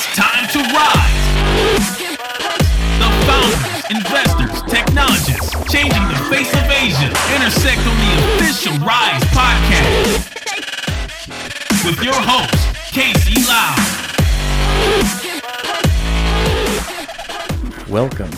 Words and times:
It's 0.00 0.14
time 0.14 0.46
to 0.50 0.60
rise. 0.60 1.26
The 3.02 3.10
founders, 3.26 3.82
investors, 3.90 4.62
technologists, 4.70 5.50
changing 5.72 6.06
the 6.06 6.14
face 6.30 6.52
of 6.54 6.70
Asia, 6.70 7.10
intersect 7.34 7.84
on 7.84 7.96
the 7.98 8.14
official 8.36 8.74
Rise 8.86 9.24
podcast 9.34 10.30
with 11.84 12.00
your 12.04 12.14
host, 12.14 12.76
Casey 12.92 13.42
Lau. 13.48 13.74
Welcome 17.88 18.30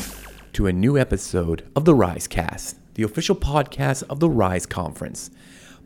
to 0.54 0.66
a 0.66 0.72
new 0.72 0.96
episode 0.96 1.70
of 1.76 1.84
the 1.84 1.94
Rise 1.94 2.26
Cast, 2.26 2.78
the 2.94 3.02
official 3.02 3.36
podcast 3.36 4.02
of 4.08 4.18
the 4.18 4.30
Rise 4.30 4.64
Conference. 4.64 5.30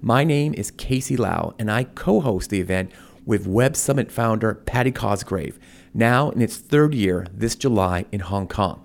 My 0.01 0.23
name 0.23 0.55
is 0.55 0.71
Casey 0.71 1.17
Lau, 1.17 1.57
and 1.59 1.69
I 1.69 1.83
co 1.83 2.21
host 2.21 2.51
the 2.51 2.61
event 2.61 2.93
with 3.25 3.47
Web 3.47 3.77
Summit 3.77 4.11
founder 4.11 4.55
Paddy 4.55 4.93
Cosgrave, 4.93 5.59
now 5.93 6.31
in 6.31 6.43
its 6.43 6.57
third 6.57 6.95
year 6.95 7.27
this 7.33 7.57
July 7.57 8.05
in 8.13 8.21
Hong 8.21 8.47
Kong. 8.49 8.81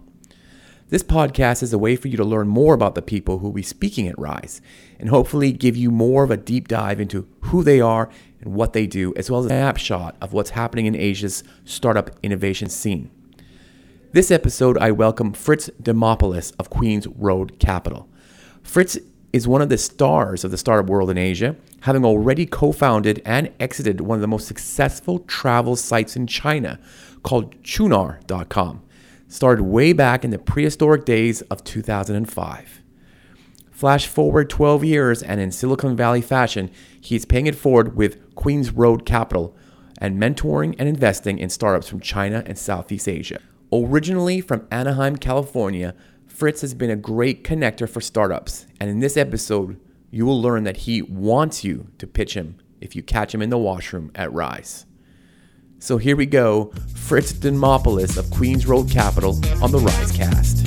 This 0.89 1.03
podcast 1.03 1.61
is 1.61 1.71
a 1.71 1.77
way 1.77 1.95
for 1.95 2.07
you 2.07 2.17
to 2.17 2.23
learn 2.23 2.47
more 2.47 2.73
about 2.73 2.95
the 2.95 3.01
people 3.01 3.37
who 3.37 3.45
will 3.45 3.53
be 3.53 3.61
speaking 3.61 4.07
at 4.07 4.17
Rise 4.17 4.59
and 4.99 5.09
hopefully 5.09 5.51
give 5.51 5.77
you 5.77 5.91
more 5.91 6.23
of 6.23 6.31
a 6.31 6.37
deep 6.37 6.67
dive 6.67 6.99
into 6.99 7.27
who 7.41 7.63
they 7.63 7.79
are 7.79 8.09
and 8.41 8.53
what 8.53 8.73
they 8.73 8.87
do, 8.87 9.13
as 9.15 9.29
well 9.29 9.41
as 9.41 9.45
a 9.45 9.49
snapshot 9.49 10.15
of 10.19 10.33
what's 10.33 10.49
happening 10.51 10.87
in 10.87 10.95
Asia's 10.95 11.43
startup 11.63 12.09
innovation 12.23 12.69
scene. 12.69 13.11
This 14.13 14.31
episode, 14.31 14.79
I 14.79 14.89
welcome 14.89 15.33
Fritz 15.33 15.69
Demopoulos 15.79 16.53
of 16.57 16.71
Queens 16.71 17.05
Road 17.05 17.59
Capital. 17.59 18.09
Fritz 18.63 18.97
is 19.31 19.47
one 19.47 19.61
of 19.61 19.69
the 19.69 19.77
stars 19.77 20.43
of 20.43 20.51
the 20.51 20.57
startup 20.57 20.89
world 20.89 21.09
in 21.09 21.17
Asia, 21.17 21.55
having 21.81 22.03
already 22.03 22.45
co 22.45 22.71
founded 22.71 23.21
and 23.25 23.51
exited 23.59 24.01
one 24.01 24.15
of 24.15 24.21
the 24.21 24.27
most 24.27 24.47
successful 24.47 25.19
travel 25.19 25.75
sites 25.75 26.15
in 26.15 26.27
China 26.27 26.79
called 27.23 27.61
Qunar.com, 27.63 28.81
started 29.27 29.63
way 29.63 29.93
back 29.93 30.23
in 30.23 30.31
the 30.31 30.39
prehistoric 30.39 31.05
days 31.05 31.41
of 31.43 31.63
2005. 31.63 32.81
Flash 33.71 34.07
forward 34.07 34.49
12 34.49 34.83
years, 34.83 35.23
and 35.23 35.39
in 35.39 35.51
Silicon 35.51 35.95
Valley 35.95 36.21
fashion, 36.21 36.69
he's 36.99 37.25
paying 37.25 37.47
it 37.47 37.55
forward 37.55 37.95
with 37.95 38.35
Queens 38.35 38.71
Road 38.71 39.05
Capital 39.05 39.55
and 39.99 40.21
mentoring 40.21 40.75
and 40.77 40.89
investing 40.89 41.39
in 41.39 41.49
startups 41.49 41.87
from 41.87 41.99
China 41.99 42.43
and 42.45 42.57
Southeast 42.57 43.07
Asia. 43.07 43.39
Originally 43.71 44.41
from 44.41 44.67
Anaheim, 44.71 45.15
California, 45.15 45.93
Fritz 46.39 46.61
has 46.61 46.73
been 46.73 46.89
a 46.89 46.95
great 46.95 47.43
connector 47.43 47.87
for 47.87 47.99
startups, 47.99 48.65
and 48.79 48.89
in 48.89 49.01
this 49.01 49.17
episode, 49.17 49.77
you 50.09 50.25
will 50.25 50.41
learn 50.41 50.63
that 50.63 50.77
he 50.77 51.01
wants 51.01 51.65
you 51.65 51.87
to 51.97 52.07
pitch 52.07 52.33
him 52.33 52.55
if 52.79 52.95
you 52.95 53.03
catch 53.03 53.35
him 53.35 53.41
in 53.41 53.49
the 53.49 53.57
washroom 53.57 54.09
at 54.15 54.31
Rise. 54.31 54.85
So 55.79 55.97
here 55.97 56.15
we 56.15 56.25
go 56.25 56.71
Fritz 56.95 57.33
Demopoulos 57.33 58.17
of 58.17 58.31
Queens 58.31 58.65
Road 58.65 58.89
Capital 58.89 59.37
on 59.61 59.73
the 59.73 59.79
Rise 59.79 60.13
Cast. 60.13 60.58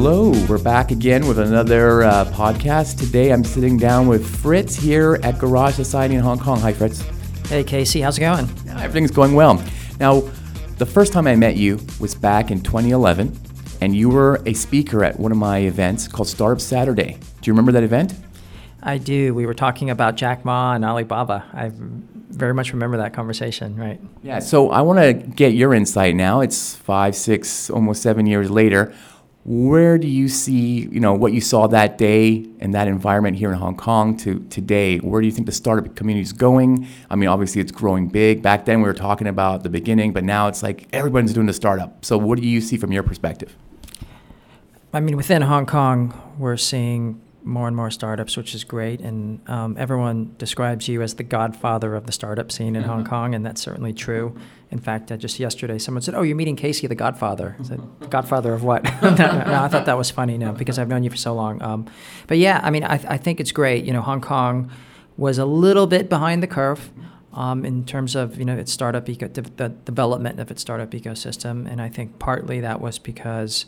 Hello, 0.00 0.30
we're 0.48 0.62
back 0.62 0.92
again 0.92 1.26
with 1.26 1.40
another 1.40 2.04
uh, 2.04 2.24
podcast. 2.26 3.00
Today 3.00 3.32
I'm 3.32 3.42
sitting 3.42 3.76
down 3.76 4.06
with 4.06 4.24
Fritz 4.24 4.76
here 4.76 5.18
at 5.24 5.40
Garage 5.40 5.74
Society 5.74 6.14
in 6.14 6.20
Hong 6.20 6.38
Kong. 6.38 6.60
Hi, 6.60 6.72
Fritz. 6.72 7.00
Hey, 7.48 7.64
Casey, 7.64 8.00
how's 8.00 8.16
it 8.16 8.20
going? 8.20 8.48
Everything's 8.78 9.10
going 9.10 9.34
well. 9.34 9.60
Now, 9.98 10.20
the 10.76 10.86
first 10.86 11.12
time 11.12 11.26
I 11.26 11.34
met 11.34 11.56
you 11.56 11.80
was 11.98 12.14
back 12.14 12.52
in 12.52 12.62
2011, 12.62 13.36
and 13.80 13.92
you 13.92 14.08
were 14.08 14.40
a 14.46 14.54
speaker 14.54 15.02
at 15.02 15.18
one 15.18 15.32
of 15.32 15.38
my 15.38 15.58
events 15.58 16.06
called 16.06 16.28
Startup 16.28 16.60
Saturday. 16.60 17.18
Do 17.40 17.48
you 17.50 17.52
remember 17.52 17.72
that 17.72 17.82
event? 17.82 18.14
I 18.80 18.98
do. 18.98 19.34
We 19.34 19.46
were 19.46 19.54
talking 19.54 19.90
about 19.90 20.14
Jack 20.14 20.44
Ma 20.44 20.74
and 20.74 20.84
Alibaba. 20.84 21.44
I 21.52 21.72
very 21.74 22.54
much 22.54 22.72
remember 22.72 22.98
that 22.98 23.14
conversation, 23.14 23.74
right? 23.74 24.00
Yeah, 24.22 24.38
so 24.38 24.70
I 24.70 24.80
want 24.82 25.00
to 25.00 25.12
get 25.12 25.54
your 25.54 25.74
insight 25.74 26.14
now. 26.14 26.40
It's 26.40 26.76
five, 26.76 27.16
six, 27.16 27.68
almost 27.68 28.00
seven 28.00 28.26
years 28.26 28.48
later 28.48 28.94
where 29.48 29.96
do 29.96 30.06
you 30.06 30.28
see 30.28 30.80
you 30.92 31.00
know 31.00 31.14
what 31.14 31.32
you 31.32 31.40
saw 31.40 31.66
that 31.66 31.96
day 31.96 32.46
and 32.60 32.74
that 32.74 32.86
environment 32.86 33.34
here 33.38 33.50
in 33.50 33.56
Hong 33.56 33.76
Kong 33.76 34.14
to 34.18 34.40
today? 34.50 34.98
Where 34.98 35.22
do 35.22 35.26
you 35.26 35.32
think 35.32 35.46
the 35.46 35.52
startup 35.52 35.96
community 35.96 36.20
is 36.22 36.34
going? 36.34 36.86
I 37.08 37.16
mean, 37.16 37.30
obviously 37.30 37.62
it's 37.62 37.72
growing 37.72 38.08
big. 38.08 38.42
Back 38.42 38.66
then 38.66 38.82
we 38.82 38.86
were 38.86 38.92
talking 38.92 39.26
about 39.26 39.62
the 39.62 39.70
beginning, 39.70 40.12
but 40.12 40.22
now 40.22 40.48
it's 40.48 40.62
like 40.62 40.86
everyone's 40.92 41.32
doing 41.32 41.46
the 41.46 41.54
startup. 41.54 42.04
So 42.04 42.18
what 42.18 42.38
do 42.38 42.46
you 42.46 42.60
see 42.60 42.76
from 42.76 42.92
your 42.92 43.02
perspective? 43.02 43.56
I 44.92 45.00
mean, 45.00 45.16
within 45.16 45.40
Hong 45.40 45.64
Kong, 45.64 46.12
we're 46.38 46.58
seeing 46.58 47.18
more 47.42 47.68
and 47.68 47.76
more 47.76 47.90
startups, 47.90 48.36
which 48.36 48.54
is 48.54 48.64
great. 48.64 49.00
And 49.00 49.40
um, 49.48 49.76
everyone 49.78 50.34
describes 50.36 50.88
you 50.88 51.00
as 51.00 51.14
the 51.14 51.22
godfather 51.22 51.94
of 51.94 52.04
the 52.04 52.12
startup 52.12 52.52
scene 52.52 52.76
in 52.76 52.82
mm-hmm. 52.82 52.90
Hong 52.90 53.04
Kong, 53.06 53.34
and 53.34 53.46
that's 53.46 53.62
certainly 53.62 53.94
true. 53.94 54.36
In 54.70 54.78
fact, 54.78 55.10
uh, 55.10 55.16
just 55.16 55.40
yesterday, 55.40 55.78
someone 55.78 56.02
said, 56.02 56.14
"Oh, 56.14 56.22
you're 56.22 56.36
meeting 56.36 56.56
Casey, 56.56 56.86
the 56.86 56.94
Godfather." 56.94 57.56
I 57.58 57.62
said, 57.62 57.80
"Godfather 58.10 58.52
of 58.52 58.62
what?" 58.62 58.84
no, 59.02 59.14
no, 59.14 59.62
I 59.62 59.68
thought 59.68 59.86
that 59.86 59.96
was 59.96 60.10
funny, 60.10 60.36
no, 60.36 60.52
because 60.52 60.78
I've 60.78 60.88
known 60.88 61.04
you 61.04 61.10
for 61.10 61.16
so 61.16 61.34
long. 61.34 61.62
Um, 61.62 61.86
but 62.26 62.38
yeah, 62.38 62.60
I 62.62 62.70
mean, 62.70 62.84
I, 62.84 63.00
I, 63.08 63.16
think 63.16 63.40
it's 63.40 63.52
great. 63.52 63.84
You 63.84 63.94
know, 63.94 64.02
Hong 64.02 64.20
Kong 64.20 64.70
was 65.16 65.38
a 65.38 65.46
little 65.46 65.86
bit 65.86 66.08
behind 66.08 66.42
the 66.42 66.46
curve. 66.46 66.90
Um, 67.32 67.64
in 67.64 67.84
terms 67.84 68.16
of 68.16 68.38
you 68.38 68.44
know 68.44 68.56
its 68.56 68.72
startup 68.72 69.08
eco- 69.08 69.28
the 69.28 69.68
development 69.68 70.40
of 70.40 70.50
its 70.50 70.60
startup 70.60 70.90
ecosystem, 70.90 71.70
and 71.70 71.80
I 71.80 71.88
think 71.88 72.18
partly 72.18 72.60
that 72.60 72.80
was 72.80 72.98
because 72.98 73.64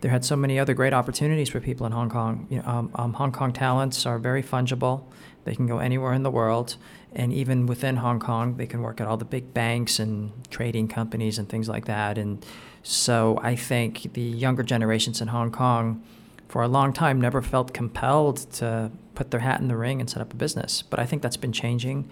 there 0.00 0.10
had 0.10 0.24
so 0.24 0.36
many 0.36 0.58
other 0.58 0.74
great 0.74 0.92
opportunities 0.92 1.48
for 1.48 1.60
people 1.60 1.86
in 1.86 1.92
Hong 1.92 2.08
Kong. 2.08 2.46
You 2.50 2.58
know, 2.58 2.64
um, 2.66 2.90
um, 2.94 3.12
Hong 3.14 3.32
Kong 3.32 3.52
talents 3.52 4.06
are 4.06 4.18
very 4.18 4.42
fungible; 4.42 5.04
they 5.44 5.54
can 5.54 5.66
go 5.66 5.78
anywhere 5.78 6.12
in 6.12 6.22
the 6.22 6.30
world, 6.30 6.76
and 7.12 7.32
even 7.32 7.66
within 7.66 7.96
Hong 7.96 8.20
Kong, 8.20 8.56
they 8.56 8.66
can 8.66 8.82
work 8.82 9.00
at 9.00 9.06
all 9.06 9.16
the 9.16 9.24
big 9.24 9.52
banks 9.52 9.98
and 9.98 10.32
trading 10.50 10.88
companies 10.88 11.38
and 11.38 11.48
things 11.48 11.68
like 11.68 11.86
that. 11.86 12.18
And 12.18 12.44
so 12.82 13.38
I 13.42 13.56
think 13.56 14.14
the 14.14 14.22
younger 14.22 14.62
generations 14.62 15.20
in 15.20 15.28
Hong 15.28 15.50
Kong, 15.50 16.02
for 16.48 16.62
a 16.62 16.68
long 16.68 16.92
time, 16.92 17.20
never 17.20 17.42
felt 17.42 17.74
compelled 17.74 18.38
to 18.52 18.90
put 19.14 19.30
their 19.30 19.40
hat 19.40 19.60
in 19.60 19.68
the 19.68 19.76
ring 19.76 20.00
and 20.00 20.08
set 20.08 20.22
up 20.22 20.32
a 20.32 20.36
business. 20.36 20.82
But 20.82 20.98
I 20.98 21.04
think 21.04 21.20
that's 21.20 21.36
been 21.36 21.52
changing. 21.52 22.08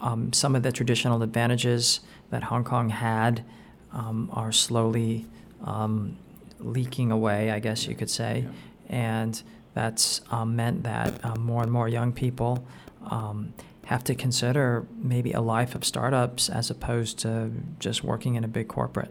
Um, 0.00 0.32
some 0.32 0.54
of 0.54 0.62
the 0.62 0.70
traditional 0.70 1.22
advantages 1.22 2.00
that 2.30 2.44
Hong 2.44 2.62
Kong 2.62 2.90
had 2.90 3.44
um, 3.92 4.30
are 4.32 4.52
slowly 4.52 5.26
um, 5.64 6.16
leaking 6.60 7.10
away, 7.10 7.50
I 7.50 7.58
guess 7.58 7.86
you 7.86 7.94
could 7.94 8.10
say. 8.10 8.44
Yeah. 8.44 8.50
And 8.96 9.42
that's 9.74 10.20
um, 10.30 10.56
meant 10.56 10.82
that 10.84 11.24
um, 11.24 11.40
more 11.42 11.62
and 11.62 11.70
more 11.70 11.88
young 11.88 12.12
people 12.12 12.66
um, 13.10 13.52
have 13.86 14.04
to 14.04 14.14
consider 14.14 14.86
maybe 14.96 15.32
a 15.32 15.40
life 15.40 15.74
of 15.74 15.84
startups 15.84 16.48
as 16.48 16.70
opposed 16.70 17.18
to 17.20 17.50
just 17.78 18.04
working 18.04 18.34
in 18.34 18.44
a 18.44 18.48
big 18.48 18.68
corporate. 18.68 19.10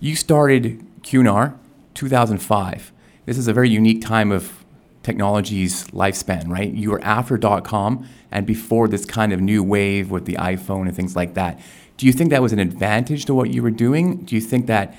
You 0.00 0.16
started 0.16 0.84
Qunar 1.02 1.56
2005. 1.94 2.92
This 3.26 3.38
is 3.38 3.48
a 3.48 3.52
very 3.52 3.68
unique 3.68 4.02
time 4.02 4.32
of 4.32 4.64
technology's 5.02 5.88
lifespan, 5.88 6.48
right? 6.48 6.72
You 6.72 6.90
were 6.90 7.02
after 7.02 7.36
.com 7.38 8.08
and 8.30 8.46
before 8.46 8.88
this 8.88 9.04
kind 9.04 9.32
of 9.32 9.40
new 9.40 9.62
wave 9.62 10.10
with 10.10 10.24
the 10.24 10.34
iPhone 10.34 10.86
and 10.86 10.96
things 10.96 11.16
like 11.16 11.34
that. 11.34 11.60
Do 11.96 12.06
you 12.06 12.12
think 12.12 12.30
that 12.30 12.42
was 12.42 12.52
an 12.52 12.58
advantage 12.58 13.26
to 13.26 13.34
what 13.34 13.50
you 13.50 13.62
were 13.62 13.70
doing? 13.70 14.18
Do 14.18 14.34
you 14.34 14.40
think 14.40 14.66
that 14.66 14.96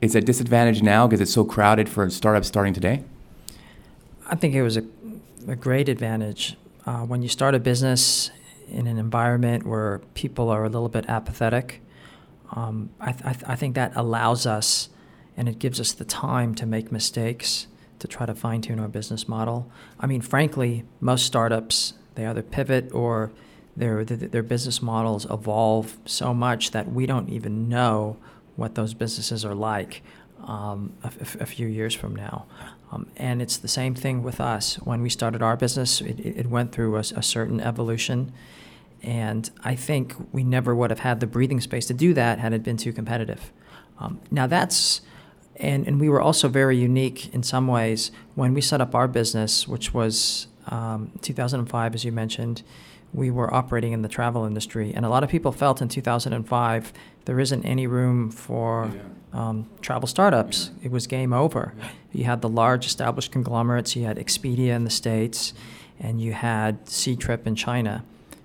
is 0.00 0.14
a 0.14 0.20
disadvantage 0.20 0.82
now 0.82 1.06
because 1.06 1.20
it's 1.20 1.32
so 1.32 1.44
crowded 1.44 1.88
for 1.88 2.08
startups 2.10 2.48
starting 2.48 2.74
today? 2.74 3.02
I 4.26 4.34
think 4.34 4.54
it 4.54 4.62
was 4.62 4.76
a, 4.76 4.84
a 5.48 5.56
great 5.56 5.88
advantage. 5.88 6.56
Uh, 6.84 7.00
when 7.00 7.22
you 7.22 7.28
start 7.28 7.54
a 7.54 7.58
business 7.58 8.30
in 8.68 8.86
an 8.86 8.98
environment 8.98 9.66
where 9.66 10.00
people 10.14 10.50
are 10.50 10.64
a 10.64 10.68
little 10.68 10.88
bit 10.88 11.06
apathetic, 11.08 11.80
um, 12.52 12.90
I, 13.00 13.12
th- 13.12 13.24
I, 13.24 13.32
th- 13.32 13.44
I 13.48 13.56
think 13.56 13.74
that 13.74 13.92
allows 13.96 14.46
us 14.46 14.88
and 15.36 15.48
it 15.48 15.58
gives 15.58 15.80
us 15.80 15.92
the 15.92 16.04
time 16.04 16.54
to 16.56 16.66
make 16.66 16.90
mistakes 16.90 17.66
to 17.98 18.08
try 18.08 18.26
to 18.26 18.34
fine 18.34 18.60
tune 18.60 18.78
our 18.78 18.88
business 18.88 19.28
model. 19.28 19.70
I 19.98 20.06
mean, 20.06 20.20
frankly, 20.20 20.84
most 21.00 21.26
startups, 21.26 21.94
they 22.14 22.26
either 22.26 22.42
pivot 22.42 22.92
or 22.92 23.30
their, 23.76 24.04
their 24.04 24.42
business 24.42 24.80
models 24.80 25.26
evolve 25.30 25.98
so 26.06 26.32
much 26.32 26.70
that 26.70 26.90
we 26.90 27.06
don't 27.06 27.28
even 27.28 27.68
know 27.68 28.16
what 28.56 28.74
those 28.74 28.94
businesses 28.94 29.44
are 29.44 29.54
like 29.54 30.02
um, 30.44 30.92
a, 31.02 31.10
a, 31.40 31.46
few 31.46 31.66
years 31.66 31.94
from 31.94 32.14
now. 32.14 32.46
Um, 32.92 33.06
and 33.16 33.42
it's 33.42 33.56
the 33.56 33.68
same 33.68 33.94
thing 33.94 34.22
with 34.22 34.40
us. 34.40 34.76
When 34.76 35.02
we 35.02 35.08
started 35.08 35.42
our 35.42 35.56
business, 35.56 36.00
it, 36.00 36.20
it 36.20 36.46
went 36.48 36.72
through 36.72 36.96
a, 36.96 37.00
a, 37.00 37.22
certain 37.22 37.60
evolution. 37.60 38.32
And 39.02 39.50
I 39.64 39.74
think 39.74 40.14
we 40.32 40.44
never 40.44 40.74
would 40.74 40.90
have 40.90 41.00
had 41.00 41.20
the 41.20 41.26
breathing 41.26 41.60
space 41.60 41.86
to 41.86 41.94
do 41.94 42.14
that 42.14 42.38
had 42.38 42.52
it 42.52 42.62
been 42.62 42.76
too 42.76 42.92
competitive. 42.92 43.52
Um, 43.98 44.20
now, 44.30 44.46
that's, 44.46 45.00
and, 45.56 45.86
and 45.86 46.00
we 46.00 46.08
were 46.08 46.20
also 46.20 46.48
very 46.48 46.76
unique 46.76 47.34
in 47.34 47.42
some 47.42 47.66
ways. 47.66 48.10
When 48.34 48.54
we 48.54 48.60
set 48.60 48.80
up 48.80 48.94
our 48.94 49.08
business, 49.08 49.66
which 49.66 49.92
was 49.94 50.48
um, 50.66 51.12
2005, 51.22 51.94
as 51.94 52.04
you 52.04 52.12
mentioned, 52.12 52.62
we 53.12 53.30
were 53.30 53.52
operating 53.52 53.92
in 53.92 54.02
the 54.02 54.08
travel 54.08 54.44
industry. 54.44 54.92
And 54.94 55.06
a 55.06 55.08
lot 55.08 55.24
of 55.24 55.30
people 55.30 55.52
felt 55.52 55.80
in 55.80 55.88
2005 55.88 56.92
there 57.26 57.38
isn't 57.38 57.64
any 57.64 57.86
room 57.86 58.30
for 58.30 58.90
um, 59.32 59.68
travel 59.82 60.08
startups. 60.08 60.70
It 60.82 60.90
was 60.90 61.06
game 61.06 61.32
over. 61.32 61.74
You 62.12 62.24
had 62.24 62.40
the 62.40 62.48
large 62.48 62.86
established 62.86 63.30
conglomerates, 63.30 63.94
you 63.94 64.04
had 64.04 64.16
Expedia 64.16 64.74
in 64.74 64.84
the 64.84 64.90
States, 64.90 65.52
and 66.00 66.20
you 66.20 66.32
had 66.32 66.86
Ctrip 66.86 67.46
in 67.46 67.54
China. 67.54 68.04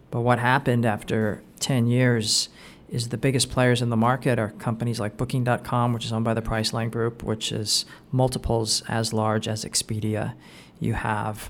But 0.09 0.21
what 0.21 0.39
happened 0.39 0.85
after 0.85 1.41
10 1.59 1.87
years 1.87 2.49
is 2.89 3.09
the 3.09 3.17
biggest 3.17 3.49
players 3.49 3.81
in 3.81 3.89
the 3.89 3.95
market 3.95 4.37
are 4.37 4.49
companies 4.49 4.99
like 4.99 5.15
Booking.com, 5.15 5.93
which 5.93 6.03
is 6.03 6.11
owned 6.11 6.25
by 6.25 6.33
the 6.33 6.41
Priceline 6.41 6.91
Group, 6.91 7.23
which 7.23 7.51
is 7.51 7.85
multiples 8.11 8.83
as 8.89 9.13
large 9.13 9.47
as 9.47 9.63
Expedia. 9.63 10.33
You 10.79 10.93
have 10.93 11.49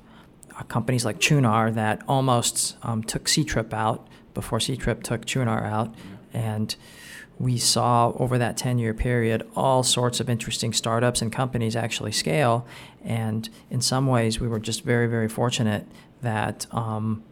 uh, 0.55 0.63
companies 0.63 1.05
like 1.05 1.19
Qunar 1.19 1.73
that 1.73 2.03
almost 2.07 2.75
um, 2.83 3.03
took 3.03 3.25
Ctrip 3.25 3.73
out 3.73 4.07
before 4.35 4.59
Ctrip 4.59 5.01
took 5.01 5.25
Qunar 5.25 5.63
out. 5.63 5.95
And 6.33 6.75
we 7.41 7.57
saw 7.57 8.11
over 8.17 8.37
that 8.37 8.55
10 8.55 8.77
year 8.77 8.93
period 8.93 9.47
all 9.55 9.83
sorts 9.83 10.19
of 10.19 10.29
interesting 10.29 10.73
startups 10.73 11.21
and 11.21 11.31
companies 11.31 11.75
actually 11.75 12.11
scale. 12.11 12.65
And 13.03 13.49
in 13.69 13.81
some 13.81 14.05
ways, 14.07 14.39
we 14.39 14.47
were 14.47 14.59
just 14.59 14.83
very, 14.83 15.07
very 15.07 15.27
fortunate 15.27 15.87
that 16.21 16.67
um, 16.71 17.23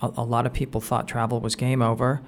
a, 0.00 0.10
a 0.18 0.24
lot 0.24 0.46
of 0.46 0.52
people 0.52 0.80
thought 0.80 1.08
travel 1.08 1.40
was 1.40 1.56
game 1.56 1.82
over 1.82 2.22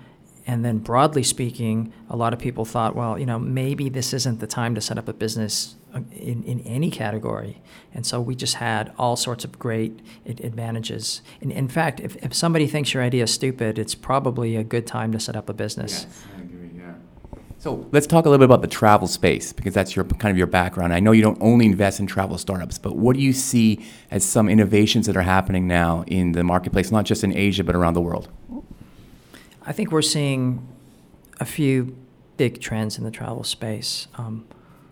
and 0.47 0.65
then 0.65 0.79
broadly 0.79 1.23
speaking, 1.23 1.93
a 2.11 2.17
lot 2.17 2.33
of 2.33 2.39
people 2.39 2.65
thought, 2.65 2.97
well, 2.97 3.19
you 3.19 3.27
know, 3.27 3.39
maybe 3.39 3.89
this 3.89 4.13
isn't 4.13 4.41
the 4.41 4.47
time 4.47 4.75
to 4.75 4.81
set 4.81 4.99
up 4.99 5.09
a 5.09 5.13
business 5.13 5.77
uh, 5.95 6.01
in, 6.11 6.43
in 6.43 6.61
any 6.61 6.91
category. 6.91 7.63
And 7.95 8.05
so 8.05 8.21
we 8.21 8.35
just 8.35 8.57
had 8.57 8.93
all 8.99 9.15
sorts 9.15 9.45
of 9.45 9.59
great 9.59 10.01
advantages. 10.27 11.23
And 11.41 11.53
in 11.53 11.69
fact, 11.69 12.01
if, 12.01 12.17
if 12.17 12.35
somebody 12.35 12.67
thinks 12.67 12.93
your 12.93 13.03
idea 13.03 13.25
is 13.25 13.33
stupid, 13.33 13.79
it's 13.79 13.95
probably 13.95 14.57
a 14.57 14.65
good 14.65 14.87
time 14.87 15.13
to 15.13 15.21
set 15.21 15.37
up 15.37 15.49
a 15.49 15.55
business. 15.55 16.07
Yes. 16.09 16.25
So 17.63 17.87
let's 17.93 18.09
talk 18.09 18.27
a 18.27 18.29
little 18.29 18.41
bit 18.41 18.53
about 18.53 18.61
the 18.61 18.67
travel 18.67 19.07
space 19.07 19.53
because 19.53 19.73
that's 19.73 19.95
your 19.95 20.05
kind 20.05 20.33
of 20.33 20.37
your 20.37 20.49
background. 20.49 20.93
I 20.93 20.99
know 20.99 21.13
you 21.13 21.23
don't 21.23 21.39
only 21.41 21.67
invest 21.67 22.01
in 22.01 22.09
travel 22.09 22.37
startups, 22.37 22.77
but 22.77 22.97
what 22.97 23.15
do 23.15 23.23
you 23.23 23.33
see 23.33 23.87
as 24.11 24.25
some 24.25 24.49
innovations 24.49 25.07
that 25.07 25.17
are 25.17 25.23
happening 25.23 25.69
now 25.69 26.03
in 26.09 26.33
the 26.33 26.43
marketplace, 26.43 26.91
not 26.91 27.05
just 27.05 27.23
in 27.23 27.33
Asia 27.33 27.63
but 27.63 27.77
around 27.77 27.95
the 27.95 28.01
world? 28.01 28.29
I 29.65 29.71
think 29.71 29.93
we're 29.93 30.03
seeing 30.03 30.67
a 31.39 31.45
few 31.45 31.97
big 32.37 32.61
trends 32.61 32.99
in 32.99 33.05
the 33.05 33.13
travel 33.13 33.45
space. 33.45 34.09
Um, 34.17 34.45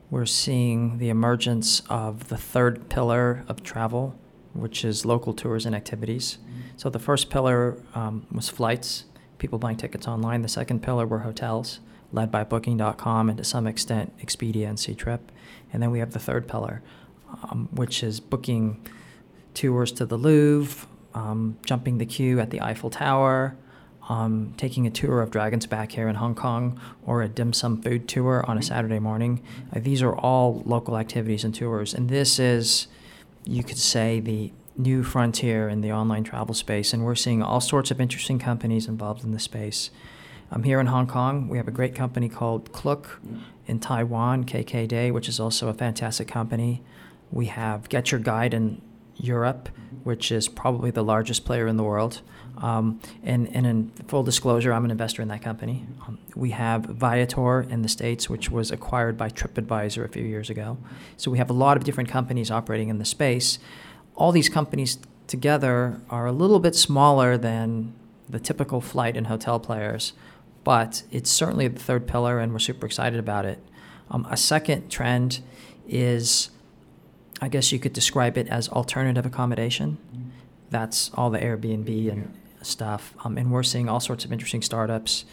we're 0.09 0.25
seeing 0.25 0.99
the 0.99 1.09
emergence 1.09 1.83
of 1.91 2.29
the 2.29 2.37
third 2.37 2.89
pillar 2.89 3.45
of 3.49 3.65
travel, 3.65 4.15
which 4.53 4.85
is 4.85 5.05
local 5.05 5.35
tours 5.35 5.67
and 5.67 5.75
activities. 5.75 6.39
Mm-hmm. 6.41 6.61
So 6.77 6.89
the 6.89 7.01
first 7.01 7.31
pillar 7.31 7.83
um, 7.97 8.29
was 8.31 8.49
flights, 8.49 9.07
people 9.39 9.59
buying 9.59 9.77
tickets 9.77 10.07
online. 10.07 10.43
The 10.43 10.49
second 10.49 10.85
pillar 10.85 11.05
were 11.05 11.19
hotels, 11.19 11.81
led 12.13 12.31
by 12.31 12.45
Booking.com 12.45 13.29
and 13.29 13.39
to 13.39 13.45
some 13.45 13.67
extent 13.67 14.17
Expedia 14.19 14.69
and 14.69 14.79
Ctrip. 14.79 15.21
And 15.73 15.83
then 15.83 15.91
we 15.91 16.01
have 16.01 16.13
the 16.13 16.19
third 16.19 16.49
pillar, 16.49 16.83
um, 17.45 17.69
which 17.73 18.03
is 18.03 18.21
booking 18.21 18.85
tours 19.55 19.93
to 19.93 20.07
the 20.07 20.17
Louvre, 20.17 20.89
um, 21.15 21.57
jumping 21.65 21.99
the 21.99 22.07
queue 22.07 22.41
at 22.41 22.51
the 22.51 22.61
Eiffel 22.61 22.91
Tower, 22.91 23.57
um, 24.09 24.55
taking 24.57 24.87
a 24.87 24.91
tour 24.91 25.23
of 25.23 25.31
Dragon's 25.31 25.67
Back 25.67 25.93
here 25.93 26.09
in 26.09 26.17
Hong 26.17 26.35
Kong 26.35 26.81
or 27.07 27.23
a 27.23 27.29
dim 27.29 27.53
sum 27.53 27.81
food 27.81 28.09
tour 28.09 28.45
on 28.49 28.59
a 28.59 28.63
Saturday 28.63 28.99
morning. 28.99 29.43
Uh, 29.75 29.81
these 29.81 30.03
are 30.03 30.15
all 30.17 30.63
local 30.67 30.97
activities 30.99 31.45
and 31.45 31.55
tours. 31.55 31.95
And 31.95 32.09
this 32.09 32.39
is, 32.39 32.89
you 33.45 33.63
could 33.63 33.79
say, 33.79 34.19
the 34.19 34.53
new 34.77 35.05
frontier 35.05 35.69
in 35.69 35.81
the 35.81 35.93
online 35.93 36.25
travel 36.25 36.55
space. 36.55 36.93
And 36.93 37.05
we're 37.05 37.15
seeing 37.15 37.43
all 37.43 37.61
sorts 37.61 37.91
of 37.91 38.01
interesting 38.01 38.39
companies 38.39 38.89
involved 38.89 39.23
in 39.23 39.31
the 39.31 39.39
space. 39.39 39.91
Um, 40.53 40.65
here 40.65 40.81
in 40.81 40.87
Hong 40.87 41.07
Kong, 41.07 41.49
we 41.49 41.59
have 41.59 41.69
a 41.69 41.73
great 41.73 41.95
company 41.95 42.29
called 42.29 42.73
Klook. 42.73 43.21
In 43.67 43.79
Taiwan, 43.79 44.45
KKday, 44.45 45.13
which 45.13 45.29
is 45.29 45.39
also 45.39 45.69
a 45.69 45.75
fantastic 45.75 46.27
company. 46.27 46.83
We 47.31 47.47
have 47.47 47.89
Get 47.89 48.11
Your 48.11 48.19
Guide 48.19 48.53
in 48.53 48.83
Europe, 49.17 49.69
which 50.03 50.33
is 50.33 50.49
probably 50.49 50.91
the 50.91 51.05
largest 51.05 51.45
player 51.45 51.69
in 51.69 51.77
the 51.77 51.85
world. 51.85 52.21
Um, 52.59 53.01
and, 53.23 53.49
and 53.55 53.65
in 53.65 53.91
full 54.09 54.25
disclosure, 54.25 54.73
I'm 54.73 54.85
an 54.85 54.91
investor 54.91 55.23
in 55.23 55.29
that 55.29 55.41
company. 55.41 55.87
Um, 56.05 56.19
we 56.35 56.51
have 56.51 56.83
Viator 56.83 57.63
in 57.63 57.83
the 57.83 57.89
States, 57.89 58.29
which 58.29 58.51
was 58.51 58.73
acquired 58.73 59.17
by 59.17 59.29
TripAdvisor 59.29 60.05
a 60.05 60.09
few 60.09 60.25
years 60.25 60.51
ago. 60.51 60.77
So 61.17 61.31
we 61.31 61.39
have 61.39 61.51
a 61.51 61.55
lot 61.55 61.77
of 61.77 61.85
different 61.85 62.09
companies 62.09 62.51
operating 62.51 62.89
in 62.89 62.99
the 62.99 63.05
space. 63.05 63.61
All 64.17 64.33
these 64.33 64.49
companies 64.49 64.99
together 65.29 66.01
are 66.11 66.27
a 66.27 66.33
little 66.33 66.59
bit 66.59 66.75
smaller 66.75 67.39
than 67.39 67.95
the 68.29 68.41
typical 68.41 68.81
flight 68.81 69.17
and 69.17 69.29
hotel 69.29 69.61
players, 69.61 70.13
but 70.65 71.03
it's 71.11 71.31
certainly 71.31 71.69
the 71.69 71.81
third 71.81 72.07
pillar, 72.07 72.39
and 72.39 72.53
we're 72.53 72.59
super 72.59 72.87
excited 72.87 73.19
about 73.19 73.45
it. 73.45 73.59
Um, 74.11 74.27
a 74.31 74.37
second 74.37 74.91
trend 74.91 75.41
is, 75.89 76.51
I 77.41 77.49
guess 77.49 77.73
you 77.73 77.79
could 77.79 77.93
describe 77.93 78.37
it 78.37 78.49
as 78.49 78.69
alternative 78.69 79.25
accommodation. 79.27 79.99
That's 80.71 81.11
all 81.15 81.31
the 81.31 81.39
Airbnb 81.39 82.13
and 82.13 82.35
stuff. 82.63 83.15
Um, 83.25 83.39
and 83.39 83.51
we're 83.51 83.63
seeing 83.63 83.89
all 83.89 84.01
sorts 84.01 84.25
of 84.25 84.33
interesting 84.33 84.63
startups, 84.63 85.25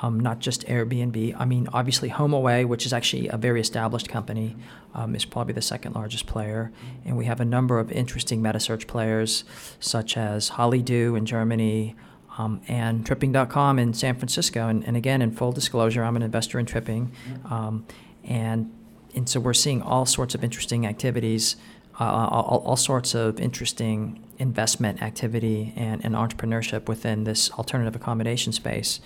um, 0.00 0.18
not 0.18 0.38
just 0.40 0.66
Airbnb. 0.66 1.36
I 1.38 1.44
mean, 1.44 1.68
obviously, 1.72 2.10
HomeAway, 2.10 2.66
which 2.66 2.86
is 2.86 2.92
actually 2.92 3.28
a 3.28 3.36
very 3.36 3.60
established 3.60 4.08
company, 4.08 4.56
um, 4.94 5.14
is 5.14 5.24
probably 5.24 5.54
the 5.54 5.62
second 5.62 5.94
largest 5.94 6.26
player. 6.26 6.72
And 7.04 7.16
we 7.16 7.26
have 7.26 7.40
a 7.40 7.44
number 7.44 7.78
of 7.78 7.92
interesting 7.92 8.42
meta 8.42 8.58
search 8.58 8.86
players, 8.86 9.44
such 9.78 10.16
as 10.16 10.50
Holidu 10.50 11.16
in 11.16 11.26
Germany. 11.26 11.94
Um, 12.38 12.62
and 12.66 13.04
Tripping.com 13.04 13.78
in 13.78 13.92
San 13.92 14.14
Francisco. 14.14 14.68
And, 14.68 14.84
and, 14.84 14.96
again, 14.96 15.20
in 15.20 15.32
full 15.32 15.52
disclosure, 15.52 16.02
I'm 16.02 16.16
an 16.16 16.22
investor 16.22 16.58
in 16.58 16.64
Tripping. 16.64 17.12
Um, 17.44 17.86
and, 18.24 18.72
and 19.14 19.28
so 19.28 19.38
we're 19.38 19.52
seeing 19.52 19.82
all 19.82 20.06
sorts 20.06 20.34
of 20.34 20.42
interesting 20.42 20.86
activities 20.86 21.56
uh, 22.00 22.04
all, 22.04 22.62
all, 22.64 22.76
sorts 22.76 23.14
of 23.14 23.38
interesting 23.38 24.24
investment 24.38 25.02
activity 25.02 25.72
and, 25.76 26.04
and 26.04 26.14
entrepreneurship 26.14 26.88
within 26.88 27.24
this 27.24 27.50
alternative 27.52 27.94
accommodation 27.94 28.52
space. 28.52 29.00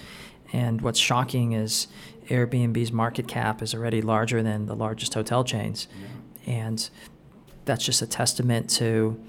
And 0.52 0.80
what's 0.80 1.00
shocking 1.00 1.52
is 1.52 1.88
Airbnb's 2.28 2.92
market 2.92 3.26
cap 3.26 3.60
is 3.60 3.74
already 3.74 4.02
larger 4.02 4.42
than 4.42 4.66
the 4.66 4.76
largest 4.76 5.14
hotel 5.14 5.42
chains. 5.42 5.88
And 6.46 6.88
that's 7.64 7.84
just 7.84 8.00
a 8.02 8.06
testament 8.06 8.70
to, 8.70 9.20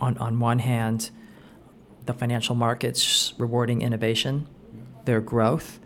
on, 0.00 0.18
on 0.18 0.40
one 0.40 0.58
hand, 0.58 1.10
the 2.06 2.14
financial 2.14 2.54
markets 2.54 3.34
rewarding 3.38 3.82
innovation, 3.82 4.46
their 5.04 5.20
growth, 5.20 5.78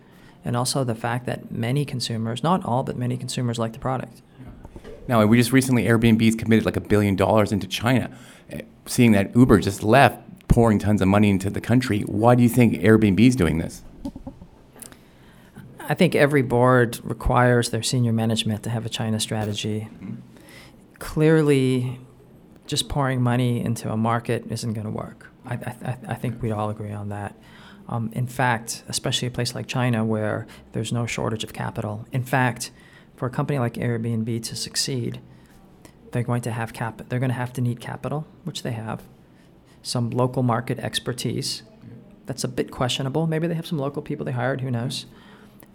and 0.44 0.56
also 0.56 0.85
the 0.85 0.94
fact 0.94 1.26
that 1.26 1.50
many 1.50 1.85
consumers, 1.85 2.43
not 2.43 2.65
all, 2.65 2.82
but 2.82 2.97
many 2.97 3.17
consumers 3.17 3.59
like 3.59 3.73
the 3.73 3.79
product. 3.79 4.23
Now, 5.06 5.25
we 5.25 5.38
just 5.38 5.53
recently, 5.53 5.85
Airbnb's 5.85 6.37
committed 6.37 6.67
like 6.67 6.77
a 6.77 6.81
billion 6.81 7.17
dollars 7.17 7.53
into 7.53 7.67
China. 7.67 8.10
Seeing 8.87 9.13
that 9.13 9.34
Uber 9.34 9.60
just 9.60 9.82
left, 9.82 10.20
pouring 10.48 10.79
tons 10.79 11.01
of 11.03 11.08
money 11.08 11.31
into 11.31 11.51
the 11.51 11.60
country, 11.60 12.01
why 12.03 12.34
do 12.34 12.43
you 12.43 12.48
think 12.48 12.75
Airbnb's 12.75 13.37
doing 13.37 13.58
this? 13.58 13.82
I 15.81 15.94
think 15.94 16.15
every 16.15 16.43
board 16.43 17.01
requires 17.03 17.70
their 17.70 17.82
senior 17.82 18.13
management 18.13 18.63
to 18.65 18.70
have 18.70 18.84
a 18.84 18.91
China 18.91 19.19
strategy. 19.19 19.89
Mm-hmm. 19.91 20.15
Clearly, 20.98 21.98
just 22.67 22.91
pouring 22.91 23.22
money 23.22 23.65
into 23.65 23.91
a 23.91 23.96
market 23.96 24.44
isn't 24.51 24.75
going 24.75 24.84
to 24.84 24.91
work. 24.91 25.28
I, 25.48 25.55
I, 25.55 25.98
I, 26.08 26.14
think 26.14 26.43
we'd 26.43 26.52
all 26.52 26.70
agree 26.70 26.93
on 26.93 27.08
that. 27.08 27.34
Um, 27.88 28.10
in 28.12 28.26
fact, 28.26 28.84
especially 28.88 29.28
a 29.28 29.31
place 29.31 29.55
like 29.55 29.67
China 29.67 30.05
where 30.05 30.46
there's 30.72 30.93
no 30.93 31.06
shortage 31.06 31.43
of 31.43 31.52
capital. 31.52 32.06
In 32.12 32.22
fact, 32.22 32.70
for 33.17 33.26
a 33.26 33.31
company 33.31 33.58
like 33.58 33.74
Airbnb 33.74 34.43
to 34.44 34.56
succeed, 34.56 35.20
they're 36.12 36.22
going 36.22 36.43
to 36.43 36.50
have 36.50 36.72
cap. 36.72 37.02
They're 37.08 37.19
going 37.19 37.31
to 37.31 37.34
have 37.34 37.52
to 37.55 37.60
need 37.60 37.81
capital, 37.81 38.26
which 38.44 38.62
they 38.62 38.72
have, 38.72 39.02
some 39.82 40.10
local 40.10 40.43
market 40.43 40.78
expertise. 40.78 41.62
That's 42.26 42.44
a 42.44 42.48
bit 42.48 42.70
questionable. 42.70 43.26
Maybe 43.26 43.46
they 43.46 43.55
have 43.55 43.67
some 43.67 43.78
local 43.78 44.02
people 44.02 44.26
they 44.26 44.32
hired. 44.32 44.60
Who 44.60 44.70
knows? 44.70 45.06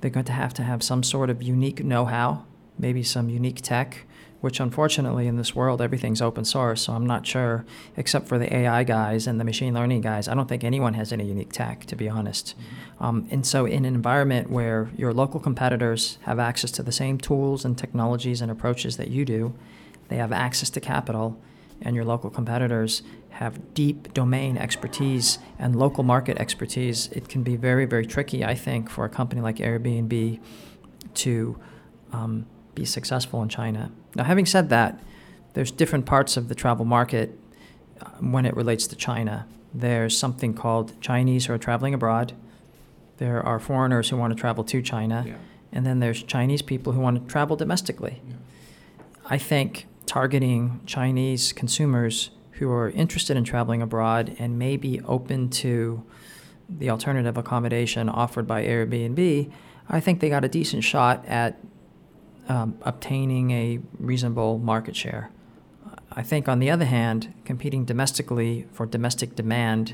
They're 0.01 0.11
going 0.11 0.25
to 0.25 0.33
have 0.33 0.53
to 0.55 0.63
have 0.63 0.83
some 0.83 1.01
sort 1.01 1.29
of 1.29 1.41
unique 1.41 1.83
know-how, 1.83 2.45
maybe 2.77 3.03
some 3.03 3.29
unique 3.29 3.61
tech, 3.61 4.05
which 4.43 4.59
unfortunately 4.59 5.25
in 5.25 5.37
this 5.37 5.55
world 5.55 5.81
everything's 5.81 6.21
open 6.21 6.43
source. 6.43 6.81
So 6.81 6.91
I'm 6.91 7.07
not 7.07 7.25
sure, 7.25 7.63
except 7.95 8.27
for 8.27 8.37
the 8.37 8.53
AI 8.53 8.83
guys 8.83 9.25
and 9.25 9.39
the 9.39 9.45
machine 9.45 9.73
learning 9.73 10.01
guys, 10.01 10.27
I 10.27 10.33
don't 10.33 10.49
think 10.49 10.65
anyone 10.65 10.95
has 10.95 11.13
any 11.13 11.23
unique 11.23 11.53
tech, 11.53 11.85
to 11.85 11.95
be 11.95 12.09
honest. 12.09 12.53
Mm-hmm. 12.57 13.03
Um, 13.05 13.27
and 13.31 13.47
so 13.47 13.65
in 13.65 13.85
an 13.85 13.95
environment 13.95 14.49
where 14.49 14.89
your 14.97 15.13
local 15.13 15.39
competitors 15.39 16.17
have 16.23 16.39
access 16.39 16.71
to 16.71 16.83
the 16.83 16.91
same 16.91 17.17
tools 17.17 17.63
and 17.63 17.77
technologies 17.77 18.41
and 18.41 18.51
approaches 18.51 18.97
that 18.97 19.07
you 19.07 19.23
do, 19.23 19.53
they 20.09 20.17
have 20.17 20.33
access 20.33 20.69
to 20.71 20.81
capital, 20.81 21.39
and 21.81 21.95
your 21.95 22.03
local 22.03 22.29
competitors 22.29 23.01
have 23.29 23.73
deep 23.73 24.13
domain 24.13 24.57
expertise 24.57 25.39
and 25.57 25.73
local 25.73 26.03
market 26.03 26.37
expertise, 26.37 27.07
it 27.13 27.29
can 27.29 27.43
be 27.43 27.55
very, 27.55 27.85
very 27.85 28.05
tricky, 28.05 28.43
I 28.43 28.55
think, 28.55 28.89
for 28.89 29.05
a 29.05 29.09
company 29.09 29.39
like 29.39 29.55
Airbnb 29.55 30.41
to 31.13 31.57
um, 32.11 32.45
be 32.75 32.85
successful 32.85 33.41
in 33.41 33.49
China. 33.49 33.91
Now, 34.15 34.23
having 34.23 34.45
said 34.45 34.69
that, 34.69 34.99
there's 35.53 35.71
different 35.71 36.05
parts 36.05 36.37
of 36.37 36.49
the 36.49 36.55
travel 36.55 36.85
market 36.85 37.37
uh, 38.01 38.09
when 38.19 38.45
it 38.45 38.55
relates 38.55 38.87
to 38.87 38.95
China. 38.95 39.47
There's 39.73 40.17
something 40.17 40.53
called 40.53 40.99
Chinese 41.01 41.45
who 41.45 41.53
are 41.53 41.57
traveling 41.57 41.93
abroad. 41.93 42.33
There 43.17 43.41
are 43.41 43.59
foreigners 43.59 44.09
who 44.09 44.17
want 44.17 44.35
to 44.35 44.39
travel 44.39 44.63
to 44.65 44.81
China. 44.81 45.23
Yeah. 45.27 45.35
And 45.71 45.85
then 45.85 45.99
there's 45.99 46.21
Chinese 46.23 46.61
people 46.61 46.93
who 46.93 46.99
want 46.99 47.21
to 47.21 47.31
travel 47.31 47.55
domestically. 47.55 48.21
Yeah. 48.27 48.35
I 49.25 49.37
think 49.37 49.87
targeting 50.05 50.81
Chinese 50.85 51.53
consumers 51.53 52.31
who 52.53 52.71
are 52.71 52.89
interested 52.91 53.35
in 53.37 53.43
traveling 53.43 53.81
abroad 53.81 54.35
and 54.37 54.59
may 54.59 54.77
be 54.77 55.01
open 55.01 55.49
to 55.49 56.03
the 56.69 56.89
alternative 56.89 57.37
accommodation 57.37 58.09
offered 58.09 58.47
by 58.47 58.65
Airbnb, 58.65 59.51
I 59.89 59.99
think 59.99 60.19
they 60.19 60.29
got 60.29 60.45
a 60.45 60.47
decent 60.47 60.83
shot 60.83 61.25
at 61.25 61.59
um, 62.49 62.77
obtaining 62.81 63.51
a 63.51 63.79
reasonable 63.99 64.57
market 64.57 64.95
share. 64.95 65.31
I 66.11 66.21
think, 66.21 66.47
on 66.47 66.59
the 66.59 66.69
other 66.69 66.85
hand, 66.85 67.33
competing 67.45 67.85
domestically 67.85 68.67
for 68.71 68.85
domestic 68.85 69.35
demand 69.35 69.93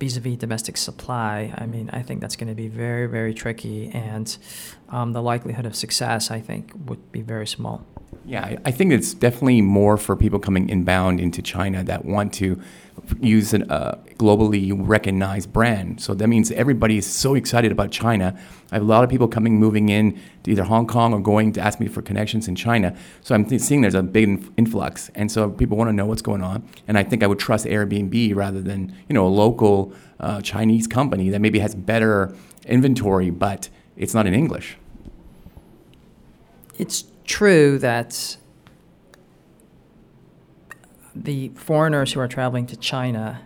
vis-a-vis 0.00 0.36
domestic 0.36 0.76
supply, 0.76 1.54
I 1.56 1.66
mean, 1.66 1.88
I 1.92 2.02
think 2.02 2.20
that's 2.20 2.34
going 2.34 2.48
to 2.48 2.54
be 2.54 2.68
very, 2.68 3.06
very 3.06 3.32
tricky, 3.32 3.90
and 3.90 4.36
um, 4.88 5.12
the 5.12 5.22
likelihood 5.22 5.66
of 5.66 5.76
success, 5.76 6.30
I 6.30 6.40
think, 6.40 6.72
would 6.86 7.12
be 7.12 7.22
very 7.22 7.46
small. 7.46 7.86
Yeah, 8.24 8.56
I 8.64 8.70
think 8.70 8.92
it's 8.92 9.14
definitely 9.14 9.60
more 9.60 9.96
for 9.96 10.16
people 10.16 10.38
coming 10.38 10.68
inbound 10.68 11.20
into 11.20 11.42
China 11.42 11.84
that 11.84 12.04
want 12.04 12.32
to 12.34 12.60
use 13.20 13.54
a 13.54 13.72
uh, 13.72 13.98
globally 14.18 14.72
recognized 14.74 15.52
brand. 15.52 16.00
So 16.00 16.14
that 16.14 16.28
means 16.28 16.50
everybody 16.52 16.98
is 16.98 17.06
so 17.06 17.34
excited 17.34 17.72
about 17.72 17.90
China. 17.90 18.38
I 18.70 18.76
have 18.76 18.82
a 18.82 18.86
lot 18.86 19.04
of 19.04 19.10
people 19.10 19.28
coming, 19.28 19.58
moving 19.58 19.88
in 19.88 20.20
to 20.44 20.50
either 20.50 20.64
Hong 20.64 20.86
Kong 20.86 21.12
or 21.12 21.20
going 21.20 21.52
to 21.52 21.60
ask 21.60 21.80
me 21.80 21.88
for 21.88 22.02
connections 22.02 22.48
in 22.48 22.54
China. 22.54 22.96
So 23.20 23.34
I'm 23.34 23.44
th- 23.44 23.60
seeing 23.60 23.82
there's 23.82 23.94
a 23.94 24.02
big 24.02 24.24
inf- 24.24 24.50
influx, 24.56 25.10
and 25.14 25.30
so 25.30 25.50
people 25.50 25.76
want 25.76 25.88
to 25.88 25.92
know 25.92 26.06
what's 26.06 26.22
going 26.22 26.42
on. 26.42 26.68
And 26.88 26.98
I 26.98 27.02
think 27.02 27.22
I 27.22 27.26
would 27.26 27.38
trust 27.38 27.66
Airbnb 27.66 28.34
rather 28.34 28.60
than 28.60 28.94
you 29.08 29.14
know 29.14 29.26
a 29.26 29.28
local 29.28 29.92
uh, 30.20 30.40
Chinese 30.40 30.86
company 30.86 31.30
that 31.30 31.40
maybe 31.40 31.58
has 31.58 31.74
better 31.74 32.34
inventory, 32.66 33.30
but 33.30 33.68
it's 33.96 34.14
not 34.14 34.26
in 34.26 34.34
English. 34.34 34.76
It's 36.78 37.04
true 37.24 37.78
that 37.78 38.36
the 41.14 41.48
foreigners 41.50 42.12
who 42.12 42.20
are 42.20 42.28
traveling 42.28 42.66
to 42.66 42.76
China, 42.76 43.42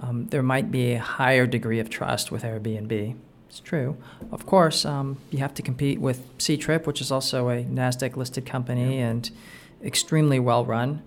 um, 0.00 0.26
there 0.26 0.42
might 0.42 0.70
be 0.70 0.92
a 0.92 0.98
higher 0.98 1.46
degree 1.46 1.78
of 1.78 1.88
trust 1.88 2.30
with 2.30 2.42
Airbnb. 2.42 3.16
It's 3.48 3.60
true. 3.60 3.96
Of 4.32 4.46
course, 4.46 4.84
um, 4.84 5.18
you 5.30 5.38
have 5.38 5.54
to 5.54 5.62
compete 5.62 6.00
with 6.00 6.36
Ctrip, 6.38 6.86
which 6.86 7.00
is 7.00 7.12
also 7.12 7.48
a 7.48 7.62
NASDAQ 7.62 8.16
listed 8.16 8.44
company 8.44 8.98
and 8.98 9.30
extremely 9.82 10.40
well 10.40 10.64
run. 10.64 11.02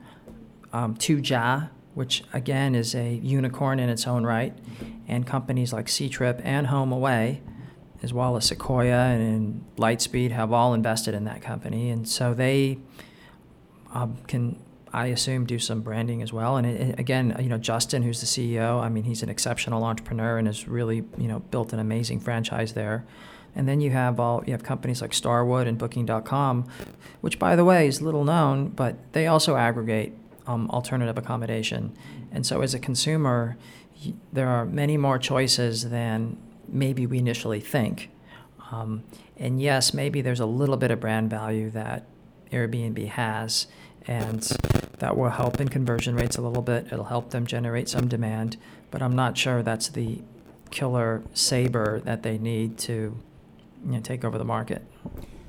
Um, 0.71 0.95
Tujia, 0.95 1.69
which 1.93 2.23
again 2.31 2.75
is 2.75 2.95
a 2.95 3.15
unicorn 3.15 3.79
in 3.79 3.89
its 3.89 4.07
own 4.07 4.25
right, 4.25 4.53
and 5.07 5.27
companies 5.27 5.73
like 5.73 5.87
Ctrip 5.87 6.39
and 6.43 6.67
Home 6.67 6.91
Away, 6.91 7.41
as 8.01 8.13
well 8.13 8.37
as 8.37 8.45
Sequoia 8.45 9.07
and 9.07 9.65
Lightspeed, 9.77 10.31
have 10.31 10.53
all 10.53 10.73
invested 10.73 11.13
in 11.13 11.25
that 11.25 11.41
company. 11.41 11.89
And 11.89 12.07
so 12.07 12.33
they 12.33 12.77
um, 13.93 14.17
can 14.27 14.57
I 14.94 15.08
assume, 15.08 15.46
do 15.46 15.60
some 15.60 15.82
branding 15.82 16.22
as 16.22 16.32
well. 16.32 16.58
And 16.58 16.67
it, 16.67 17.00
again, 17.00 17.36
you 17.39 17.50
know, 17.50 17.58
Justin, 17.58 18.03
who's 18.03 18.22
the 18.22 18.25
CEO, 18.25 18.82
I 18.82 18.89
mean, 18.89 19.03
he's 19.03 19.24
an 19.24 19.29
exceptional 19.29 19.84
entrepreneur 19.84 20.38
and 20.38 20.48
has 20.48 20.67
really, 20.67 21.03
you 21.17 21.27
know, 21.27 21.39
built 21.39 21.74
an 21.74 21.79
amazing 21.79 22.20
franchise 22.20 22.74
there. 22.74 23.06
And 23.56 23.67
then 23.67 23.82
you 23.82 23.89
have 23.91 24.20
all 24.20 24.44
you 24.46 24.53
have 24.53 24.63
companies 24.63 25.01
like 25.01 25.13
Starwood 25.13 25.67
and 25.67 25.77
Booking.com, 25.77 26.67
which, 27.22 27.39
by 27.39 27.56
the 27.56 27.65
way, 27.65 27.88
is 27.88 28.01
little 28.01 28.24
known, 28.24 28.70
but 28.70 28.96
they 29.13 29.25
also 29.25 29.56
aggregate 29.56 30.13
um, 30.46 30.70
alternative 30.70 31.17
accommodation. 31.17 31.96
And 32.32 32.46
so, 32.46 32.62
as 32.62 32.74
a 32.75 32.79
consumer, 32.79 33.58
there 34.32 34.48
are 34.48 34.65
many 34.65 34.96
more 34.96 35.17
choices 35.17 35.89
than 35.89 36.38
maybe 36.67 37.08
we 37.08 37.17
initially 37.17 37.60
think. 37.60 38.12
Um, 38.72 39.03
and 39.38 39.62
yes, 39.62 39.94
maybe 39.94 40.22
there's 40.22 40.39
a 40.39 40.46
little 40.46 40.77
bit 40.77 40.91
of 40.91 41.00
brand 41.00 41.29
value 41.29 41.70
that 41.72 42.06
Airbnb 42.51 43.08
has 43.10 43.67
and 44.07 44.41
that 44.99 45.17
will 45.17 45.29
help 45.29 45.59
in 45.59 45.67
conversion 45.67 46.15
rates 46.15 46.37
a 46.37 46.41
little 46.41 46.61
bit. 46.61 46.87
It'll 46.91 47.05
help 47.05 47.31
them 47.31 47.45
generate 47.45 47.89
some 47.89 48.07
demand, 48.07 48.57
but 48.89 49.01
I'm 49.01 49.15
not 49.15 49.37
sure 49.37 49.61
that's 49.61 49.89
the 49.89 50.21
killer 50.71 51.23
saber 51.33 52.01
that 52.01 52.23
they 52.23 52.37
need 52.37 52.77
to 52.77 53.17
you 53.85 53.91
know, 53.91 53.99
take 53.99 54.23
over 54.23 54.37
the 54.37 54.45
market. 54.45 54.81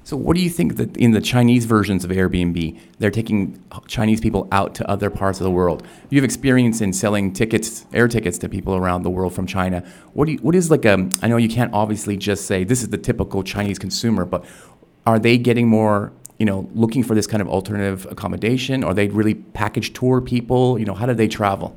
So, 0.04 0.16
what 0.16 0.36
do 0.36 0.42
you 0.42 0.48
think 0.48 0.76
that 0.76 0.96
in 0.96 1.10
the 1.10 1.20
Chinese 1.20 1.66
versions 1.66 2.02
of 2.02 2.10
Airbnb, 2.10 2.80
they're 2.98 3.10
taking 3.10 3.62
Chinese 3.86 4.22
people 4.22 4.48
out 4.50 4.74
to 4.76 4.90
other 4.90 5.10
parts 5.10 5.38
of 5.38 5.44
the 5.44 5.50
world? 5.50 5.86
You 6.08 6.16
have 6.16 6.24
experience 6.24 6.80
in 6.80 6.94
selling 6.94 7.30
tickets, 7.34 7.84
air 7.92 8.08
tickets 8.08 8.38
to 8.38 8.48
people 8.48 8.74
around 8.74 9.02
the 9.02 9.10
world 9.10 9.34
from 9.34 9.46
China. 9.46 9.86
What 10.14 10.24
do 10.24 10.32
you, 10.32 10.38
what 10.38 10.54
is 10.54 10.70
like 10.70 10.86
a? 10.86 11.10
I 11.20 11.28
know 11.28 11.36
you 11.36 11.50
can't 11.50 11.74
obviously 11.74 12.16
just 12.16 12.46
say 12.46 12.64
this 12.64 12.80
is 12.80 12.88
the 12.88 12.96
typical 12.96 13.42
Chinese 13.42 13.78
consumer, 13.78 14.24
but 14.24 14.46
are 15.04 15.18
they 15.18 15.36
getting 15.36 15.68
more 15.68 16.12
you 16.38 16.46
know, 16.46 16.68
looking 16.72 17.02
for 17.02 17.14
this 17.14 17.26
kind 17.26 17.40
of 17.40 17.48
alternative 17.48 18.06
accommodation? 18.10 18.84
Are 18.84 18.94
they 18.94 19.08
really 19.08 19.34
package 19.34 19.92
tour 19.92 20.20
people? 20.20 20.78
You 20.78 20.84
know, 20.84 20.94
how 20.94 21.06
do 21.06 21.14
they 21.14 21.28
travel? 21.28 21.76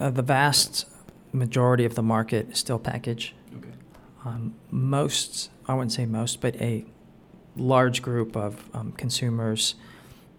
Uh, 0.00 0.10
the 0.10 0.22
vast 0.22 0.86
majority 1.32 1.84
of 1.84 1.94
the 1.94 2.02
market 2.02 2.50
is 2.50 2.58
still 2.58 2.78
package. 2.78 3.34
Okay. 3.56 3.70
Um, 4.24 4.54
most, 4.70 5.50
I 5.66 5.74
wouldn't 5.74 5.92
say 5.92 6.06
most, 6.06 6.40
but 6.40 6.56
a 6.56 6.84
large 7.56 8.02
group 8.02 8.36
of 8.36 8.68
um, 8.74 8.92
consumers 8.92 9.74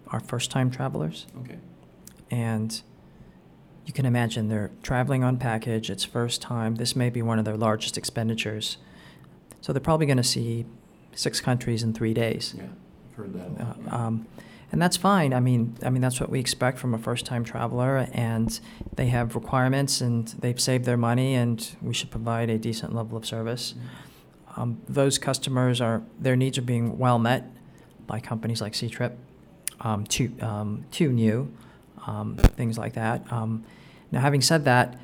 are 0.08 0.20
first 0.20 0.50
time 0.50 0.70
travelers. 0.70 1.26
Okay. 1.40 1.58
And 2.30 2.82
you 3.86 3.92
can 3.92 4.06
imagine 4.06 4.48
they're 4.48 4.72
traveling 4.82 5.22
on 5.22 5.36
package, 5.36 5.88
it's 5.90 6.04
first 6.04 6.42
time. 6.42 6.76
This 6.76 6.96
may 6.96 7.10
be 7.10 7.22
one 7.22 7.38
of 7.38 7.44
their 7.44 7.56
largest 7.56 7.96
expenditures. 7.96 8.78
So 9.60 9.72
they're 9.72 9.80
probably 9.80 10.06
going 10.06 10.16
to 10.16 10.22
see 10.24 10.66
six 11.14 11.40
countries 11.40 11.82
in 11.82 11.92
three 11.92 12.14
days. 12.14 12.54
Yeah, 12.56 12.64
I've 13.10 13.16
heard 13.16 13.32
that. 13.34 13.92
Uh, 13.92 13.96
um, 13.96 14.26
and 14.72 14.82
that's 14.82 14.96
fine. 14.96 15.32
I 15.32 15.40
mean, 15.40 15.76
I 15.84 15.90
mean 15.90 16.02
that's 16.02 16.20
what 16.20 16.30
we 16.30 16.40
expect 16.40 16.78
from 16.78 16.94
a 16.94 16.98
first-time 16.98 17.44
traveler, 17.44 18.08
and 18.12 18.58
they 18.96 19.06
have 19.06 19.34
requirements, 19.34 20.00
and 20.00 20.28
they've 20.40 20.60
saved 20.60 20.84
their 20.84 20.96
money, 20.96 21.34
and 21.34 21.76
we 21.80 21.94
should 21.94 22.10
provide 22.10 22.50
a 22.50 22.58
decent 22.58 22.94
level 22.94 23.16
of 23.16 23.24
service. 23.24 23.74
Mm-hmm. 23.76 24.60
Um, 24.60 24.80
those 24.88 25.18
customers 25.18 25.80
are 25.80 26.02
their 26.18 26.36
needs 26.36 26.58
are 26.58 26.62
being 26.62 26.98
well 26.98 27.18
met 27.18 27.44
by 28.06 28.20
companies 28.20 28.60
like 28.60 28.72
Ctrip, 28.72 29.12
um, 29.80 30.04
to 30.06 30.32
um, 30.40 30.84
Tuniu, 30.90 31.50
um, 32.06 32.36
things 32.36 32.78
like 32.78 32.94
that. 32.94 33.32
Um, 33.32 33.64
now, 34.10 34.20
having 34.20 34.42
said 34.42 34.64
that, 34.64 34.98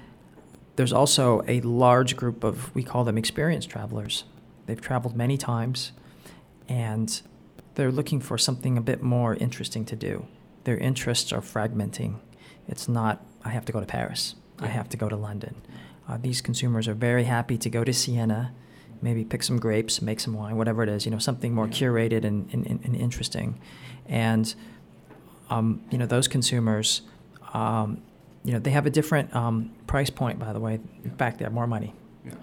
there's 0.77 0.93
also 0.93 1.43
a 1.47 1.61
large 1.61 2.17
group 2.17 2.45
of 2.45 2.75
we 2.75 2.83
call 2.83 3.05
them 3.05 3.19
experienced 3.19 3.71
travelers. 3.71 4.25
They've 4.67 4.81
traveled 4.81 5.17
many 5.17 5.37
times 5.37 5.93
and 6.71 7.21
they're 7.75 7.93
looking 7.93 8.21
for 8.21 8.39
something 8.39 8.79
a 8.79 8.81
bit 8.81 9.03
more 9.03 9.35
interesting 9.35 9.85
to 9.87 9.97
do. 9.97 10.27
Their 10.65 10.79
interests 10.79 11.33
are 11.33 11.41
fragmenting. 11.41 12.21
It's 12.69 12.89
not, 12.89 13.23
I 13.45 13.51
have 13.51 13.65
to 13.67 13.73
go 13.73 13.81
to 13.81 13.87
Paris, 13.87 14.37
I 14.59 14.69
have 14.69 14.89
to 14.91 14.97
go 14.97 15.09
to 15.09 15.17
London. 15.17 15.57
Uh, 16.09 16.17
these 16.21 16.41
consumers 16.41 16.89
are 16.89 16.95
very 16.95 17.25
happy 17.25 17.59
to 17.59 17.69
go 17.69 17.85
to 17.85 17.93
Siena, 17.93 18.53
maybe 19.03 19.25
pick 19.25 19.43
some 19.43 19.59
grapes, 19.59 20.01
make 20.01 20.21
some 20.21 20.35
wine, 20.35 20.57
whatever 20.57 20.83
it 20.83 20.89
is, 20.89 21.05
you 21.05 21.11
know, 21.11 21.19
something 21.19 21.55
more 21.55 21.67
curated 21.67 22.25
and, 22.25 22.49
and, 22.53 22.67
and 22.67 22.97
interesting. 22.97 23.61
And, 24.07 24.55
um, 25.49 25.83
you 25.91 25.99
know, 25.99 26.07
those 26.07 26.29
consumers, 26.29 27.03
um, 27.55 28.03
you 28.45 28.53
know, 28.53 28.59
they 28.59 28.71
have 28.71 28.87
a 28.87 28.91
different 28.91 29.35
um, 29.35 29.73
price 29.87 30.11
point, 30.11 30.39
by 30.39 30.53
the 30.53 30.61
way. 30.61 30.81
In 31.05 31.11
fact, 31.17 31.39
they 31.39 31.45
have 31.45 31.53
more 31.53 31.67
money. 31.67 31.95
Yeah. 32.25 32.35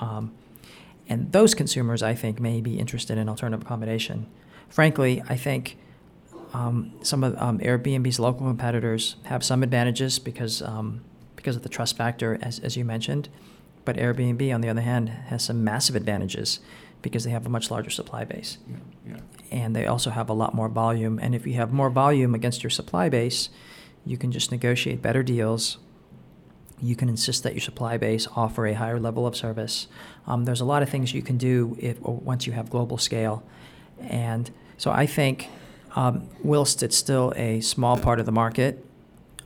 And 1.10 1.32
those 1.32 1.54
consumers, 1.54 2.04
I 2.04 2.14
think, 2.14 2.40
may 2.40 2.62
be 2.62 2.80
interested 2.80 3.18
in 3.18 3.30
alternative 3.30 3.66
accommodation. 3.66 4.28
Frankly, 4.70 5.24
I 5.30 5.38
think 5.38 5.78
um, 6.54 6.94
some 7.02 7.24
of 7.24 7.38
um, 7.42 7.60
Airbnb's 7.60 8.20
local 8.20 8.46
competitors 8.46 9.16
have 9.26 9.44
some 9.44 9.64
advantages 9.64 10.20
because 10.20 10.62
um, 10.62 11.02
because 11.36 11.56
of 11.56 11.64
the 11.64 11.70
trust 11.70 11.96
factor, 11.96 12.38
as, 12.42 12.60
as 12.60 12.76
you 12.76 12.84
mentioned. 12.84 13.30
But 13.86 13.96
Airbnb, 13.96 14.54
on 14.54 14.60
the 14.60 14.68
other 14.68 14.82
hand, 14.82 15.08
has 15.08 15.44
some 15.44 15.64
massive 15.64 15.96
advantages 15.96 16.60
because 17.02 17.24
they 17.24 17.30
have 17.30 17.46
a 17.46 17.50
much 17.50 17.72
larger 17.72 17.90
supply 17.90 18.26
base. 18.26 18.58
Yeah, 18.70 19.14
yeah. 19.14 19.20
And 19.50 19.74
they 19.74 19.86
also 19.86 20.10
have 20.10 20.30
a 20.30 20.34
lot 20.34 20.54
more 20.54 20.68
volume. 20.68 21.20
And 21.22 21.34
if 21.34 21.48
you 21.48 21.54
have 21.54 21.72
more 21.72 21.90
volume 21.90 22.36
against 22.36 22.64
your 22.64 22.70
supply 22.70 23.08
base, 23.08 23.48
you 24.06 24.18
can 24.18 24.32
just 24.32 24.52
negotiate 24.52 25.02
better 25.02 25.24
deals 25.24 25.78
you 26.82 26.96
can 26.96 27.10
insist 27.10 27.44
that 27.44 27.54
your 27.54 27.62
supply 27.62 27.98
base 27.98 28.28
offer 28.36 28.68
a 28.68 28.74
higher 28.74 29.00
level 29.00 29.26
of 29.26 29.36
service. 29.36 29.88
Um, 30.28 30.46
there's 30.46 30.62
a 30.62 30.66
lot 30.66 30.84
of 30.84 30.90
things 30.90 31.14
you 31.14 31.22
can 31.22 31.38
do 31.38 31.76
if, 31.80 32.00
once 32.02 32.46
you 32.46 32.54
have 32.54 32.70
global 32.70 32.98
scale. 32.98 33.44
And 34.00 34.52
so 34.78 34.92
I 34.92 35.06
think, 35.08 35.50
um, 35.96 36.30
whilst 36.44 36.84
it's 36.84 36.96
still 36.96 37.34
a 37.36 37.62
small 37.62 37.98
part 37.98 38.20
of 38.20 38.26
the 38.26 38.32
market, 38.32 38.86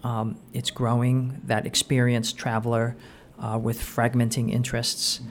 um, 0.03 0.37
it's 0.53 0.71
growing. 0.71 1.41
That 1.45 1.65
experienced 1.65 2.37
traveler 2.37 2.97
uh, 3.39 3.59
with 3.61 3.79
fragmenting 3.79 4.51
interests 4.51 5.21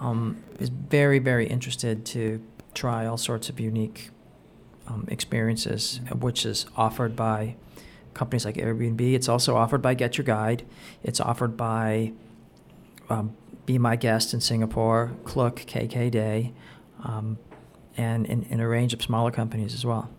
um, 0.00 0.42
is 0.60 0.68
very, 0.68 1.18
very 1.18 1.46
interested 1.48 2.04
to 2.06 2.40
try 2.74 3.06
all 3.06 3.16
sorts 3.16 3.48
of 3.48 3.58
unique 3.58 4.10
um, 4.86 5.06
experiences, 5.08 6.00
which 6.20 6.46
is 6.46 6.66
offered 6.76 7.16
by 7.16 7.56
companies 8.18 8.44
like 8.44 8.56
Airbnb. 8.56 9.00
It's 9.14 9.28
also 9.28 9.56
offered 9.56 9.80
by 9.80 9.94
Get 9.94 10.18
Your 10.18 10.24
Guide. 10.24 10.64
It's 11.02 11.20
offered 11.20 11.56
by 11.56 12.12
um, 13.08 13.36
Be 13.64 13.78
My 13.78 13.96
Guest 13.96 14.34
in 14.34 14.40
Singapore, 14.40 15.12
Klook, 15.24 15.60
KK 15.60 16.10
Day, 16.10 16.52
um, 17.04 17.38
and 17.96 18.26
in, 18.26 18.60
a 18.60 18.68
range 18.68 18.92
of 18.92 19.00
smaller 19.00 19.30
companies 19.30 19.72
as 19.72 19.86
well. 19.86 20.10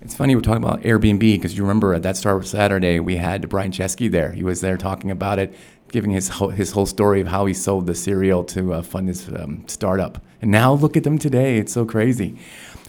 It's 0.00 0.14
funny 0.14 0.34
we're 0.34 0.42
talking 0.42 0.62
about 0.62 0.82
Airbnb 0.82 1.20
because 1.20 1.56
you 1.56 1.62
remember 1.62 1.94
at 1.94 2.02
that 2.02 2.16
Startup 2.16 2.46
Saturday 2.46 3.00
we 3.00 3.16
had 3.16 3.48
Brian 3.48 3.72
Chesky 3.72 4.10
there. 4.10 4.32
He 4.32 4.44
was 4.44 4.60
there 4.60 4.76
talking 4.76 5.10
about 5.10 5.38
it, 5.38 5.54
giving 5.90 6.10
his 6.10 6.28
whole, 6.28 6.50
his 6.50 6.72
whole 6.72 6.86
story 6.86 7.20
of 7.20 7.28
how 7.28 7.46
he 7.46 7.54
sold 7.54 7.86
the 7.86 7.94
cereal 7.94 8.44
to 8.44 8.74
uh, 8.74 8.82
fund 8.82 9.08
his 9.08 9.28
um, 9.28 9.64
startup. 9.66 10.22
And 10.40 10.50
now 10.50 10.72
look 10.72 10.96
at 10.96 11.02
them 11.02 11.18
today. 11.18 11.58
It's 11.58 11.72
so 11.72 11.84
crazy. 11.84 12.38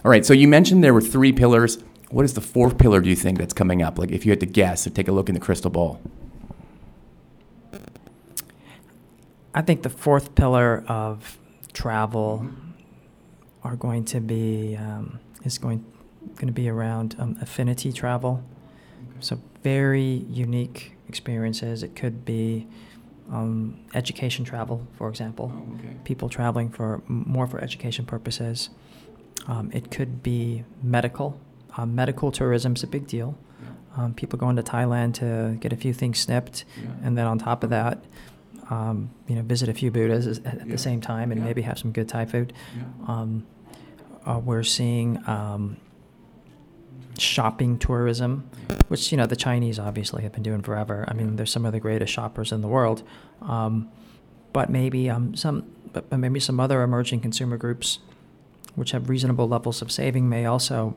All 0.04 0.10
right, 0.10 0.24
so 0.24 0.32
you 0.32 0.46
mentioned 0.46 0.84
there 0.84 0.94
were 0.94 1.00
three 1.00 1.32
pillars. 1.32 1.78
What 2.10 2.24
is 2.24 2.34
the 2.34 2.40
fourth 2.40 2.76
pillar, 2.76 3.00
do 3.00 3.08
you 3.08 3.16
think, 3.16 3.38
that's 3.38 3.54
coming 3.54 3.82
up? 3.82 3.98
Like 3.98 4.10
if 4.10 4.26
you 4.26 4.32
had 4.32 4.40
to 4.40 4.46
guess 4.46 4.86
or 4.86 4.90
take 4.90 5.08
a 5.08 5.12
look 5.12 5.28
in 5.28 5.34
the 5.34 5.40
crystal 5.40 5.70
ball? 5.70 6.00
I 9.54 9.62
think 9.62 9.82
the 9.82 9.90
fourth 9.90 10.34
pillar 10.34 10.84
of 10.86 11.38
travel 11.72 12.46
are 13.62 13.76
going 13.76 14.04
to 14.06 14.20
be 14.20 14.76
um, 14.76 15.20
is 15.44 15.58
going 15.58 15.84
going 16.36 16.46
to 16.46 16.52
be 16.52 16.68
around 16.68 17.16
um, 17.18 17.36
affinity 17.40 17.92
travel. 17.92 18.42
So 19.20 19.40
very 19.62 20.24
unique 20.28 20.96
experiences. 21.08 21.82
It 21.82 21.94
could 21.94 22.24
be 22.24 22.66
um, 23.30 23.78
education 23.94 24.44
travel, 24.44 24.86
for 24.96 25.08
example. 25.08 25.52
Oh, 25.54 25.74
okay. 25.78 25.94
People 26.04 26.28
traveling 26.28 26.70
for 26.70 27.02
more 27.06 27.46
for 27.46 27.60
education 27.60 28.04
purposes. 28.04 28.70
Um, 29.46 29.70
it 29.72 29.90
could 29.90 30.22
be 30.22 30.64
medical. 30.82 31.38
Um, 31.76 31.94
medical 31.94 32.32
tourism 32.32 32.74
is 32.74 32.82
a 32.82 32.86
big 32.86 33.06
deal. 33.06 33.36
Yeah. 33.62 34.04
Um, 34.04 34.14
people 34.14 34.38
going 34.38 34.56
to 34.56 34.62
Thailand 34.62 35.14
to 35.14 35.56
get 35.60 35.72
a 35.72 35.76
few 35.76 35.92
things 35.92 36.18
snipped, 36.18 36.64
yeah. 36.76 36.90
and 37.02 37.16
then 37.16 37.26
on 37.26 37.38
top 37.38 37.64
of 37.64 37.70
that, 37.70 38.04
um, 38.70 39.10
you 39.26 39.34
know, 39.34 39.42
visit 39.42 39.68
a 39.68 39.74
few 39.74 39.90
Buddhas 39.90 40.38
at, 40.38 40.44
yeah. 40.44 40.64
the 40.64 40.78
same 40.78 41.00
time, 41.00 41.32
and 41.32 41.44
maybe 41.44 41.62
have 41.62 41.78
some 41.78 41.92
good 41.92 42.08
Thai 42.08 42.24
food. 42.24 42.52
Um, 43.06 43.46
uh, 44.24 44.38
we're 44.38 44.62
seeing 44.62 45.18
um, 45.26 45.76
shopping 47.18 47.78
tourism, 47.78 48.48
which 48.88 49.10
you 49.12 49.18
know 49.18 49.26
the 49.26 49.36
Chinese 49.36 49.78
obviously 49.78 50.22
have 50.22 50.32
been 50.32 50.42
doing 50.42 50.62
forever. 50.62 51.04
I 51.08 51.14
mean, 51.14 51.36
they're 51.36 51.46
some 51.46 51.66
of 51.66 51.72
the 51.72 51.80
greatest 51.80 52.12
shoppers 52.12 52.52
in 52.52 52.60
the 52.60 52.68
world, 52.68 53.02
um, 53.42 53.90
but 54.52 54.70
maybe 54.70 55.10
um, 55.10 55.34
some, 55.34 55.70
but 55.92 56.10
maybe 56.16 56.40
some 56.40 56.60
other 56.60 56.82
emerging 56.82 57.20
consumer 57.20 57.56
groups, 57.56 57.98
which 58.74 58.92
have 58.92 59.08
reasonable 59.08 59.48
levels 59.48 59.82
of 59.82 59.90
saving, 59.90 60.28
may 60.28 60.46
also 60.46 60.96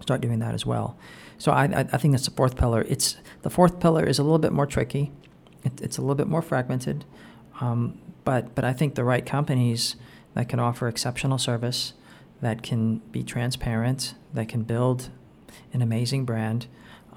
start 0.00 0.20
doing 0.20 0.38
that 0.40 0.54
as 0.54 0.66
well. 0.66 0.96
So 1.38 1.52
I, 1.52 1.64
I, 1.64 1.80
I 1.92 1.98
think 1.98 2.12
that's 2.12 2.26
the 2.26 2.34
fourth 2.34 2.56
pillar. 2.56 2.84
It's 2.88 3.16
the 3.42 3.50
fourth 3.50 3.80
pillar 3.80 4.04
is 4.04 4.18
a 4.18 4.22
little 4.22 4.38
bit 4.38 4.52
more 4.52 4.66
tricky. 4.66 5.12
It, 5.64 5.80
it's 5.80 5.98
a 5.98 6.00
little 6.00 6.14
bit 6.14 6.28
more 6.28 6.42
fragmented, 6.42 7.04
um, 7.60 7.98
but 8.24 8.54
but 8.54 8.64
I 8.64 8.72
think 8.72 8.94
the 8.94 9.04
right 9.04 9.24
companies 9.24 9.96
that 10.34 10.48
can 10.48 10.60
offer 10.60 10.86
exceptional 10.86 11.38
service, 11.38 11.94
that 12.40 12.62
can 12.62 12.98
be 13.10 13.22
transparent, 13.22 14.14
that 14.34 14.48
can 14.48 14.62
build 14.62 15.08
an 15.72 15.82
amazing 15.82 16.24
brand, 16.24 16.66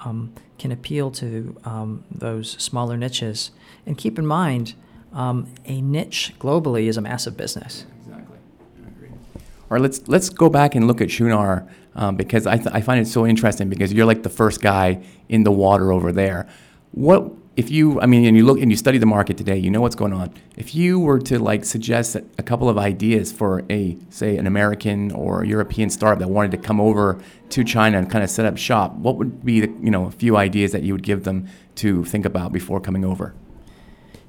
um, 0.06 0.34
can 0.58 0.72
appeal 0.72 1.12
to 1.12 1.56
um, 1.66 2.04
those 2.10 2.52
smaller 2.52 2.98
niches. 2.98 3.52
And 3.86 3.98
keep 3.98 4.18
in 4.18 4.26
mind, 4.26 4.74
um, 5.14 5.54
a 5.66 5.82
niche 5.82 6.34
globally 6.40 6.88
is 6.88 6.98
a 6.98 7.02
massive 7.02 7.36
business. 7.36 7.86
Exactly. 8.06 8.38
I 8.84 8.88
agree. 8.88 9.10
All 9.10 9.68
right, 9.70 9.82
let's 9.82 10.08
let's 10.08 10.30
go 10.30 10.50
back 10.50 10.76
and 10.76 10.88
look 10.88 11.02
at 11.02 11.10
Qunar 11.10 11.68
um, 11.96 12.16
because 12.16 12.48
I, 12.48 12.58
th- 12.58 12.70
I 12.72 12.82
find 12.82 13.00
it 13.00 13.08
so 13.08 13.26
interesting 13.26 13.70
because 13.70 13.92
you're 13.94 14.06
like 14.06 14.24
the 14.24 14.30
first 14.30 14.62
guy 14.62 15.04
in 15.28 15.44
the 15.44 15.52
water 15.52 15.92
over 15.92 16.12
there. 16.12 16.48
What 16.92 17.32
if 17.60 17.70
you, 17.70 18.00
I 18.00 18.06
mean, 18.06 18.26
and 18.26 18.38
you 18.38 18.46
look 18.46 18.62
and 18.62 18.72
you 18.72 18.78
study 18.78 18.98
the 19.00 19.06
market 19.06 19.36
today, 19.36 19.58
you 19.58 19.70
know 19.70 19.82
what's 19.82 19.96
going 19.96 20.14
on. 20.14 20.34
If 20.56 20.74
you 20.74 20.98
were 20.98 21.20
to 21.20 21.40
like 21.40 21.66
suggest 21.66 22.16
a 22.16 22.44
couple 22.44 22.70
of 22.70 22.78
ideas 22.78 23.34
for 23.34 23.64
a, 23.70 23.98
say, 24.10 24.38
an 24.38 24.48
American 24.48 25.12
or 25.12 25.44
European 25.44 25.90
startup 25.90 26.20
that 26.20 26.30
wanted 26.30 26.52
to 26.52 26.58
come 26.58 26.80
over 26.80 27.20
to 27.50 27.64
China 27.66 27.98
and 27.98 28.10
kind 28.10 28.24
of 28.24 28.30
set 28.30 28.46
up 28.46 28.58
shop, 28.58 28.94
what 28.96 29.18
would 29.18 29.44
be 29.44 29.60
the, 29.60 29.68
you 29.82 29.92
know, 29.92 30.06
a 30.06 30.12
few 30.12 30.38
ideas 30.38 30.72
that 30.72 30.84
you 30.84 30.94
would 30.94 31.04
give 31.04 31.26
them 31.26 31.50
to 31.76 32.06
think 32.06 32.24
about 32.24 32.54
before 32.54 32.80
coming 32.80 33.04
over? 33.04 33.34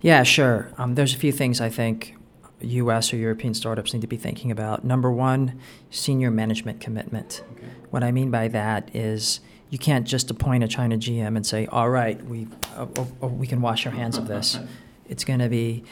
Yeah, 0.00 0.24
sure. 0.24 0.72
Um, 0.76 0.96
there's 0.96 1.14
a 1.14 1.18
few 1.18 1.30
things 1.30 1.60
I 1.60 1.68
think 1.68 2.16
U.S. 2.60 3.12
or 3.12 3.16
European 3.16 3.54
startups 3.54 3.92
need 3.92 4.00
to 4.00 4.06
be 4.06 4.16
thinking 4.16 4.50
about. 4.50 4.84
Number 4.84 5.10
one, 5.10 5.58
senior 5.90 6.30
management 6.30 6.80
commitment. 6.80 7.42
Okay. 7.52 7.66
What 7.90 8.02
I 8.04 8.12
mean 8.12 8.30
by 8.30 8.48
that 8.48 8.94
is 8.94 9.40
you 9.70 9.78
can't 9.78 10.06
just 10.06 10.30
appoint 10.30 10.64
a 10.64 10.68
China 10.68 10.96
GM 10.96 11.36
and 11.36 11.46
say, 11.46 11.66
all 11.66 11.90
right, 11.90 12.22
we, 12.26 12.48
uh, 12.76 12.86
we 13.26 13.46
can 13.46 13.60
wash 13.60 13.86
our 13.86 13.92
hands 13.92 14.18
of 14.18 14.28
this. 14.28 14.58
It's 15.08 15.24
going 15.24 15.40
to 15.40 15.48
be 15.48 15.82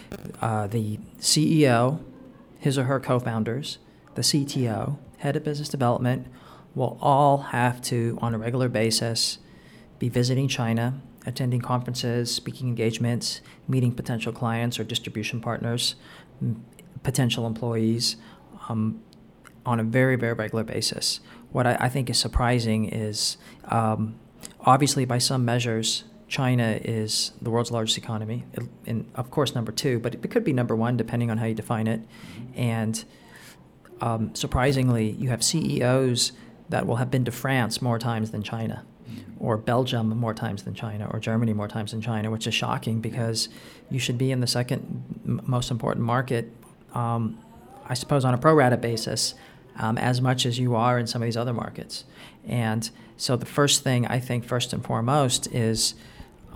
uh, 0.40 0.68
the 0.68 1.00
CEO, 1.18 1.98
his 2.60 2.78
or 2.78 2.84
her 2.84 3.00
co 3.00 3.18
founders, 3.18 3.78
the 4.14 4.22
CTO, 4.22 4.96
head 5.16 5.34
of 5.34 5.42
business 5.42 5.68
development 5.68 6.28
will 6.74 6.96
all 7.00 7.38
have 7.38 7.82
to, 7.82 8.16
on 8.22 8.34
a 8.34 8.38
regular 8.38 8.68
basis, 8.68 9.38
be 9.98 10.08
visiting 10.08 10.46
China, 10.46 11.00
attending 11.26 11.60
conferences, 11.60 12.32
speaking 12.32 12.68
engagements, 12.68 13.40
meeting 13.66 13.92
potential 13.92 14.32
clients 14.32 14.78
or 14.78 14.84
distribution 14.84 15.40
partners, 15.40 15.96
potential 17.02 17.46
employees 17.46 18.16
um, 18.68 19.02
on 19.64 19.80
a 19.80 19.84
very, 19.84 20.16
very 20.16 20.32
regular 20.32 20.64
basis 20.64 21.20
what 21.50 21.66
I, 21.66 21.76
I 21.80 21.88
think 21.88 22.10
is 22.10 22.18
surprising 22.18 22.86
is 22.88 23.36
um, 23.66 24.16
obviously, 24.60 25.04
by 25.04 25.18
some 25.18 25.44
measures, 25.44 26.04
China 26.28 26.78
is 26.82 27.32
the 27.40 27.50
world's 27.50 27.70
largest 27.70 27.96
economy, 27.96 28.44
and 28.86 29.10
of 29.14 29.30
course 29.30 29.54
number 29.54 29.72
two, 29.72 29.98
but 29.98 30.14
it 30.14 30.30
could 30.30 30.44
be 30.44 30.52
number 30.52 30.76
one 30.76 30.96
depending 30.96 31.30
on 31.30 31.38
how 31.38 31.46
you 31.46 31.54
define 31.54 31.86
it. 31.86 32.02
And 32.54 33.02
um, 34.00 34.34
surprisingly, 34.34 35.10
you 35.10 35.30
have 35.30 35.42
CEOs 35.42 36.32
that 36.68 36.86
will 36.86 36.96
have 36.96 37.10
been 37.10 37.24
to 37.24 37.32
France 37.32 37.80
more 37.80 37.98
times 37.98 38.30
than 38.30 38.42
China, 38.42 38.84
or 39.40 39.56
Belgium 39.56 40.08
more 40.16 40.34
times 40.34 40.64
than 40.64 40.74
China, 40.74 41.08
or 41.12 41.20
Germany 41.20 41.52
more 41.52 41.68
times 41.68 41.92
than 41.92 42.00
China, 42.00 42.30
which 42.30 42.46
is 42.46 42.54
shocking 42.54 43.00
because 43.00 43.48
you 43.90 43.98
should 43.98 44.18
be 44.18 44.30
in 44.30 44.40
the 44.40 44.46
second 44.46 45.42
most 45.46 45.70
important 45.70 46.04
market, 46.04 46.52
um, 46.94 47.38
I 47.86 47.94
suppose, 47.94 48.24
on 48.24 48.34
a 48.34 48.38
pro 48.38 48.54
rata 48.54 48.76
basis 48.76 49.34
um, 49.78 49.96
as 49.96 50.20
much 50.20 50.44
as 50.44 50.58
you 50.58 50.74
are 50.74 50.98
in 50.98 51.06
some 51.06 51.22
of 51.22 51.26
these 51.26 51.36
other 51.36 51.52
markets. 51.52 52.04
And 52.46 52.88
so 53.16 53.36
the 53.36 53.46
first 53.46 53.84
thing 53.84 54.06
I 54.06 54.18
think, 54.18 54.44
first 54.44 54.72
and 54.72 54.84
foremost, 54.84 55.46
is 55.54 55.94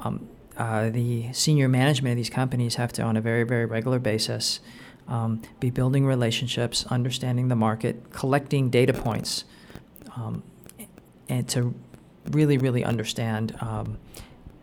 um, 0.02 0.28
uh, 0.56 0.90
the 0.90 1.32
senior 1.32 1.68
management 1.68 2.12
of 2.12 2.16
these 2.16 2.30
companies 2.30 2.74
have 2.74 2.92
to, 2.94 3.02
on 3.02 3.16
a 3.16 3.20
very, 3.20 3.44
very 3.44 3.64
regular 3.64 3.98
basis, 3.98 4.60
um, 5.08 5.42
be 5.60 5.70
building 5.70 6.06
relationships, 6.06 6.84
understanding 6.86 7.48
the 7.48 7.56
market, 7.56 8.12
collecting 8.12 8.70
data 8.70 8.92
points, 8.92 9.44
um, 10.16 10.42
and 11.28 11.48
to 11.48 11.74
really, 12.30 12.58
really 12.58 12.84
understand 12.84 13.56
um, 13.60 13.98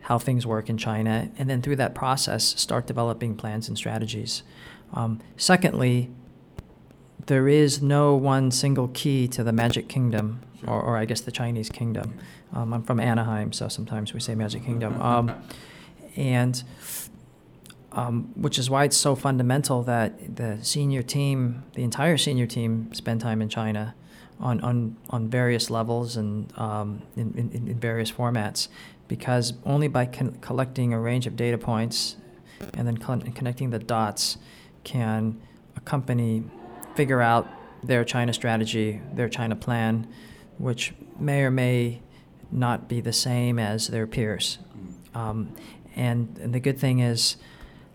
how 0.02 0.18
things 0.18 0.46
work 0.46 0.70
in 0.70 0.78
China, 0.78 1.30
and 1.38 1.50
then 1.50 1.62
through 1.62 1.76
that 1.78 1.94
process, 1.94 2.44
start 2.60 2.88
developing 2.88 3.36
plans 3.36 3.68
and 3.68 3.78
strategies. 3.78 4.44
Um, 4.94 5.20
secondly, 5.38 6.10
there 7.28 7.48
is 7.48 7.82
no 7.82 8.16
one 8.16 8.50
single 8.50 8.88
key 8.88 9.28
to 9.28 9.44
the 9.44 9.54
Magic 9.54 9.88
Kingdom, 9.88 10.42
or, 10.66 10.82
or, 10.82 10.98
I 10.98 11.06
guess 11.06 11.22
the 11.22 11.32
Chinese 11.32 11.70
Kingdom. 11.70 12.16
Um, 12.54 12.74
I'm 12.74 12.84
from 12.84 13.00
Anaheim, 13.00 13.54
so 13.54 13.68
sometimes 13.68 14.14
we 14.14 14.20
say 14.20 14.36
Magic 14.36 14.66
Kingdom. 14.66 15.00
Um, 15.02 15.32
and 16.16 16.64
um, 17.92 18.32
which 18.36 18.60
is 18.60 18.70
why 18.70 18.84
it's 18.84 18.98
so 18.98 19.16
fundamental 19.16 19.84
that 19.84 20.36
the 20.36 20.60
senior 20.62 21.02
team, 21.02 21.64
the 21.74 21.84
entire 21.84 22.18
senior 22.18 22.46
team, 22.46 22.94
spend 22.94 23.22
time 23.22 23.42
in 23.42 23.50
China 23.50 23.96
on, 24.40 24.62
on, 24.62 24.96
on 25.10 25.30
various 25.30 25.70
levels 25.70 26.16
and 26.16 26.58
um, 26.58 27.02
in, 27.16 27.34
in, 27.36 27.68
in, 27.68 27.80
various 27.80 28.12
formats, 28.12 28.70
because 29.08 29.54
only 29.66 29.88
by 29.88 30.06
con- 30.06 30.38
collecting 30.42 30.94
a 30.94 31.00
range 31.00 31.28
of 31.28 31.36
data 31.36 31.58
points 31.58 32.16
and 32.74 32.88
then 32.88 32.98
con- 32.98 33.22
connecting 33.22 33.70
the 33.70 33.80
dots 33.80 34.38
can 34.84 35.42
a 35.76 35.82
company 35.82 36.44
figure 36.96 37.22
out 37.22 37.48
their 37.84 38.04
China 38.04 38.34
strategy, 38.34 39.02
their 39.14 39.30
China 39.30 39.56
plan, 39.56 40.08
which 40.58 40.94
may 41.20 41.42
or 41.44 41.52
may 41.52 42.02
not 42.52 42.88
be 42.88 43.02
the 43.02 43.14
same 43.14 43.60
as 43.60 43.88
their 43.88 44.08
peers. 44.08 44.60
Um, 45.14 45.56
and, 45.96 46.38
and, 46.42 46.54
the 46.54 46.60
good 46.60 46.78
thing 46.78 47.00
is, 47.00 47.38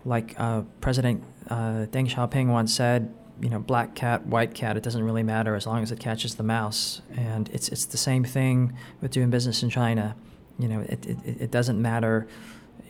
like 0.05 0.35
uh, 0.39 0.63
President 0.81 1.23
uh, 1.49 1.87
Deng 1.91 2.09
Xiaoping 2.09 2.49
once 2.49 2.75
said, 2.75 3.15
you 3.41 3.49
know, 3.49 3.59
black 3.59 3.95
cat, 3.95 4.27
white 4.27 4.55
cat, 4.55 4.77
it 4.77 4.83
doesn't 4.83 5.03
really 5.03 5.23
matter 5.23 5.55
as 5.55 5.67
long 5.67 5.83
as 5.83 5.91
it 5.91 6.01
catches 6.01 6.37
the 6.37 6.43
mouse. 6.43 7.03
And 7.17 7.49
it's, 7.51 7.69
it's 7.69 7.85
the 7.85 7.97
same 7.97 8.25
thing 8.25 8.75
with 9.01 9.11
doing 9.11 9.31
business 9.31 9.63
in 9.63 9.71
China. 9.71 10.17
You 10.59 10.69
know, 10.69 10.81
it, 10.81 11.05
it, 11.07 11.19
it 11.25 11.51
doesn't 11.51 11.81
matter. 11.81 12.27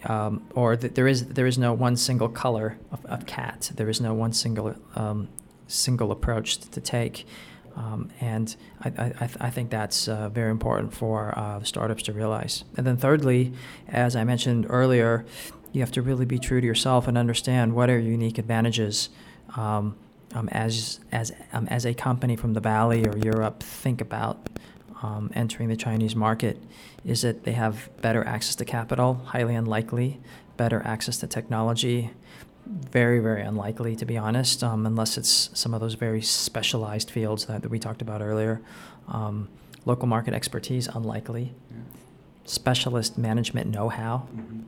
Um, 0.04 0.46
or 0.54 0.76
th- 0.76 0.94
there 0.94 1.08
is 1.08 1.28
there 1.28 1.46
is 1.46 1.56
no 1.56 1.72
one 1.72 1.96
single 1.96 2.28
color 2.28 2.78
of, 2.92 3.04
of 3.06 3.26
cat. 3.26 3.70
There 3.74 3.88
is 3.88 4.02
no 4.02 4.12
one 4.12 4.34
single 4.34 4.74
um, 4.94 5.28
single 5.66 6.12
approach 6.12 6.58
to 6.58 6.80
take. 6.80 7.26
Um, 7.76 8.10
and 8.20 8.54
I, 8.82 8.88
I, 9.20 9.28
I, 9.40 9.50
think 9.50 9.70
that's 9.70 10.06
uh, 10.06 10.28
very 10.28 10.52
important 10.52 10.94
for 10.94 11.36
uh, 11.36 11.60
startups 11.64 12.04
to 12.04 12.12
realize. 12.12 12.62
And 12.76 12.86
then, 12.86 12.96
thirdly, 12.96 13.52
as 13.88 14.14
I 14.14 14.22
mentioned 14.22 14.66
earlier, 14.68 15.24
you 15.72 15.80
have 15.80 15.90
to 15.92 16.02
really 16.02 16.24
be 16.24 16.38
true 16.38 16.60
to 16.60 16.66
yourself 16.66 17.08
and 17.08 17.18
understand 17.18 17.74
what 17.74 17.90
are 17.90 17.98
your 17.98 18.12
unique 18.12 18.38
advantages. 18.38 19.08
Um, 19.56 19.96
um, 20.34 20.48
as 20.50 21.00
as 21.12 21.32
um, 21.52 21.66
as 21.68 21.86
a 21.86 21.94
company 21.94 22.36
from 22.36 22.54
the 22.54 22.60
Valley 22.60 23.06
or 23.06 23.16
Europe 23.16 23.62
think 23.62 24.00
about 24.00 24.48
um, 25.02 25.30
entering 25.34 25.68
the 25.68 25.76
Chinese 25.76 26.14
market, 26.16 26.58
is 27.04 27.22
that 27.22 27.44
they 27.44 27.52
have 27.52 27.88
better 28.02 28.26
access 28.26 28.54
to 28.56 28.64
capital, 28.64 29.14
highly 29.26 29.54
unlikely, 29.54 30.20
better 30.56 30.82
access 30.84 31.18
to 31.18 31.26
technology, 31.26 32.10
very 32.66 33.20
very 33.20 33.42
unlikely 33.42 33.96
to 33.96 34.04
be 34.04 34.16
honest, 34.16 34.62
um, 34.62 34.86
unless 34.86 35.16
it's 35.16 35.50
some 35.54 35.74
of 35.74 35.80
those 35.80 35.94
very 35.94 36.22
specialized 36.22 37.10
fields 37.10 37.46
that, 37.46 37.62
that 37.62 37.68
we 37.68 37.78
talked 37.78 38.02
about 38.02 38.20
earlier. 38.20 38.60
Um, 39.08 39.48
local 39.84 40.08
market 40.08 40.34
expertise 40.34 40.88
unlikely. 40.88 41.52
Yeah. 41.70 41.76
Specialist 42.46 43.18
management 43.18 43.70
know-how. 43.70 44.28
Mm-hmm 44.34 44.60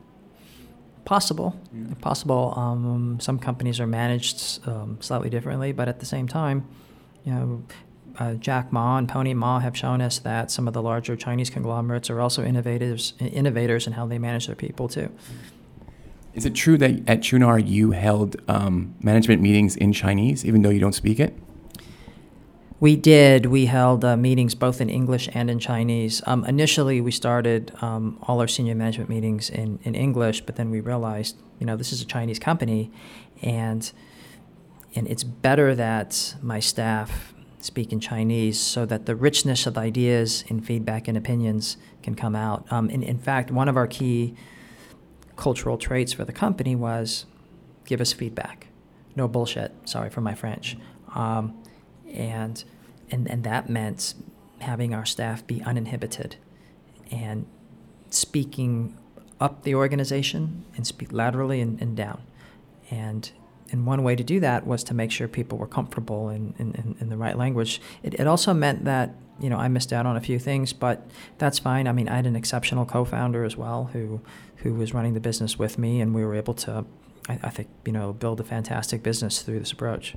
possible. 1.07 1.59
Yeah. 1.73 1.95
Possible. 2.03 2.53
Um, 2.57 3.19
some 3.21 3.39
companies 3.39 3.81
are 3.81 3.87
managed 3.87 4.61
um, 4.69 4.99
slightly 5.01 5.31
differently, 5.31 5.73
but 5.73 5.89
at 5.89 6.01
the 6.01 6.07
same 6.07 6.29
time, 6.29 6.69
you 7.25 7.33
know, 7.33 7.63
uh, 8.19 8.35
Jack 8.35 8.73
Ma 8.73 8.99
and 8.99 9.09
Pony 9.09 9.33
Ma 9.33 9.61
have 9.61 9.77
shown 9.77 10.01
us 10.01 10.19
that 10.19 10.51
some 10.51 10.69
of 10.69 10.75
the 10.75 10.83
larger 10.83 11.17
Chinese 11.17 11.49
conglomerates 11.49 12.11
are 12.11 12.21
also 12.21 12.45
innovators, 12.45 13.15
innovators 13.21 13.87
in 13.87 13.95
how 13.95 14.07
they 14.07 14.19
manage 14.19 14.47
their 14.47 14.57
people 14.57 14.89
too. 14.89 15.11
Is 16.35 16.45
it 16.45 16.55
true 16.55 16.77
that 16.79 17.09
at 17.09 17.21
Qunar 17.21 17.67
you 17.67 17.93
held 17.93 18.37
um, 18.49 18.95
management 19.01 19.41
meetings 19.41 19.77
in 19.77 19.93
Chinese, 19.93 20.45
even 20.45 20.63
though 20.63 20.71
you 20.71 20.81
don't 20.81 20.95
speak 20.95 21.19
it? 21.19 21.35
We 22.79 22.95
did. 22.95 23.47
We 23.47 23.67
held 23.67 24.05
uh, 24.05 24.17
meetings 24.19 24.55
both 24.55 24.83
in 24.83 24.91
English 24.91 25.31
and 25.33 25.49
in 25.49 25.59
Chinese. 25.59 26.23
Um, 26.27 26.45
initially, 26.45 27.01
we 27.01 27.11
started 27.11 27.73
um, 27.81 28.19
all 28.23 28.41
our 28.41 28.49
senior 28.49 28.75
management 28.75 29.09
meetings 29.09 29.49
in, 29.49 29.79
in 29.83 29.95
English, 29.95 30.43
but 30.43 30.57
then 30.57 30.71
we 30.71 30.81
realized, 30.81 31.39
you 31.59 31.65
know, 31.65 31.77
this 31.77 31.91
is 31.91 32.03
a 32.03 32.05
Chinese 32.05 32.39
company, 32.39 32.91
and 33.41 33.91
and 34.95 35.09
it's 35.09 35.25
better 35.25 35.75
that 35.75 36.37
my 36.43 36.61
staff 36.61 37.33
speak 37.61 37.93
in 37.93 38.01
Chinese 38.01 38.61
so 38.61 38.87
that 38.87 39.07
the 39.07 39.17
richness 39.17 39.67
of 39.67 39.77
ideas 39.77 40.45
and 40.49 40.65
feedback 40.65 41.09
and 41.09 41.17
opinions 41.17 41.77
can 42.03 42.15
come 42.15 42.37
out. 42.37 42.71
Um, 42.71 42.89
in, 42.91 43.03
in 43.03 43.19
fact, 43.19 43.51
one 43.51 43.69
of 43.69 43.77
our 43.77 43.87
key 43.87 44.35
cultural 45.37 45.77
traits 45.77 46.13
for 46.13 46.25
the 46.25 46.33
company 46.33 46.77
was 46.77 47.27
give 47.85 48.01
us 48.01 48.13
feedback. 48.13 48.69
No 49.17 49.29
bullshit. 49.29 49.73
Sorry 49.85 50.11
for 50.11 50.21
my 50.21 50.35
French. 50.35 50.77
Um, 51.15 51.63
and 52.17 52.65
and 53.11 53.31
and 53.31 53.45
that 53.45 53.69
meant 53.69 54.15
having 54.61 54.95
our 54.95 55.05
staff 55.05 55.47
be 55.47 55.63
uninhibited 55.63 56.37
and 57.11 57.47
speaking 58.11 58.97
up 59.39 59.63
the 59.63 59.75
organization 59.75 60.65
and 60.77 60.87
speak 60.87 61.13
laterally 61.13 61.61
and, 61.61 61.81
and 61.81 61.97
down 61.97 62.23
and 62.91 63.33
and 63.73 63.87
one 63.87 64.03
way 64.03 64.15
to 64.15 64.25
do 64.25 64.41
that 64.41 64.67
was 64.67 64.85
to 64.85 64.95
make 64.95 65.11
sure 65.11 65.29
people 65.29 65.59
were 65.59 65.67
comfortable 65.67 66.29
in, 66.29 66.55
in, 66.59 66.97
in 67.01 67.09
the 67.09 67.17
right 67.17 67.37
language. 67.37 67.81
It, 68.03 68.15
it 68.15 68.27
also 68.27 68.55
meant 68.55 68.85
that, 68.85 69.15
you 69.41 69.51
know, 69.51 69.57
I 69.57 69.69
missed 69.69 69.93
out 69.93 70.07
on 70.07 70.17
a 70.17 70.21
few 70.21 70.39
things, 70.39 70.73
but 70.73 71.11
that's 71.39 71.59
fine. 71.59 71.89
I 71.89 71.93
mean, 71.93 72.09
I 72.09 72.17
had 72.17 72.27
an 72.27 72.37
exceptional 72.37 72.87
co-founder 72.87 73.45
as 73.45 73.57
well 73.57 73.91
who, 73.93 74.21
who 74.59 74.75
was 74.75 74.95
running 74.95 75.15
the 75.15 75.21
business 75.21 75.59
with 75.59 75.79
me, 75.79 76.01
and 76.01 76.15
we 76.15 76.25
were 76.25 76.35
able 76.35 76.55
to, 76.55 76.85
I, 77.29 77.41
I 77.43 77.51
think, 77.51 77.69
you 77.85 77.93
know, 77.93 78.13
build 78.13 78.41
a 78.41 78.45
fantastic 78.45 79.03
business 79.03 79.43
through 79.43 79.59
this 79.59 79.73
approach. 79.73 80.15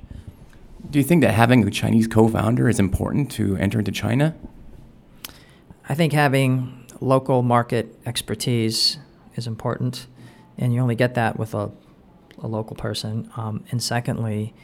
Do 0.88 0.98
you 0.98 1.04
think 1.04 1.22
that 1.22 1.34
having 1.34 1.66
a 1.66 1.70
Chinese 1.70 2.08
co-founder 2.08 2.68
is 2.68 2.80
important 2.80 3.30
to 3.32 3.56
enter 3.56 3.78
into 3.78 3.92
China? 3.92 4.34
I 5.88 5.94
think 5.94 6.12
having 6.12 6.86
local 7.00 7.42
market 7.42 7.96
expertise 8.06 8.98
is 9.36 9.46
important, 9.46 10.06
and 10.58 10.72
you 10.74 10.80
only 10.80 10.94
get 10.94 11.14
that 11.14 11.38
with 11.38 11.54
a, 11.54 11.70
a 12.38 12.46
local 12.46 12.76
person. 12.76 13.30
Um, 13.36 13.64
and 13.70 13.82
secondly, 13.82 14.54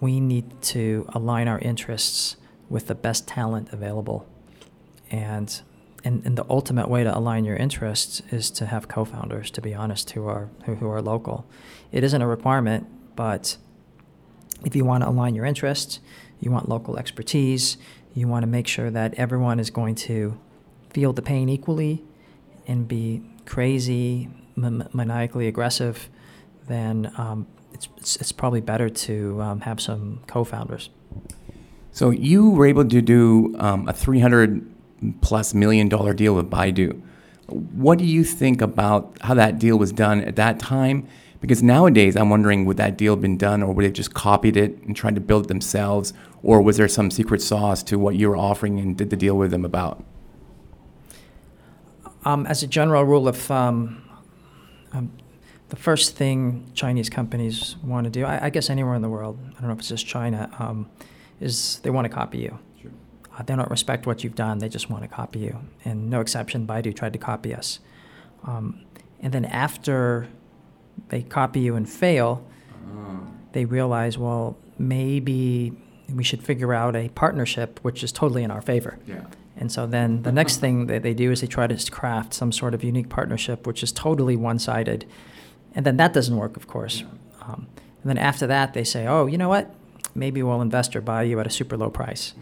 we 0.00 0.20
need 0.20 0.62
to 0.62 1.06
align 1.14 1.48
our 1.48 1.58
interests 1.58 2.36
with 2.68 2.86
the 2.86 2.94
best 2.94 3.28
talent 3.28 3.72
available. 3.72 4.26
And, 5.10 5.60
and, 6.04 6.24
and 6.24 6.36
the 6.36 6.46
ultimate 6.48 6.88
way 6.88 7.04
to 7.04 7.16
align 7.16 7.44
your 7.44 7.56
interests 7.56 8.22
is 8.30 8.50
to 8.52 8.66
have 8.66 8.88
co-founders, 8.88 9.50
to 9.52 9.60
be 9.60 9.74
honest, 9.74 10.10
who 10.10 10.26
are, 10.26 10.48
who, 10.64 10.76
who 10.76 10.88
are 10.88 11.02
local. 11.02 11.46
It 11.92 12.02
isn't 12.02 12.20
a 12.20 12.26
requirement, 12.26 12.86
but 13.14 13.56
if 14.64 14.74
you 14.76 14.84
want 14.84 15.02
to 15.02 15.08
align 15.08 15.34
your 15.34 15.44
interests, 15.44 16.00
you 16.40 16.50
want 16.50 16.68
local 16.68 16.98
expertise, 16.98 17.76
you 18.14 18.28
want 18.28 18.42
to 18.42 18.46
make 18.46 18.66
sure 18.66 18.90
that 18.90 19.14
everyone 19.14 19.58
is 19.58 19.70
going 19.70 19.94
to 19.94 20.38
feel 20.90 21.12
the 21.12 21.22
pain 21.22 21.48
equally 21.48 22.04
and 22.66 22.86
be 22.86 23.22
crazy, 23.46 24.28
m- 24.56 24.88
maniacally 24.92 25.48
aggressive, 25.48 26.08
then 26.66 27.12
um, 27.16 27.46
it's, 27.72 27.88
it's, 27.96 28.16
it's, 28.16 28.32
probably 28.32 28.60
better 28.60 28.88
to 28.88 29.40
um, 29.42 29.60
have 29.60 29.80
some 29.80 30.20
co 30.26 30.44
founders. 30.44 30.90
So 31.90 32.10
you 32.10 32.50
were 32.50 32.66
able 32.66 32.84
to 32.86 33.02
do 33.02 33.54
um, 33.58 33.88
a 33.88 33.92
300 33.92 34.66
plus 35.20 35.54
million 35.54 35.88
dollar 35.88 36.14
deal 36.14 36.34
with 36.34 36.50
Baidu. 36.50 37.00
What 37.48 37.98
do 37.98 38.04
you 38.04 38.24
think 38.24 38.62
about 38.62 39.18
how 39.20 39.34
that 39.34 39.58
deal 39.58 39.78
was 39.78 39.92
done 39.92 40.22
at 40.22 40.36
that 40.36 40.58
time? 40.58 41.06
Because 41.44 41.62
nowadays, 41.62 42.16
I'm 42.16 42.30
wondering 42.30 42.64
would 42.64 42.78
that 42.78 42.96
deal 42.96 43.12
have 43.12 43.20
been 43.20 43.36
done, 43.36 43.62
or 43.62 43.74
would 43.74 43.84
they 43.84 43.90
just 43.90 44.14
copied 44.14 44.56
it 44.56 44.78
and 44.84 44.96
tried 44.96 45.14
to 45.14 45.20
build 45.20 45.44
it 45.44 45.48
themselves, 45.48 46.14
or 46.42 46.62
was 46.62 46.78
there 46.78 46.88
some 46.88 47.10
secret 47.10 47.42
sauce 47.42 47.82
to 47.82 47.98
what 47.98 48.16
you 48.16 48.30
were 48.30 48.36
offering 48.36 48.80
and 48.80 48.96
did 48.96 49.10
the 49.10 49.16
deal 49.16 49.36
with 49.36 49.50
them 49.50 49.62
about? 49.62 50.02
Um, 52.24 52.46
as 52.46 52.62
a 52.62 52.66
general 52.66 53.04
rule 53.04 53.28
of 53.28 53.36
thumb, 53.36 54.08
um, 54.94 55.12
the 55.68 55.76
first 55.76 56.16
thing 56.16 56.70
Chinese 56.72 57.10
companies 57.10 57.76
want 57.84 58.04
to 58.04 58.10
do, 58.10 58.24
I, 58.24 58.46
I, 58.46 58.48
guess 58.48 58.70
anywhere 58.70 58.94
in 58.94 59.02
the 59.02 59.10
world, 59.10 59.38
I 59.44 59.60
don't 59.60 59.64
know 59.64 59.74
if 59.74 59.80
it's 59.80 59.88
just 59.88 60.06
China, 60.06 60.50
um, 60.58 60.88
is 61.40 61.78
they 61.80 61.90
want 61.90 62.06
to 62.06 62.08
copy 62.08 62.38
you. 62.38 62.58
Sure. 62.80 62.90
Uh, 63.38 63.42
they 63.42 63.54
don't 63.54 63.70
respect 63.70 64.06
what 64.06 64.24
you've 64.24 64.34
done, 64.34 64.60
they 64.60 64.70
just 64.70 64.88
want 64.88 65.02
to 65.02 65.08
copy 65.08 65.40
you. 65.40 65.58
And 65.84 66.08
no 66.08 66.22
exception, 66.22 66.66
Baidu 66.66 66.96
tried 66.96 67.12
to 67.12 67.18
copy 67.18 67.54
us. 67.54 67.80
Um, 68.44 68.86
and 69.20 69.30
then 69.30 69.44
after 69.44 70.28
they 71.08 71.22
copy 71.22 71.60
you 71.60 71.76
and 71.76 71.88
fail, 71.88 72.44
uh-huh. 72.70 73.16
they 73.52 73.64
realize, 73.64 74.18
well, 74.18 74.56
maybe 74.78 75.72
we 76.14 76.24
should 76.24 76.42
figure 76.42 76.74
out 76.74 76.96
a 76.96 77.08
partnership 77.10 77.78
which 77.82 78.02
is 78.02 78.12
totally 78.12 78.42
in 78.42 78.50
our 78.50 78.60
favor. 78.60 78.98
Yeah. 79.06 79.24
And 79.56 79.70
so 79.70 79.86
then 79.86 80.22
the 80.22 80.32
next 80.40 80.58
thing 80.58 80.86
that 80.86 81.02
they 81.02 81.14
do 81.14 81.30
is 81.30 81.40
they 81.40 81.46
try 81.46 81.66
to 81.66 81.90
craft 81.90 82.34
some 82.34 82.52
sort 82.52 82.74
of 82.74 82.82
unique 82.82 83.08
partnership 83.08 83.66
which 83.66 83.82
is 83.82 83.92
totally 83.92 84.36
one 84.36 84.58
sided. 84.58 85.06
And 85.74 85.84
then 85.84 85.96
that 85.96 86.12
doesn't 86.12 86.36
work, 86.36 86.56
of 86.56 86.66
course. 86.66 87.00
Yeah. 87.00 87.06
Um, 87.42 87.66
and 88.02 88.10
then 88.10 88.18
after 88.18 88.46
that, 88.46 88.74
they 88.74 88.84
say, 88.84 89.06
oh, 89.06 89.26
you 89.26 89.38
know 89.38 89.48
what? 89.48 89.74
Maybe 90.14 90.42
we'll 90.42 90.60
invest 90.60 90.94
or 90.94 91.00
buy 91.00 91.22
you 91.22 91.40
at 91.40 91.46
a 91.46 91.50
super 91.50 91.76
low 91.76 91.90
price. 91.90 92.34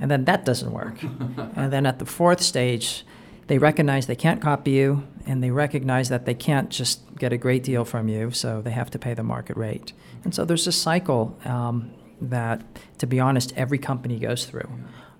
And 0.00 0.10
then 0.10 0.24
that 0.24 0.44
doesn't 0.44 0.72
work. 0.72 1.02
and 1.56 1.72
then 1.72 1.86
at 1.86 1.98
the 1.98 2.06
fourth 2.06 2.40
stage, 2.40 3.04
they 3.46 3.58
recognize 3.58 4.06
they 4.06 4.16
can't 4.16 4.40
copy 4.40 4.72
you 4.72 5.06
and 5.26 5.42
they 5.42 5.50
recognize 5.50 6.08
that 6.08 6.24
they 6.24 6.34
can't 6.34 6.70
just 6.70 7.00
get 7.16 7.32
a 7.32 7.36
great 7.36 7.62
deal 7.62 7.84
from 7.84 8.08
you, 8.08 8.30
so 8.30 8.60
they 8.60 8.70
have 8.70 8.90
to 8.90 8.98
pay 8.98 9.14
the 9.14 9.22
market 9.22 9.56
rate. 9.56 9.92
And 10.24 10.34
so 10.34 10.44
there's 10.44 10.66
a 10.66 10.72
cycle 10.72 11.36
um, 11.44 11.92
that, 12.20 12.62
to 12.98 13.06
be 13.06 13.20
honest, 13.20 13.52
every 13.56 13.78
company 13.78 14.18
goes 14.18 14.44
through. 14.44 14.68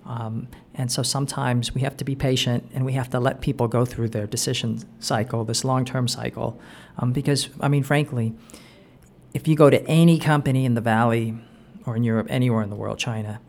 Um, 0.05 0.49
and 0.75 0.91
so 0.93 1.03
sometimes 1.03 1.75
we 1.75 1.81
have 1.81 1.97
to 1.97 2.05
be 2.05 2.15
patient 2.15 2.71
and 2.73 2.85
we 2.85 2.93
have 2.93 3.11
to 3.11 3.19
let 3.19 3.41
people 3.41 3.67
go 3.67 3.85
through 3.85 4.11
their 4.11 4.27
decision 4.27 4.79
cycle, 5.01 5.45
this 5.45 5.65
long 5.65 5.85
term 5.85 6.07
cycle. 6.07 6.61
Um, 6.99 7.13
because, 7.13 7.49
I 7.61 7.69
mean, 7.69 7.83
frankly, 7.83 8.35
if 9.35 9.49
you 9.49 9.57
go 9.57 9.69
to 9.71 9.85
any 9.87 10.19
company 10.19 10.65
in 10.65 10.75
the 10.75 10.81
Valley 10.81 11.35
or 11.85 11.97
in 11.97 12.05
Europe, 12.05 12.29
anywhere 12.31 12.63
in 12.63 12.71
the 12.71 12.77
world, 12.77 12.99
China, 12.99 13.41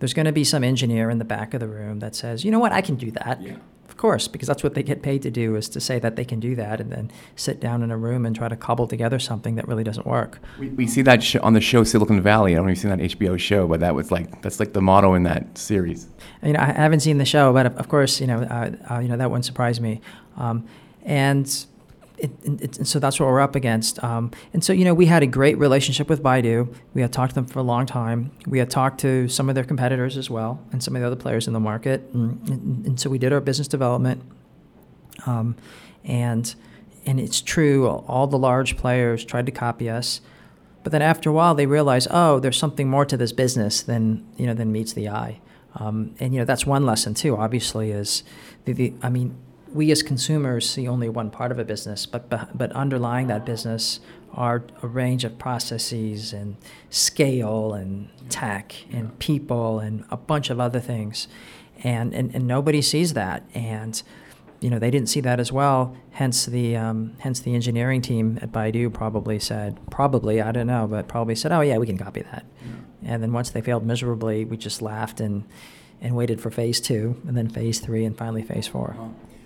there's 0.00 0.14
going 0.14 0.26
to 0.26 0.32
be 0.32 0.44
some 0.44 0.64
engineer 0.64 1.10
in 1.10 1.18
the 1.18 1.24
back 1.24 1.54
of 1.54 1.60
the 1.60 1.68
room 1.68 2.00
that 2.00 2.16
says, 2.16 2.44
you 2.44 2.50
know 2.50 2.58
what, 2.58 2.72
I 2.72 2.80
can 2.80 2.96
do 2.96 3.12
that. 3.12 3.40
Yeah. 3.40 3.56
Of 3.88 3.96
course, 3.96 4.28
because 4.28 4.48
that's 4.48 4.62
what 4.62 4.74
they 4.74 4.82
get 4.82 5.02
paid 5.02 5.22
to 5.22 5.30
do 5.30 5.56
is 5.56 5.68
to 5.70 5.80
say 5.80 5.98
that 5.98 6.16
they 6.16 6.24
can 6.24 6.40
do 6.40 6.54
that 6.56 6.80
and 6.80 6.90
then 6.90 7.10
sit 7.36 7.60
down 7.60 7.82
in 7.82 7.90
a 7.90 7.96
room 7.96 8.26
and 8.26 8.34
try 8.34 8.48
to 8.48 8.56
cobble 8.56 8.86
together 8.86 9.18
something 9.18 9.54
that 9.56 9.68
really 9.68 9.84
doesn't 9.84 10.06
work. 10.06 10.40
We, 10.58 10.68
we 10.70 10.86
see 10.86 11.02
that 11.02 11.22
sh- 11.22 11.36
on 11.36 11.52
the 11.52 11.60
show 11.60 11.84
Silicon 11.84 12.20
Valley. 12.20 12.52
I 12.52 12.56
don't 12.56 12.66
know 12.66 12.72
if 12.72 12.76
you've 12.76 12.90
seen 12.90 12.98
that 12.98 13.18
HBO 13.18 13.38
show, 13.38 13.68
but 13.68 13.80
that 13.80 13.94
was 13.94 14.10
like 14.10 14.42
that's 14.42 14.58
like 14.58 14.72
the 14.72 14.80
motto 14.80 15.14
in 15.14 15.22
that 15.24 15.58
series. 15.58 16.08
You 16.42 16.54
know, 16.54 16.60
I 16.60 16.72
haven't 16.72 17.00
seen 17.00 17.18
the 17.18 17.24
show, 17.24 17.52
but 17.52 17.66
of 17.66 17.88
course, 17.88 18.20
you 18.20 18.26
know, 18.26 18.42
uh, 18.42 18.72
uh, 18.90 18.98
you 18.98 19.08
know 19.08 19.16
that 19.16 19.30
wouldn't 19.30 19.44
surprise 19.44 19.80
me. 19.80 20.00
Um, 20.36 20.66
and 21.02 21.66
it, 22.18 22.30
it, 22.44 22.86
so 22.86 22.98
that's 22.98 23.18
what 23.18 23.26
we're 23.26 23.40
up 23.40 23.54
against. 23.56 24.02
Um, 24.02 24.30
and 24.52 24.62
so, 24.62 24.72
you 24.72 24.84
know, 24.84 24.94
we 24.94 25.06
had 25.06 25.22
a 25.22 25.26
great 25.26 25.58
relationship 25.58 26.08
with 26.08 26.22
Baidu. 26.22 26.72
We 26.94 27.02
had 27.02 27.12
talked 27.12 27.30
to 27.30 27.34
them 27.34 27.46
for 27.46 27.58
a 27.58 27.62
long 27.62 27.86
time. 27.86 28.30
We 28.46 28.58
had 28.58 28.70
talked 28.70 29.00
to 29.00 29.28
some 29.28 29.48
of 29.48 29.54
their 29.54 29.64
competitors 29.64 30.16
as 30.16 30.30
well 30.30 30.60
and 30.72 30.82
some 30.82 30.94
of 30.94 31.02
the 31.02 31.06
other 31.06 31.16
players 31.16 31.46
in 31.46 31.52
the 31.52 31.60
market. 31.60 32.02
And, 32.12 32.48
and, 32.48 32.86
and 32.86 33.00
so 33.00 33.10
we 33.10 33.18
did 33.18 33.32
our 33.32 33.40
business 33.40 33.68
development. 33.68 34.22
Um, 35.26 35.56
and 36.04 36.54
and 37.06 37.20
it's 37.20 37.40
true, 37.40 37.86
all 37.86 38.26
the 38.26 38.38
large 38.38 38.76
players 38.76 39.24
tried 39.24 39.46
to 39.46 39.52
copy 39.52 39.90
us. 39.90 40.20
But 40.82 40.92
then 40.92 41.02
after 41.02 41.30
a 41.30 41.32
while, 41.32 41.54
they 41.54 41.66
realize, 41.66 42.06
oh, 42.10 42.40
there's 42.40 42.58
something 42.58 42.88
more 42.88 43.04
to 43.06 43.16
this 43.16 43.32
business 43.32 43.82
than 43.82 44.26
you 44.36 44.46
know 44.46 44.54
than 44.54 44.72
meets 44.72 44.92
the 44.92 45.08
eye. 45.08 45.40
Um, 45.76 46.14
and 46.20 46.32
you 46.32 46.40
know 46.40 46.44
that's 46.44 46.66
one 46.66 46.86
lesson 46.86 47.14
too. 47.14 47.36
Obviously, 47.36 47.90
is 47.90 48.22
the, 48.64 48.72
the 48.72 48.94
I 49.02 49.08
mean, 49.08 49.36
we 49.74 49.90
as 49.90 50.02
consumers 50.02 50.70
see 50.70 50.86
only 50.86 51.08
one 51.08 51.30
part 51.30 51.50
of 51.50 51.58
a 51.58 51.64
business, 51.64 52.06
but 52.06 52.30
but 52.56 52.72
underlying 52.72 53.26
that 53.26 53.44
business 53.44 54.00
are 54.32 54.64
a 54.82 54.86
range 54.86 55.24
of 55.24 55.38
processes 55.38 56.32
and 56.32 56.56
scale 56.90 57.74
and 57.74 58.08
tech 58.30 58.74
and 58.92 59.18
people 59.18 59.80
and 59.80 60.04
a 60.10 60.16
bunch 60.16 60.48
of 60.48 60.60
other 60.60 60.80
things, 60.80 61.28
and 61.82 62.14
and, 62.14 62.34
and 62.34 62.46
nobody 62.46 62.80
sees 62.80 63.14
that 63.14 63.42
and 63.52 64.02
you 64.60 64.70
know 64.70 64.78
they 64.78 64.90
didn't 64.90 65.08
see 65.08 65.20
that 65.20 65.40
as 65.40 65.50
well. 65.50 65.96
Hence 66.12 66.46
the 66.46 66.76
um, 66.76 67.16
hence 67.18 67.40
the 67.40 67.54
engineering 67.54 68.00
team 68.00 68.38
at 68.40 68.52
Baidu 68.52 68.92
probably 68.92 69.40
said 69.40 69.78
probably 69.90 70.40
I 70.40 70.52
don't 70.52 70.68
know, 70.68 70.86
but 70.86 71.08
probably 71.08 71.34
said, 71.34 71.50
oh 71.50 71.60
yeah, 71.60 71.78
we 71.78 71.86
can 71.86 71.98
copy 71.98 72.22
that. 72.22 72.46
Yeah. 72.62 73.12
And 73.12 73.22
then 73.22 73.32
once 73.32 73.50
they 73.50 73.60
failed 73.60 73.84
miserably, 73.84 74.44
we 74.44 74.56
just 74.56 74.80
laughed 74.80 75.20
and 75.20 75.44
and 76.00 76.14
waited 76.14 76.40
for 76.40 76.50
phase 76.50 76.80
two, 76.80 77.20
and 77.26 77.36
then 77.36 77.48
phase 77.48 77.80
three, 77.80 78.04
and 78.04 78.16
finally 78.16 78.42
phase 78.42 78.68
four. 78.68 78.96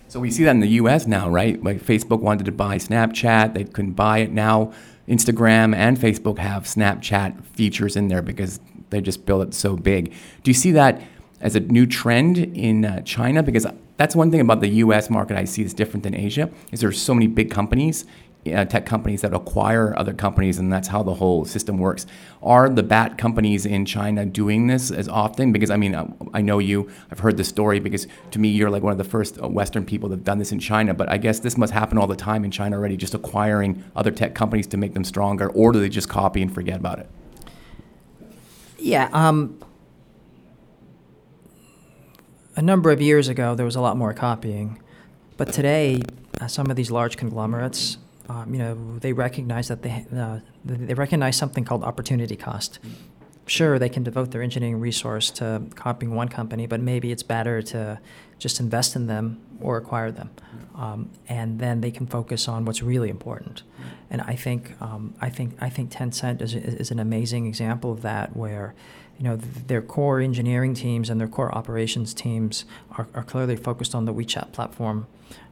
So 0.08 0.20
we 0.20 0.30
see 0.30 0.44
that 0.44 0.52
in 0.52 0.60
the 0.60 0.68
U.S. 0.68 1.06
now, 1.06 1.28
right? 1.28 1.62
Like 1.62 1.82
Facebook 1.82 2.20
wanted 2.20 2.46
to 2.46 2.52
buy 2.52 2.76
Snapchat, 2.76 3.52
they 3.52 3.64
couldn't 3.64 3.92
buy 3.92 4.18
it. 4.18 4.32
Now 4.32 4.72
Instagram 5.06 5.74
and 5.74 5.98
Facebook 5.98 6.38
have 6.38 6.64
Snapchat 6.64 7.44
features 7.44 7.94
in 7.94 8.08
there 8.08 8.22
because 8.22 8.58
they 8.90 9.00
just 9.00 9.26
built 9.26 9.46
it 9.46 9.54
so 9.54 9.76
big. 9.76 10.12
Do 10.42 10.50
you 10.50 10.54
see 10.54 10.72
that 10.72 11.02
as 11.40 11.56
a 11.56 11.60
new 11.60 11.86
trend 11.86 12.38
in 12.38 12.86
uh, 12.86 13.02
China? 13.02 13.42
Because 13.42 13.66
that's 13.98 14.16
one 14.16 14.30
thing 14.30 14.40
about 14.40 14.60
the 14.60 14.68
U.S. 14.68 15.10
market 15.10 15.36
I 15.36 15.44
see 15.44 15.62
is 15.62 15.74
different 15.74 16.04
than 16.04 16.14
Asia. 16.14 16.50
Is 16.72 16.80
there's 16.80 17.00
so 17.00 17.14
many 17.14 17.26
big 17.26 17.50
companies, 17.50 18.06
uh, 18.54 18.64
tech 18.64 18.86
companies 18.86 19.22
that 19.22 19.34
acquire 19.34 19.96
other 19.96 20.12
companies, 20.12 20.58
and 20.58 20.72
that's 20.72 20.88
how 20.88 21.02
the 21.02 21.14
whole 21.14 21.44
system 21.44 21.78
works. 21.78 22.06
Are 22.42 22.68
the 22.68 22.82
BAT 22.82 23.18
companies 23.18 23.66
in 23.66 23.84
China 23.84 24.24
doing 24.24 24.66
this 24.66 24.90
as 24.90 25.08
often? 25.08 25.52
Because 25.52 25.70
I 25.70 25.76
mean, 25.76 25.94
I, 25.94 26.02
uh, 26.02 26.06
I 26.34 26.40
know 26.40 26.58
you. 26.58 26.88
I've 27.10 27.20
heard 27.20 27.36
the 27.36 27.44
story 27.44 27.80
because 27.80 28.06
to 28.30 28.38
me, 28.38 28.48
you're 28.48 28.70
like 28.70 28.82
one 28.82 28.92
of 28.92 28.98
the 28.98 29.04
first 29.04 29.40
uh, 29.42 29.48
Western 29.48 29.84
people 29.84 30.08
that 30.10 30.16
have 30.16 30.24
done 30.24 30.38
this 30.38 30.52
in 30.52 30.58
China. 30.58 30.94
But 30.94 31.08
I 31.10 31.18
guess 31.18 31.40
this 31.40 31.56
must 31.56 31.72
happen 31.72 31.98
all 31.98 32.06
the 32.06 32.16
time 32.16 32.44
in 32.44 32.50
China 32.50 32.76
already, 32.76 32.96
just 32.96 33.14
acquiring 33.14 33.84
other 33.96 34.10
tech 34.10 34.34
companies 34.34 34.66
to 34.68 34.76
make 34.76 34.94
them 34.94 35.04
stronger, 35.04 35.50
or 35.50 35.72
do 35.72 35.80
they 35.80 35.88
just 35.88 36.08
copy 36.08 36.42
and 36.42 36.52
forget 36.52 36.76
about 36.76 36.98
it? 36.98 37.08
Yeah. 38.78 39.08
Um, 39.12 39.58
a 42.56 42.62
number 42.62 42.90
of 42.90 43.00
years 43.00 43.28
ago, 43.28 43.54
there 43.54 43.66
was 43.66 43.76
a 43.76 43.80
lot 43.80 43.96
more 43.96 44.12
copying, 44.12 44.80
but 45.36 45.52
today, 45.52 46.02
uh, 46.40 46.48
some 46.48 46.70
of 46.70 46.76
these 46.76 46.90
large 46.90 47.16
conglomerates, 47.16 47.98
um, 48.28 48.52
you 48.52 48.58
know, 48.58 48.98
they 48.98 49.12
recognize 49.12 49.68
that 49.68 49.82
they 49.82 50.06
uh, 50.14 50.40
they 50.64 50.94
recognize 50.94 51.36
something 51.36 51.64
called 51.64 51.82
opportunity 51.82 52.36
cost. 52.36 52.78
Sure, 53.46 53.78
they 53.78 53.88
can 53.88 54.02
devote 54.02 54.30
their 54.30 54.42
engineering 54.42 54.78
resource 54.78 55.30
to 55.30 55.62
copying 55.74 56.14
one 56.14 56.28
company, 56.28 56.66
but 56.66 56.80
maybe 56.80 57.10
it's 57.10 57.22
better 57.22 57.62
to 57.62 57.98
just 58.38 58.60
invest 58.60 58.94
in 58.94 59.06
them 59.06 59.40
or 59.60 59.78
acquire 59.78 60.12
them, 60.12 60.30
um, 60.74 61.10
and 61.28 61.58
then 61.58 61.80
they 61.80 61.90
can 61.90 62.06
focus 62.06 62.46
on 62.46 62.66
what's 62.66 62.82
really 62.82 63.08
important. 63.08 63.62
And 64.10 64.20
I 64.20 64.36
think 64.36 64.80
um, 64.82 65.14
I 65.20 65.30
think 65.30 65.56
I 65.60 65.70
think 65.70 65.90
Tencent 65.90 66.42
is, 66.42 66.54
is 66.54 66.90
an 66.90 66.98
amazing 66.98 67.46
example 67.46 67.90
of 67.90 68.02
that, 68.02 68.36
where 68.36 68.74
you 69.18 69.24
know, 69.24 69.36
their 69.36 69.82
core 69.82 70.20
engineering 70.20 70.74
teams 70.74 71.10
and 71.10 71.20
their 71.20 71.28
core 71.28 71.52
operations 71.54 72.14
teams 72.14 72.64
are, 72.96 73.08
are 73.14 73.24
clearly 73.24 73.56
focused 73.56 73.94
on 73.94 74.04
the 74.04 74.14
WeChat 74.14 74.52
platform. 74.52 75.06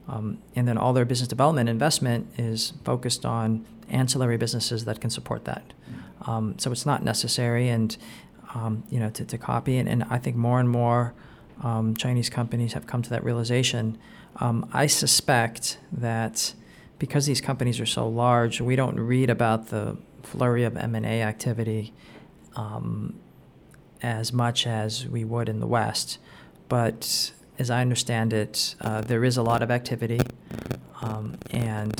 Um, 0.07 0.37
and 0.55 0.67
then 0.67 0.77
all 0.77 0.93
their 0.93 1.03
business 1.03 1.27
development 1.27 1.67
investment 1.67 2.27
is 2.37 2.73
focused 2.85 3.25
on 3.25 3.65
ancillary 3.89 4.37
businesses 4.37 4.85
that 4.85 5.01
can 5.01 5.09
support 5.09 5.43
that. 5.45 5.73
Um, 6.25 6.57
so 6.57 6.71
it's 6.71 6.85
not 6.85 7.03
necessary 7.03 7.67
and 7.67 7.95
um, 8.55 8.83
you 8.89 8.99
know 8.99 9.09
to, 9.09 9.25
to 9.25 9.37
copy 9.37 9.77
and, 9.77 9.89
and 9.89 10.05
I 10.09 10.17
think 10.17 10.37
more 10.37 10.59
and 10.59 10.69
more 10.69 11.13
um, 11.61 11.95
Chinese 11.95 12.29
companies 12.29 12.73
have 12.73 12.87
come 12.87 13.01
to 13.01 13.09
that 13.09 13.23
realization. 13.23 13.97
Um, 14.37 14.69
I 14.71 14.87
suspect 14.87 15.77
that 15.91 16.53
because 16.99 17.25
these 17.25 17.41
companies 17.41 17.79
are 17.79 17.85
so 17.85 18.07
large, 18.07 18.61
we 18.61 18.75
don't 18.75 18.99
read 18.99 19.29
about 19.29 19.67
the 19.69 19.97
flurry 20.23 20.63
of 20.63 20.77
M&A 20.77 21.21
activity 21.21 21.93
um, 22.55 23.19
as 24.01 24.31
much 24.31 24.67
as 24.67 25.07
we 25.07 25.23
would 25.23 25.49
in 25.49 25.59
the 25.59 25.67
West. 25.67 26.17
But 26.69 27.31
as 27.59 27.69
I 27.69 27.81
understand 27.81 28.33
it, 28.33 28.75
uh, 28.81 29.01
there 29.01 29.23
is 29.23 29.37
a 29.37 29.43
lot 29.43 29.61
of 29.61 29.71
activity. 29.71 30.19
Um, 31.01 31.37
and 31.51 31.93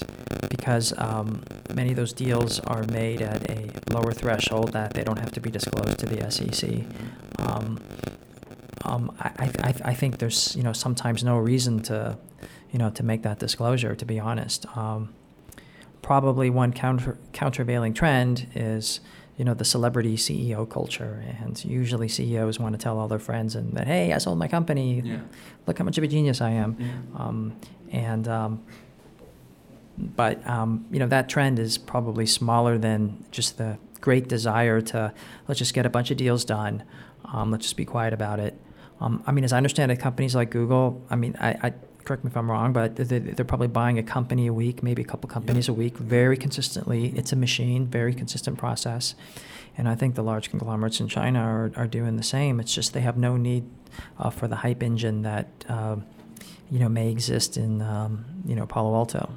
because 0.50 0.94
um, 0.98 1.44
many 1.74 1.92
of 1.92 1.96
those 1.96 2.14
deals 2.14 2.60
are 2.62 2.84
made 2.84 3.22
at 3.22 3.50
a 3.50 3.70
lower 3.92 4.12
threshold 4.12 4.74
that 4.74 4.94
they 4.94 5.04
don't 5.04 5.20
have 5.20 5.32
to 5.34 5.40
be 5.40 5.52
disclosed 5.52 6.00
to 6.00 6.06
the 6.06 6.30
SEC, 6.32 6.84
um, 7.40 7.80
um, 8.84 9.16
I, 9.20 9.52
I, 9.64 9.74
I, 9.86 9.94
think 9.94 10.20
there's 10.20 10.56
you 10.56 10.64
know 10.64 10.74
sometimes 10.74 11.24
no 11.24 11.38
reason 11.38 11.82
to 11.84 12.18
you 12.72 12.80
know 12.80 12.90
to 12.92 13.04
make 13.04 13.24
that 13.24 13.40
disclosure. 13.40 13.96
To 13.96 14.06
be 14.06 14.20
honest, 14.20 14.66
um, 14.78 15.14
probably 16.02 16.50
one 16.50 16.72
counter 16.72 17.18
countervailing 17.34 17.94
trend 17.94 18.48
is 18.56 19.00
you 19.38 19.46
know 19.46 19.54
the 19.54 19.66
celebrity 19.66 20.18
CEO 20.18 20.68
culture, 20.68 21.24
and 21.42 21.64
usually 21.64 22.08
CEOs 22.08 22.60
want 22.60 22.74
to 22.74 22.80
tell 22.80 22.98
all 22.98 23.08
their 23.08 23.20
friends 23.20 23.56
and 23.56 23.74
that 23.74 23.88
hey, 23.88 24.12
I 24.12 24.18
sold 24.18 24.40
my 24.40 24.48
company. 24.48 25.02
Yeah. 25.02 25.20
Look 25.68 25.78
how 25.78 25.86
much 25.86 25.98
of 25.98 26.04
a 26.04 26.08
genius 26.08 26.42
I 26.42 26.50
am. 26.52 26.76
Yeah. 26.80 26.88
Um, 27.16 27.56
and 27.92 28.28
um, 28.28 28.64
but 29.98 30.46
um, 30.48 30.86
you 30.92 31.00
know 31.00 31.08
that 31.08 31.30
trend 31.30 31.60
is 31.60 31.78
probably 31.78 32.26
smaller 32.26 32.78
than 32.78 33.24
just 33.32 33.58
the 33.58 33.78
great 34.02 34.28
desire 34.28 34.82
to 34.82 35.14
let's 35.48 35.60
just 35.60 35.74
get 35.74 35.86
a 35.86 35.90
bunch 35.90 36.10
of 36.12 36.18
deals 36.18 36.44
done. 36.44 36.84
Um, 37.26 37.52
let's 37.52 37.66
just 37.66 37.78
be 37.78 37.86
quiet 37.86 38.14
about 38.14 38.40
it. 38.40 38.60
Um, 39.00 39.24
I 39.28 39.32
mean, 39.32 39.44
as 39.44 39.54
I 39.54 39.58
understand 39.58 39.92
it, 39.92 39.98
companies 39.98 40.36
like 40.36 40.50
Google. 40.50 41.06
I 41.10 41.16
mean, 41.16 41.36
I, 41.40 41.50
I 41.62 41.74
correct 42.08 42.24
me 42.24 42.30
if 42.30 42.38
I'm 42.38 42.50
wrong, 42.50 42.72
but 42.72 42.96
they're 42.96 43.46
probably 43.46 43.68
buying 43.68 44.00
a 44.00 44.04
company 44.04 44.48
a 44.48 44.54
week, 44.54 44.82
maybe 44.82 45.02
a 45.02 45.06
couple 45.06 45.30
companies 45.30 45.68
yeah. 45.68 45.74
a 45.74 45.76
week, 45.76 45.98
very 45.98 46.38
consistently. 46.38 47.14
It's 47.18 47.34
a 47.34 47.36
machine, 47.36 47.86
very 47.86 48.14
consistent 48.14 48.58
process. 48.58 49.14
And 49.78 49.90
I 49.90 49.96
think 49.96 50.16
the 50.16 50.24
large 50.24 50.50
conglomerates 50.50 51.02
in 51.02 51.10
China 51.10 51.40
are, 51.40 51.72
are 51.76 51.86
doing 51.86 52.16
the 52.16 52.24
same. 52.24 52.62
It's 52.62 52.74
just 52.74 52.94
they 52.94 53.02
have 53.02 53.18
no 53.18 53.36
need 53.36 53.66
uh, 54.18 54.30
for 54.30 54.48
the 54.48 54.56
hype 54.56 54.82
engine 54.82 55.22
that 55.24 55.48
uh, 55.68 55.98
you 56.72 56.80
know 56.80 56.90
may 56.90 57.12
exist 57.12 57.58
in 57.58 57.82
um, 57.82 58.26
you 58.46 58.56
know 58.56 58.66
Palo 58.66 58.96
Alto. 58.96 59.30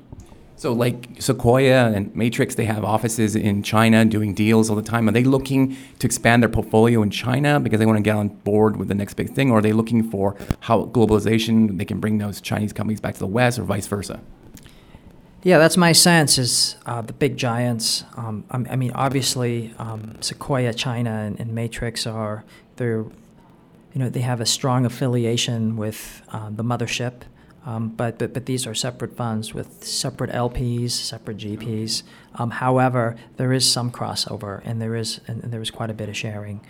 So, 0.61 0.75
like 0.75 1.09
Sequoia 1.19 1.91
and 1.91 2.15
Matrix, 2.15 2.55
they 2.55 2.67
have 2.67 2.85
offices 2.85 3.35
in 3.35 3.63
China 3.63 4.05
doing 4.05 4.35
deals 4.35 4.69
all 4.69 4.77
the 4.77 4.83
time. 4.83 5.09
Are 5.09 5.11
they 5.11 5.25
looking 5.25 5.75
to 6.01 6.07
expand 6.07 6.43
their 6.43 6.51
portfolio 6.51 7.01
in 7.01 7.09
China 7.09 7.59
because 7.59 7.79
they 7.79 7.87
want 7.87 7.97
to 7.97 8.03
get 8.03 8.15
on 8.15 8.29
board 8.29 8.77
with 8.77 8.89
the 8.89 8.95
next 8.95 9.15
big 9.15 9.31
thing, 9.31 9.51
or 9.51 9.61
are 9.61 9.63
they 9.63 9.73
looking 9.73 10.03
for 10.03 10.37
how 10.61 10.85
globalization 10.85 11.79
they 11.79 11.87
can 11.87 11.99
bring 11.99 12.19
those 12.19 12.43
Chinese 12.43 12.75
companies 12.75 13.01
back 13.01 13.15
to 13.15 13.21
the 13.21 13.27
West, 13.27 13.59
or 13.59 13.63
vice 13.63 13.87
versa? 13.87 14.21
Yeah, 15.43 15.57
that's 15.57 15.79
my 15.79 15.93
sense. 15.93 16.37
Is 16.37 16.77
uh, 16.85 17.01
the 17.01 17.15
big 17.15 17.39
giants? 17.39 18.05
Um, 18.19 18.45
I, 18.51 18.57
I, 18.73 18.77
mean, 18.77 18.93
obviously, 18.95 19.75
um, 19.79 20.21
Sequoia, 20.21 20.75
China, 20.75 21.11
and, 21.11 21.41
and, 21.41 21.55
Matrix 21.55 22.07
are 22.07 22.45
they're, 22.77 23.07
you 23.95 23.97
know, 23.97 24.11
they 24.11 24.21
have 24.21 24.43
a 24.43 24.47
strong 24.47 24.85
affiliation 24.85 25.79
with 25.79 26.21
uh, 26.29 26.51
the 26.51 26.63
mothership. 26.63 27.23
Um, 27.71 27.91
but, 27.91 28.19
but, 28.19 28.33
but 28.35 28.47
these 28.47 28.67
are 28.67 28.75
separate 28.75 29.17
funds 29.17 29.55
with 29.55 29.85
separate 29.85 30.31
LPs, 30.31 30.91
separate 30.91 31.37
GPs. 31.37 32.03
Um, 32.35 32.51
however, 32.51 33.17
there 33.37 33.53
is 33.53 33.71
some 33.71 33.93
crossover, 33.93 34.61
and 34.65 34.83
there 34.83 34.97
is 34.97 35.21
and 35.29 35.43
there 35.43 35.63
is 35.63 35.71
quite 35.71 35.89
a 35.89 35.95
bit 35.95 36.09
of 36.09 36.17
sharing. 36.17 36.67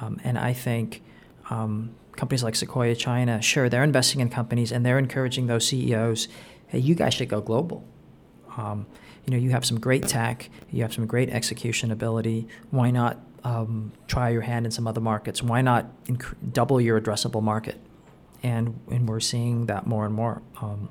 Um, 0.00 0.20
and 0.22 0.38
I 0.38 0.52
think 0.52 1.02
um, 1.50 1.96
companies 2.12 2.44
like 2.44 2.54
Sequoia 2.54 2.94
China, 2.94 3.42
sure, 3.42 3.68
they're 3.68 3.82
investing 3.82 4.20
in 4.20 4.30
companies 4.30 4.70
and 4.70 4.86
they're 4.86 4.98
encouraging 4.98 5.48
those 5.48 5.66
CEOs, 5.66 6.28
hey, 6.68 6.78
you 6.78 6.94
guys 6.94 7.14
should 7.14 7.28
go 7.28 7.40
global. 7.40 7.84
Um, 8.56 8.86
you 9.24 9.32
know, 9.32 9.38
you 9.38 9.50
have 9.50 9.64
some 9.64 9.80
great 9.80 10.06
tech, 10.06 10.50
you 10.70 10.82
have 10.82 10.94
some 10.94 11.06
great 11.06 11.30
execution 11.30 11.90
ability. 11.90 12.46
Why 12.70 12.92
not 12.92 13.18
um, 13.42 13.92
try 14.06 14.30
your 14.30 14.42
hand 14.42 14.66
in 14.66 14.70
some 14.70 14.86
other 14.86 15.00
markets? 15.00 15.42
Why 15.42 15.62
not 15.62 15.86
inc- 16.04 16.36
double 16.52 16.80
your 16.80 17.00
addressable 17.00 17.42
market? 17.42 17.80
And 18.44 18.78
and 18.90 19.08
we're 19.08 19.20
seeing 19.20 19.66
that 19.66 19.86
more 19.86 20.04
and 20.04 20.14
more. 20.14 20.42
Um, 20.60 20.90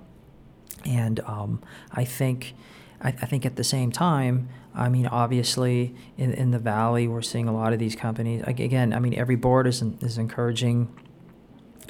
and 0.84 1.22
um, 1.22 1.62
I 1.92 2.04
think 2.04 2.56
I, 3.00 3.10
I, 3.10 3.26
think 3.26 3.46
at 3.46 3.56
the 3.56 3.64
same 3.64 3.92
time, 3.92 4.50
I 4.76 4.90
mean, 4.90 5.08
obviously 5.08 5.96
in, 6.18 6.34
in 6.34 6.52
the 6.52 6.60
valley, 6.60 7.08
we're 7.08 7.22
seeing 7.22 7.48
a 7.48 7.54
lot 7.54 7.72
of 7.72 7.80
these 7.80 7.96
companies. 7.96 8.44
Again, 8.46 8.92
I 8.92 9.00
mean, 9.00 9.14
every 9.14 9.36
board 9.36 9.68
is 9.68 9.82
is 10.02 10.18
encouraging, 10.18 10.94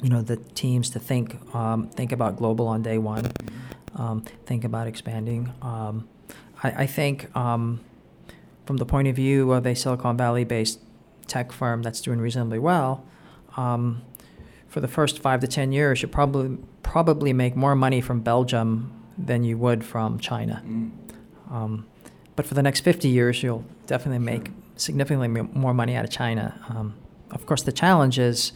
you 0.02 0.10
know, 0.10 0.22
the 0.22 0.36
teams 0.36 0.90
to 0.90 1.00
think 1.00 1.54
um, 1.54 1.88
think 1.88 2.12
about 2.12 2.36
global 2.36 2.68
on 2.68 2.82
day 2.82 2.98
one, 2.98 3.32
um, 3.96 4.22
think 4.46 4.64
about 4.64 4.86
expanding. 4.86 5.52
Um, 5.62 6.08
I, 6.62 6.82
I, 6.82 6.86
think 6.86 7.34
um, 7.34 7.80
from 8.66 8.76
the 8.76 8.86
point 8.86 9.08
of 9.08 9.16
view 9.16 9.50
of 9.52 9.66
a 9.66 9.74
Silicon 9.74 10.16
Valley 10.16 10.44
based 10.44 10.80
tech 11.26 11.52
firm 11.52 11.82
that's 11.82 12.02
doing 12.02 12.20
reasonably 12.20 12.58
well. 12.58 13.04
Um, 13.56 14.02
for 14.74 14.80
the 14.80 14.88
first 14.88 15.20
five 15.20 15.38
to 15.38 15.46
ten 15.46 15.70
years, 15.70 16.02
you 16.02 16.08
probably 16.08 16.58
probably 16.82 17.32
make 17.32 17.54
more 17.54 17.76
money 17.76 18.00
from 18.00 18.18
Belgium 18.20 18.92
than 19.16 19.44
you 19.44 19.56
would 19.56 19.84
from 19.84 20.18
China. 20.18 20.60
Mm. 20.66 20.90
Um, 21.48 21.86
but 22.34 22.44
for 22.44 22.54
the 22.54 22.62
next 22.62 22.80
50 22.80 23.06
years, 23.06 23.40
you'll 23.40 23.64
definitely 23.86 24.18
make 24.18 24.50
significantly 24.74 25.28
more 25.28 25.72
money 25.72 25.94
out 25.94 26.04
of 26.04 26.10
China. 26.10 26.60
Um, 26.68 26.96
of 27.30 27.46
course, 27.46 27.62
the 27.62 27.70
challenge 27.70 28.18
is, 28.18 28.52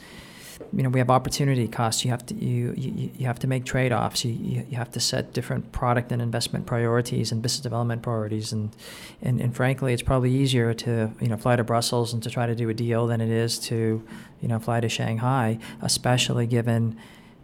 you 0.72 0.83
know, 0.83 0.88
we 0.90 0.98
have 0.98 1.11
opportunity 1.11 1.66
costs. 1.66 2.04
You 2.04 2.11
have 2.11 2.24
to 2.26 2.35
you 2.35 2.74
you, 2.76 3.11
you 3.16 3.26
have 3.26 3.38
to 3.40 3.46
make 3.46 3.64
trade-offs. 3.64 4.24
You, 4.24 4.33
you, 4.33 4.66
you 4.70 4.76
have 4.76 4.90
to 4.92 5.00
set 5.00 5.33
different 5.33 5.72
product 5.72 6.12
and 6.12 6.20
investment 6.20 6.66
priorities 6.66 7.33
and 7.33 7.40
business 7.40 7.61
development 7.61 8.02
priorities. 8.02 8.52
And, 8.52 8.74
and 9.22 9.40
and 9.40 9.54
frankly, 9.54 9.92
it's 9.92 10.02
probably 10.02 10.33
easier 10.33 10.74
to 10.74 11.12
you 11.20 11.28
know 11.28 11.37
fly 11.37 11.57
to 11.57 11.64
Brussels 11.64 12.12
and 12.12 12.22
to 12.22 12.31
try 12.31 12.46
to 12.46 12.54
do 12.54 12.68
a 12.68 12.74
deal 12.74 13.07
than 13.07 13.20
it 13.20 13.31
is 13.31 13.59
to 13.61 14.04
you 14.40 14.48
know 14.48 14.59
fly 14.59 14.81
to 14.81 14.88
Shanghai, 14.88 15.59
especially 15.81 16.46
given 16.46 16.98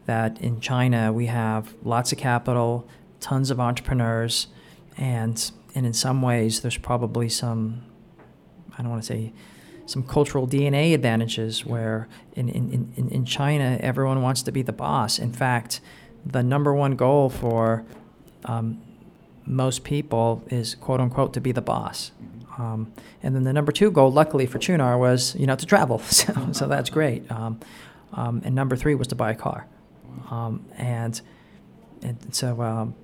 that 0.07 0.41
in 0.41 0.61
China 0.61 1.13
we 1.13 1.27
have 1.27 1.75
lots 1.83 2.13
of 2.13 2.19
capital, 2.19 2.87
tons 3.21 3.51
of 3.51 3.59
entrepreneurs, 3.59 4.49
and 4.97 5.51
and 5.75 5.87
in 5.87 5.93
some 5.93 6.21
ways 6.23 6.61
there's 6.61 6.79
probably 6.79 7.29
some 7.29 7.83
I 8.77 8.83
don't 8.83 8.91
want 8.91 9.03
to 9.03 9.07
say 9.07 9.33
some 9.87 10.03
cultural 10.03 10.47
DNA 10.47 10.95
advantages 10.95 11.65
where 11.65 12.09
in, 12.35 12.49
in, 12.49 12.93
in, 12.97 13.09
in 13.09 13.25
China, 13.25 13.79
everyone 13.81 14.23
wants 14.23 14.43
to 14.43 14.53
be 14.53 14.63
the 14.63 14.73
boss. 14.73 15.19
In 15.19 15.33
fact, 15.33 15.81
the 16.25 16.43
number 16.43 16.73
one 16.75 16.97
goal 16.97 17.29
for 17.29 17.85
um, 18.47 18.81
most 19.47 19.85
people 19.85 20.43
is 20.49 20.75
quote 20.75 21.01
unquote 21.01 21.35
to 21.35 21.41
be 21.41 21.53
the 21.53 21.63
boss. 21.63 22.13
Um, 22.57 22.93
and 23.23 23.35
then 23.35 23.43
the 23.43 23.53
number 23.53 23.73
two 23.73 23.91
goal, 23.91 24.13
luckily 24.13 24.47
for 24.47 24.59
Qunar, 24.59 24.99
was 24.99 25.35
you 25.35 25.47
know 25.47 25.57
to 25.57 25.67
travel. 25.67 25.99
So, 26.11 26.53
so 26.53 26.69
that's 26.69 26.89
great. 26.89 27.31
Um, 27.31 27.61
um, 28.13 28.43
and 28.45 28.55
number 28.55 28.77
three 28.77 28.95
was 28.95 29.09
to 29.09 29.15
buy 29.17 29.33
a 29.33 29.35
car. 29.35 29.67
Um, 30.31 30.65
and 30.77 31.21
and 32.03 32.35
so 32.35 32.63
um, 32.63 32.95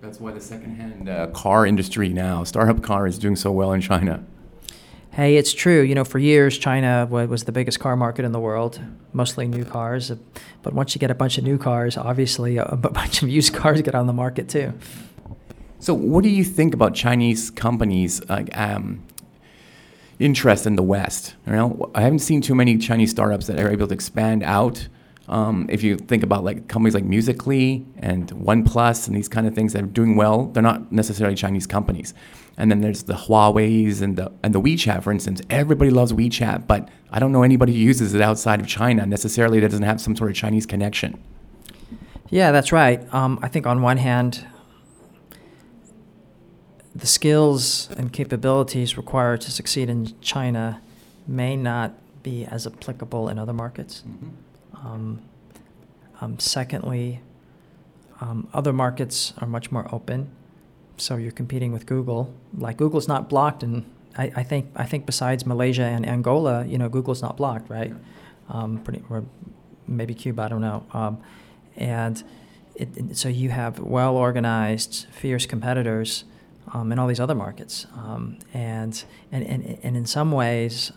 that's 0.00 0.20
why 0.20 0.32
the 0.32 0.40
secondhand 0.40 1.08
uh, 1.08 1.28
car 1.28 1.64
industry 1.64 2.08
now, 2.08 2.44
startup 2.44 2.82
car, 2.82 3.06
is 3.06 3.18
doing 3.18 3.36
so 3.36 3.52
well 3.52 3.72
in 3.72 3.80
China 3.80 4.24
hey, 5.16 5.38
it's 5.38 5.54
true. 5.54 5.80
You 5.80 5.94
know, 5.94 6.04
for 6.04 6.18
years, 6.18 6.58
China 6.58 7.06
was 7.10 7.44
the 7.44 7.52
biggest 7.52 7.80
car 7.80 7.96
market 7.96 8.26
in 8.26 8.32
the 8.32 8.38
world, 8.38 8.78
mostly 9.14 9.48
new 9.48 9.64
cars. 9.64 10.12
But 10.62 10.74
once 10.74 10.94
you 10.94 10.98
get 10.98 11.10
a 11.10 11.14
bunch 11.14 11.38
of 11.38 11.44
new 11.44 11.56
cars, 11.56 11.96
obviously 11.96 12.56
a 12.58 12.76
bunch 12.76 13.22
of 13.22 13.28
used 13.30 13.54
cars 13.54 13.80
get 13.80 13.94
on 13.94 14.06
the 14.06 14.12
market 14.12 14.48
too. 14.48 14.74
So, 15.78 15.94
what 15.94 16.22
do 16.22 16.28
you 16.28 16.44
think 16.44 16.74
about 16.74 16.94
Chinese 16.94 17.50
companies' 17.50 18.20
uh, 18.28 18.44
um, 18.52 19.04
interest 20.18 20.66
in 20.66 20.76
the 20.76 20.82
West? 20.82 21.34
You 21.46 21.52
know, 21.52 21.90
I 21.94 22.02
haven't 22.02 22.20
seen 22.20 22.42
too 22.42 22.54
many 22.54 22.76
Chinese 22.76 23.10
startups 23.10 23.46
that 23.46 23.58
are 23.58 23.70
able 23.70 23.86
to 23.86 23.94
expand 23.94 24.42
out. 24.42 24.88
Um, 25.28 25.66
if 25.68 25.82
you 25.82 25.96
think 25.96 26.22
about 26.22 26.44
like 26.44 26.68
companies 26.68 26.94
like 26.94 27.04
Musical.ly 27.04 27.84
and 27.98 28.28
OnePlus 28.30 29.08
and 29.08 29.16
these 29.16 29.28
kind 29.28 29.46
of 29.46 29.54
things 29.54 29.72
that 29.72 29.82
are 29.82 29.86
doing 29.86 30.16
well, 30.16 30.46
they're 30.46 30.62
not 30.62 30.92
necessarily 30.92 31.34
Chinese 31.34 31.66
companies. 31.66 32.14
And 32.58 32.70
then 32.70 32.80
there's 32.80 33.02
the 33.02 33.14
Huawei's 33.14 34.00
and 34.00 34.16
the 34.16 34.32
and 34.42 34.54
the 34.54 34.60
WeChat, 34.60 35.02
for 35.02 35.12
instance. 35.12 35.42
Everybody 35.50 35.90
loves 35.90 36.12
WeChat, 36.12 36.66
but 36.66 36.88
I 37.10 37.18
don't 37.18 37.32
know 37.32 37.42
anybody 37.42 37.72
who 37.72 37.78
uses 37.78 38.14
it 38.14 38.22
outside 38.22 38.60
of 38.60 38.66
China 38.66 39.04
necessarily 39.04 39.60
that 39.60 39.68
doesn't 39.70 39.84
have 39.84 40.00
some 40.00 40.16
sort 40.16 40.30
of 40.30 40.36
Chinese 40.36 40.64
connection. 40.64 41.22
Yeah, 42.30 42.52
that's 42.52 42.72
right. 42.72 43.02
Um, 43.14 43.38
I 43.42 43.48
think 43.48 43.66
on 43.66 43.82
one 43.82 43.98
hand, 43.98 44.46
the 46.94 47.06
skills 47.06 47.90
and 47.96 48.12
capabilities 48.12 48.96
required 48.96 49.42
to 49.42 49.50
succeed 49.50 49.90
in 49.90 50.18
China 50.20 50.80
may 51.26 51.56
not 51.56 51.92
be 52.22 52.46
as 52.46 52.66
applicable 52.66 53.28
in 53.28 53.38
other 53.38 53.52
markets. 53.52 54.02
Mm-hmm. 54.08 54.86
Um, 54.86 55.22
um, 56.20 56.38
secondly, 56.38 57.20
um, 58.20 58.48
other 58.54 58.72
markets 58.72 59.34
are 59.38 59.46
much 59.46 59.70
more 59.70 59.86
open 59.94 60.30
so 60.96 61.16
you're 61.16 61.32
competing 61.32 61.72
with 61.72 61.86
Google. 61.86 62.32
Like 62.56 62.76
Google's 62.76 63.08
not 63.08 63.28
blocked, 63.28 63.62
and 63.62 63.84
I, 64.16 64.32
I, 64.36 64.42
think 64.42 64.70
I 64.76 64.84
think 64.84 65.06
besides 65.06 65.46
Malaysia 65.46 65.84
and 65.84 66.06
Angola, 66.06 66.64
you 66.64 66.78
know, 66.78 66.88
Google's 66.88 67.22
not 67.22 67.36
blocked, 67.36 67.68
right? 67.70 67.94
Um, 68.48 68.78
pretty, 68.78 69.02
or 69.10 69.24
maybe 69.86 70.14
Cuba, 70.14 70.42
I 70.42 70.48
don't 70.48 70.60
know. 70.60 70.86
Um, 70.92 71.18
and 71.76 72.22
it, 72.74 72.88
it, 72.96 73.16
so 73.16 73.28
you 73.28 73.50
have 73.50 73.78
well 73.78 74.16
organized, 74.16 75.06
fierce 75.10 75.46
competitors 75.46 76.24
um, 76.72 76.92
in 76.92 76.98
all 76.98 77.06
these 77.06 77.20
other 77.20 77.34
markets, 77.34 77.86
um, 77.94 78.38
and, 78.52 79.04
and 79.32 79.44
and 79.44 79.78
and 79.82 79.96
in 79.96 80.06
some 80.06 80.32
ways. 80.32 80.92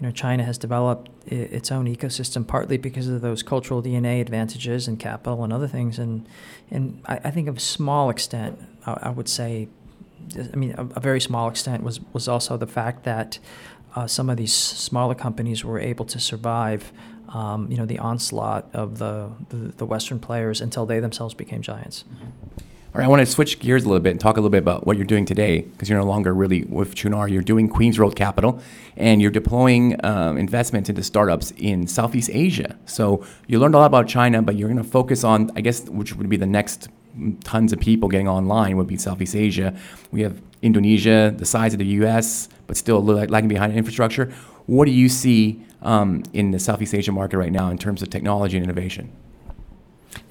You 0.00 0.06
know, 0.06 0.12
China 0.12 0.44
has 0.44 0.58
developed 0.58 1.10
its 1.26 1.72
own 1.72 1.86
ecosystem 1.86 2.46
partly 2.46 2.76
because 2.76 3.08
of 3.08 3.20
those 3.20 3.42
cultural 3.42 3.82
DNA 3.82 4.20
advantages 4.20 4.86
and 4.86 4.98
capital 4.98 5.42
and 5.42 5.52
other 5.52 5.66
things, 5.66 5.98
and 5.98 6.28
and 6.70 7.02
I, 7.06 7.20
I 7.24 7.30
think 7.30 7.48
of 7.48 7.56
a 7.56 7.60
small 7.60 8.08
extent, 8.08 8.60
I, 8.86 8.98
I, 9.02 9.10
would 9.10 9.28
say, 9.28 9.68
I 10.36 10.56
mean, 10.56 10.74
a, 10.78 10.84
a, 10.84 11.00
very 11.00 11.20
small 11.20 11.48
extent 11.48 11.82
was 11.82 12.00
was 12.12 12.28
also 12.28 12.56
the 12.56 12.66
fact 12.66 13.02
that 13.04 13.40
uh, 13.96 14.06
some 14.06 14.30
of 14.30 14.36
these 14.36 14.54
smaller 14.54 15.14
companies 15.14 15.64
were 15.64 15.80
able 15.80 16.04
to 16.04 16.20
survive, 16.20 16.92
um, 17.30 17.68
you 17.70 17.76
know, 17.76 17.86
the 17.86 17.98
onslaught 17.98 18.68
of 18.72 18.98
the, 18.98 19.30
the, 19.48 19.72
the 19.78 19.86
Western 19.86 20.20
players 20.20 20.60
until 20.60 20.86
they 20.86 21.00
themselves 21.00 21.34
became 21.34 21.62
giants. 21.62 22.04
Mm-hmm. 22.04 22.67
All 22.94 23.00
right, 23.00 23.04
I 23.04 23.08
want 23.08 23.20
to 23.20 23.26
switch 23.26 23.60
gears 23.60 23.84
a 23.84 23.86
little 23.86 24.00
bit 24.00 24.12
and 24.12 24.18
talk 24.18 24.38
a 24.38 24.40
little 24.40 24.48
bit 24.48 24.62
about 24.62 24.86
what 24.86 24.96
you're 24.96 25.04
doing 25.04 25.26
today 25.26 25.60
because 25.60 25.90
you're 25.90 25.98
no 25.98 26.06
longer 26.06 26.32
really 26.32 26.64
with 26.64 26.94
Qunar. 26.94 27.30
You're 27.30 27.42
doing 27.42 27.68
Queen's 27.68 27.98
Road 27.98 28.16
Capital 28.16 28.62
and 28.96 29.20
you're 29.20 29.30
deploying 29.30 30.02
um, 30.06 30.38
investments 30.38 30.88
into 30.88 31.02
startups 31.02 31.50
in 31.58 31.86
Southeast 31.86 32.30
Asia. 32.32 32.78
So 32.86 33.26
you 33.46 33.58
learned 33.58 33.74
a 33.74 33.78
lot 33.78 33.86
about 33.86 34.08
China, 34.08 34.40
but 34.40 34.56
you're 34.56 34.70
going 34.70 34.82
to 34.82 34.90
focus 34.90 35.22
on, 35.22 35.50
I 35.54 35.60
guess, 35.60 35.86
which 35.86 36.14
would 36.14 36.30
be 36.30 36.38
the 36.38 36.46
next 36.46 36.88
tons 37.44 37.74
of 37.74 37.78
people 37.78 38.08
getting 38.08 38.26
online 38.26 38.78
would 38.78 38.86
be 38.86 38.96
Southeast 38.96 39.36
Asia. 39.36 39.76
We 40.10 40.22
have 40.22 40.40
Indonesia, 40.62 41.34
the 41.36 41.44
size 41.44 41.74
of 41.74 41.80
the 41.80 41.86
U.S., 41.86 42.48
but 42.66 42.78
still 42.78 43.04
lagging 43.04 43.48
behind 43.48 43.72
in 43.72 43.78
infrastructure. 43.78 44.32
What 44.64 44.86
do 44.86 44.92
you 44.92 45.10
see 45.10 45.62
um, 45.82 46.22
in 46.32 46.52
the 46.52 46.58
Southeast 46.58 46.94
Asia 46.94 47.12
market 47.12 47.36
right 47.36 47.52
now 47.52 47.68
in 47.68 47.76
terms 47.76 48.00
of 48.00 48.08
technology 48.08 48.56
and 48.56 48.64
innovation? 48.64 49.12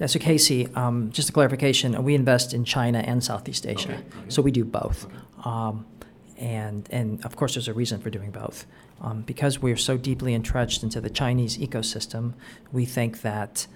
Yeah, 0.00 0.06
so 0.06 0.18
Casey, 0.18 0.68
um, 0.74 1.10
just 1.10 1.28
a 1.30 1.32
clarification, 1.32 2.02
we 2.02 2.14
invest 2.14 2.52
in 2.52 2.64
China 2.64 2.98
and 2.98 3.22
Southeast 3.22 3.66
Asia, 3.66 3.90
okay. 3.90 3.98
Okay. 3.98 4.28
so 4.28 4.42
we 4.42 4.50
do 4.50 4.64
both. 4.64 5.06
Okay. 5.06 5.16
Um, 5.44 5.86
and, 6.36 6.88
and 6.90 7.24
of 7.24 7.36
course, 7.36 7.54
there's 7.54 7.68
a 7.68 7.74
reason 7.74 8.00
for 8.00 8.10
doing 8.10 8.30
both. 8.30 8.66
Um, 9.00 9.22
because 9.22 9.60
we're 9.60 9.76
so 9.76 9.96
deeply 9.96 10.34
entrenched 10.34 10.82
into 10.82 11.00
the 11.00 11.10
Chinese 11.10 11.58
ecosystem, 11.58 12.34
we 12.72 12.84
think 12.84 13.22
that 13.22 13.66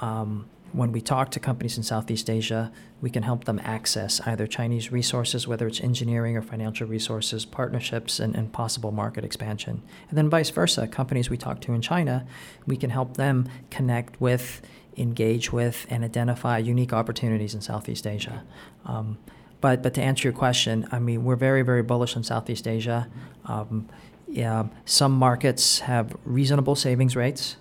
um, 0.00 0.48
when 0.72 0.92
we 0.92 1.00
talk 1.00 1.30
to 1.30 1.40
companies 1.40 1.76
in 1.76 1.82
Southeast 1.82 2.30
Asia, 2.30 2.72
we 3.00 3.10
can 3.10 3.22
help 3.22 3.44
them 3.44 3.60
access 3.62 4.20
either 4.26 4.46
Chinese 4.46 4.90
resources, 4.90 5.46
whether 5.46 5.66
it's 5.66 5.80
engineering 5.80 6.36
or 6.36 6.42
financial 6.42 6.86
resources, 6.86 7.44
partnerships, 7.44 8.18
and, 8.18 8.34
and 8.34 8.52
possible 8.52 8.90
market 8.90 9.24
expansion. 9.24 9.82
And 10.08 10.18
then 10.18 10.30
vice 10.30 10.50
versa, 10.50 10.86
companies 10.86 11.28
we 11.28 11.36
talk 11.36 11.60
to 11.62 11.72
in 11.72 11.82
China, 11.82 12.26
we 12.66 12.76
can 12.76 12.90
help 12.90 13.16
them 13.16 13.48
connect 13.70 14.20
with 14.20 14.62
engage 14.96 15.52
with 15.52 15.86
and 15.90 16.04
identify 16.04 16.58
unique 16.58 16.92
opportunities 16.92 17.54
in 17.54 17.60
Southeast 17.60 18.06
Asia. 18.06 18.44
Um, 18.84 19.18
but, 19.60 19.82
but 19.82 19.94
to 19.94 20.02
answer 20.02 20.28
your 20.28 20.36
question, 20.36 20.86
I 20.90 20.98
mean, 20.98 21.24
we're 21.24 21.36
very, 21.36 21.62
very 21.62 21.82
bullish 21.82 22.16
on 22.16 22.24
Southeast 22.24 22.66
Asia. 22.66 23.08
Um, 23.46 23.88
yeah, 24.28 24.66
some 24.84 25.12
markets 25.12 25.80
have 25.80 26.16
reasonable 26.24 26.74
savings 26.74 27.14
rates, 27.14 27.56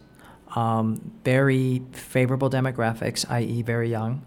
um, 0.56 1.14
very 1.24 1.82
favorable 1.92 2.50
demographics, 2.50 3.30
i.e., 3.30 3.62
very 3.62 3.90
young, 3.90 4.26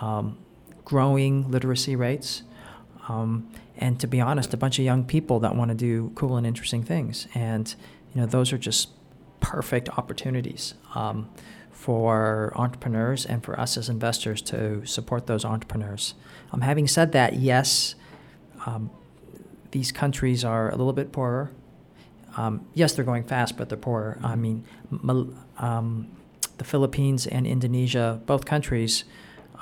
um, 0.00 0.38
growing 0.84 1.50
literacy 1.50 1.96
rates, 1.96 2.42
um, 3.08 3.48
and 3.76 3.98
to 4.00 4.06
be 4.06 4.20
honest, 4.20 4.52
a 4.52 4.56
bunch 4.56 4.78
of 4.78 4.84
young 4.84 5.04
people 5.04 5.40
that 5.40 5.54
want 5.56 5.70
to 5.70 5.74
do 5.74 6.12
cool 6.14 6.36
and 6.36 6.46
interesting 6.46 6.82
things. 6.82 7.26
And 7.34 7.74
you 8.14 8.20
know, 8.20 8.26
those 8.26 8.52
are 8.52 8.58
just 8.58 8.90
perfect 9.40 9.88
opportunities. 9.90 10.74
Um, 10.94 11.30
for 11.80 12.52
entrepreneurs 12.56 13.24
and 13.24 13.42
for 13.42 13.58
us 13.58 13.78
as 13.78 13.88
investors 13.88 14.42
to 14.42 14.84
support 14.84 15.26
those 15.26 15.46
entrepreneurs. 15.46 16.12
Um, 16.52 16.60
having 16.60 16.86
said 16.86 17.12
that, 17.12 17.36
yes, 17.36 17.94
um, 18.66 18.90
these 19.70 19.90
countries 19.90 20.44
are 20.44 20.68
a 20.68 20.76
little 20.76 20.92
bit 20.92 21.10
poorer. 21.10 21.50
Um, 22.36 22.66
yes, 22.74 22.92
they're 22.92 23.04
going 23.04 23.24
fast, 23.24 23.56
but 23.56 23.70
they're 23.70 23.78
poorer. 23.78 24.18
I 24.22 24.36
mean, 24.36 24.66
um, 25.60 26.08
the 26.58 26.64
Philippines 26.64 27.26
and 27.26 27.46
Indonesia, 27.46 28.20
both 28.26 28.44
countries, 28.44 29.04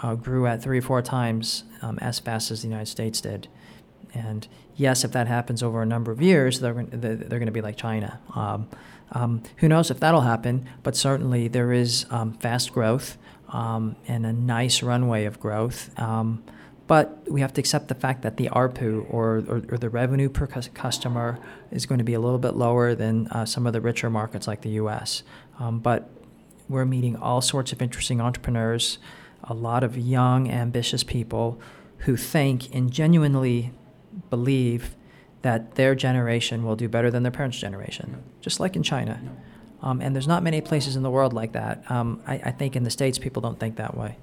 uh, 0.02 0.14
grew 0.14 0.46
at 0.46 0.62
three 0.62 0.78
or 0.78 0.82
four 0.82 1.02
times 1.02 1.64
um, 1.82 1.98
as 2.00 2.18
fast 2.18 2.50
as 2.50 2.62
the 2.62 2.68
United 2.68 2.86
States 2.86 3.20
did. 3.20 3.48
And 4.14 4.48
yes, 4.74 5.04
if 5.04 5.12
that 5.12 5.26
happens 5.26 5.62
over 5.62 5.82
a 5.82 5.86
number 5.86 6.10
of 6.10 6.22
years, 6.22 6.60
they're, 6.60 6.74
they're 6.74 7.38
going 7.38 7.46
to 7.46 7.52
be 7.52 7.60
like 7.60 7.76
China. 7.76 8.20
Um, 8.34 8.68
um, 9.12 9.42
who 9.56 9.68
knows 9.68 9.90
if 9.90 10.00
that'll 10.00 10.22
happen, 10.22 10.66
but 10.82 10.96
certainly 10.96 11.48
there 11.48 11.72
is 11.72 12.06
um, 12.10 12.32
fast 12.34 12.72
growth 12.72 13.16
um, 13.48 13.96
and 14.06 14.26
a 14.26 14.32
nice 14.32 14.82
runway 14.82 15.24
of 15.24 15.40
growth. 15.40 15.98
Um, 15.98 16.42
but 16.86 17.30
we 17.30 17.42
have 17.42 17.52
to 17.52 17.60
accept 17.60 17.88
the 17.88 17.94
fact 17.94 18.22
that 18.22 18.38
the 18.38 18.48
ARPU 18.48 19.06
or, 19.10 19.44
or, 19.46 19.62
or 19.68 19.78
the 19.78 19.90
revenue 19.90 20.30
per 20.30 20.46
customer 20.46 21.38
is 21.70 21.84
going 21.84 21.98
to 21.98 22.04
be 22.04 22.14
a 22.14 22.20
little 22.20 22.38
bit 22.38 22.54
lower 22.54 22.94
than 22.94 23.26
uh, 23.28 23.44
some 23.44 23.66
of 23.66 23.74
the 23.74 23.80
richer 23.80 24.08
markets 24.08 24.46
like 24.46 24.62
the 24.62 24.70
US. 24.70 25.22
Um, 25.58 25.80
but 25.80 26.10
we're 26.68 26.84
meeting 26.84 27.16
all 27.16 27.40
sorts 27.40 27.72
of 27.72 27.82
interesting 27.82 28.20
entrepreneurs, 28.20 28.98
a 29.44 29.54
lot 29.54 29.82
of 29.82 29.96
young, 29.96 30.50
ambitious 30.50 31.02
people 31.02 31.60
who 31.98 32.16
think 32.16 32.74
and 32.74 32.92
genuinely 32.92 33.72
believe 34.30 34.94
that 35.42 35.76
their 35.76 35.94
generation 35.94 36.64
will 36.64 36.76
do 36.76 36.88
better 36.88 37.10
than 37.10 37.22
their 37.22 37.32
parents' 37.32 37.58
generation, 37.58 38.22
just 38.40 38.60
like 38.60 38.76
in 38.76 38.82
China. 38.82 39.20
Um, 39.82 40.00
and 40.00 40.14
there's 40.14 40.26
not 40.26 40.42
many 40.42 40.60
places 40.60 40.96
in 40.96 41.02
the 41.02 41.10
world 41.10 41.32
like 41.32 41.52
that. 41.52 41.88
Um, 41.90 42.20
I, 42.26 42.34
I, 42.34 42.50
think 42.50 42.74
in 42.74 42.82
the 42.82 42.90
States, 42.90 43.16
people 43.18 43.40
don't 43.40 43.60
think 43.60 43.76
that 43.76 43.96
way. 43.96 44.16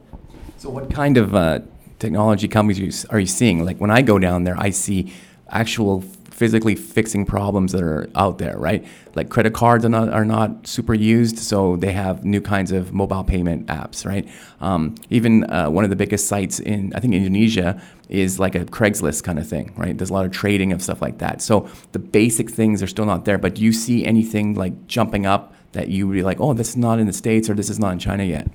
So, 0.58 0.70
what 0.70 0.94
kind 0.94 1.18
of 1.18 1.34
uh, 1.34 1.60
technology 1.98 2.50
companies 2.50 3.06
are 3.06 3.20
you 3.20 3.26
seeing? 3.26 3.64
Like 3.64 3.78
when 3.78 3.90
I 3.90 4.02
go 4.02 4.20
down 4.20 4.44
there, 4.44 4.58
I 4.58 4.72
see 4.72 5.14
actual 5.50 6.04
physically 6.36 6.76
fixing 6.76 7.26
problems 7.26 7.72
that 7.72 7.82
are 7.82 8.10
out 8.14 8.40
there, 8.40 8.58
right? 8.58 8.86
Like 9.16 9.30
credit 9.30 9.54
cards 9.54 9.86
are 9.86 9.90
not, 9.90 10.10
are 10.10 10.26
not 10.26 10.68
super 10.68 10.94
used, 10.94 11.40
so 11.40 11.78
they 11.78 11.94
have 11.94 12.26
new 12.26 12.42
kinds 12.42 12.74
of 12.74 12.94
mobile 12.94 13.24
payment 13.24 13.68
apps, 13.68 14.06
right? 14.06 14.28
Um, 14.60 14.96
even 15.10 15.50
uh, 15.50 15.70
one 15.70 15.86
of 15.86 15.90
the 15.90 15.96
biggest 15.96 16.28
sites 16.28 16.60
in, 16.60 16.92
I 16.94 17.00
think, 17.00 17.14
Indonesia 17.14 17.82
is 18.10 18.38
like 18.38 18.54
a 18.54 18.66
Craigslist 18.66 19.24
kind 19.24 19.40
of 19.40 19.48
thing, 19.48 19.74
right? 19.78 19.98
There's 19.98 20.10
a 20.10 20.14
lot 20.14 20.26
of 20.26 20.34
trading 20.34 20.74
of 20.74 20.82
stuff 20.82 21.02
like 21.02 21.20
that. 21.20 21.42
So 21.42 21.70
the 21.94 22.00
basic 22.00 22.52
things 22.52 22.84
are 22.84 22.88
still 22.88 23.06
not 23.06 23.24
there, 23.24 23.38
but 23.38 23.56
do 23.56 23.62
you 23.62 23.72
see 23.72 24.06
anything 24.06 24.56
like 24.56 24.88
jumping 24.88 25.26
up 25.26 25.54
that 25.72 25.88
you 25.88 26.06
would 26.06 26.16
be 26.16 26.24
like, 26.24 26.42
oh, 26.42 26.54
this 26.54 26.68
is 26.72 26.78
not 26.78 27.00
in 27.00 27.08
the 27.08 27.14
States 27.14 27.50
or 27.50 27.54
this 27.54 27.70
is 27.70 27.80
not 27.80 27.94
in 27.94 28.00
China 28.00 28.26
yet? 28.26 28.50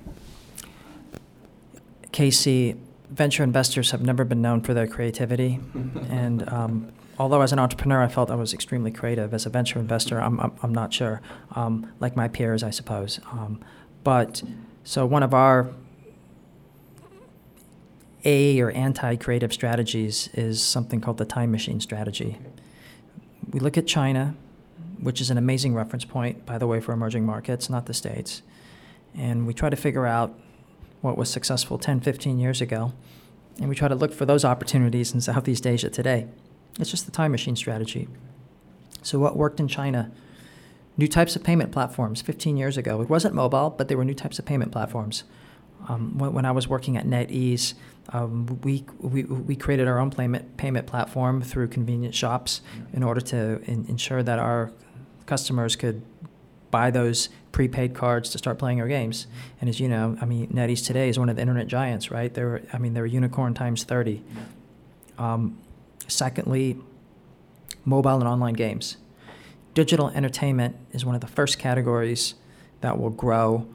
Casey, 2.11 2.75
venture 3.09 3.43
investors 3.43 3.89
have 3.89 4.03
never 4.03 4.23
been 4.23 4.43
known 4.43 4.61
for 4.61 4.75
their 4.75 4.85
creativity. 4.85 5.59
and 6.11 6.47
um, 6.47 6.91
although 7.21 7.41
as 7.41 7.53
an 7.53 7.59
entrepreneur 7.59 8.01
I 8.01 8.07
felt 8.07 8.31
I 8.31 8.35
was 8.35 8.51
extremely 8.51 8.89
creative, 8.89 9.31
as 9.31 9.45
a 9.45 9.49
venture 9.49 9.77
investor 9.77 10.19
I'm, 10.19 10.39
I'm, 10.39 10.51
I'm 10.63 10.73
not 10.73 10.91
sure, 10.91 11.21
um, 11.51 11.91
like 11.99 12.15
my 12.15 12.27
peers, 12.27 12.63
I 12.63 12.71
suppose. 12.71 13.19
Um, 13.31 13.63
but 14.03 14.41
so 14.83 15.05
one 15.05 15.21
of 15.21 15.31
our 15.31 15.69
A 18.25 18.59
or 18.59 18.71
anti 18.71 19.15
creative 19.17 19.53
strategies 19.53 20.29
is 20.33 20.63
something 20.63 20.99
called 20.99 21.19
the 21.19 21.25
time 21.25 21.51
machine 21.51 21.79
strategy. 21.79 22.39
We 23.51 23.59
look 23.59 23.77
at 23.77 23.85
China, 23.85 24.35
which 24.99 25.21
is 25.21 25.29
an 25.29 25.37
amazing 25.37 25.75
reference 25.75 26.05
point, 26.05 26.43
by 26.47 26.57
the 26.57 26.65
way, 26.65 26.79
for 26.79 26.91
emerging 26.91 27.23
markets, 27.23 27.69
not 27.69 27.85
the 27.85 27.93
States, 27.93 28.41
and 29.15 29.45
we 29.45 29.53
try 29.53 29.69
to 29.69 29.75
figure 29.75 30.07
out 30.07 30.33
what 31.01 31.17
was 31.17 31.29
successful 31.29 31.77
10, 31.77 31.99
15 31.99 32.39
years 32.39 32.61
ago, 32.61 32.93
and 33.59 33.69
we 33.69 33.75
try 33.75 33.87
to 33.87 33.95
look 33.95 34.11
for 34.11 34.25
those 34.25 34.43
opportunities 34.43 35.13
in 35.13 35.21
Southeast 35.21 35.67
Asia 35.67 35.89
today. 35.91 36.27
It's 36.79 36.91
just 36.91 37.05
the 37.05 37.11
time 37.11 37.31
machine 37.31 37.55
strategy. 37.55 38.07
So, 39.01 39.19
what 39.19 39.35
worked 39.35 39.59
in 39.59 39.67
China? 39.67 40.11
New 40.97 41.07
types 41.07 41.35
of 41.35 41.43
payment 41.43 41.71
platforms 41.71 42.21
15 42.21 42.57
years 42.57 42.77
ago. 42.77 43.01
It 43.01 43.09
wasn't 43.09 43.33
mobile, 43.33 43.69
but 43.69 43.87
they 43.87 43.95
were 43.95 44.05
new 44.05 44.13
types 44.13 44.39
of 44.39 44.45
payment 44.45 44.71
platforms. 44.71 45.23
Um, 45.87 46.17
when, 46.17 46.33
when, 46.33 46.45
I 46.45 46.51
was 46.51 46.67
working 46.67 46.95
at 46.97 47.05
NetEase, 47.05 47.73
um, 48.09 48.59
we, 48.61 48.85
we, 48.99 49.23
we 49.23 49.55
created 49.55 49.87
our 49.87 49.97
own 49.97 50.11
payment, 50.11 50.57
payment 50.57 50.85
platform 50.85 51.41
through 51.41 51.69
convenience 51.69 52.15
shops 52.15 52.61
in 52.93 53.03
order 53.03 53.21
to 53.21 53.61
in, 53.63 53.85
ensure 53.87 54.21
that 54.21 54.37
our 54.37 54.71
customers 55.25 55.75
could 55.75 56.03
buy 56.69 56.91
those 56.91 57.29
prepaid 57.51 57.93
cards 57.93 58.29
to 58.29 58.37
start 58.37 58.59
playing 58.59 58.79
our 58.79 58.87
games. 58.87 59.27
And 59.59 59.69
as 59.69 59.79
you 59.79 59.87
know, 59.87 60.17
I 60.21 60.25
mean, 60.25 60.47
NetEase 60.47 60.85
today 60.85 61.09
is 61.09 61.17
one 61.17 61.29
of 61.29 61.35
the 61.35 61.41
internet 61.41 61.67
giants, 61.67 62.11
right? 62.11 62.33
They're, 62.33 62.61
I 62.71 62.77
mean, 62.77 62.93
they're 62.93 63.05
unicorn 63.05 63.53
times 63.53 63.83
30. 63.83 64.23
Um, 65.17 65.57
Secondly, 66.11 66.77
mobile 67.85 68.15
and 68.15 68.27
online 68.27 68.53
games. 68.53 68.97
Digital 69.73 70.09
entertainment 70.09 70.75
is 70.91 71.05
one 71.05 71.15
of 71.15 71.21
the 71.21 71.27
first 71.27 71.57
categories 71.57 72.35
that 72.81 72.99
will 72.99 73.09
grow, 73.09 73.65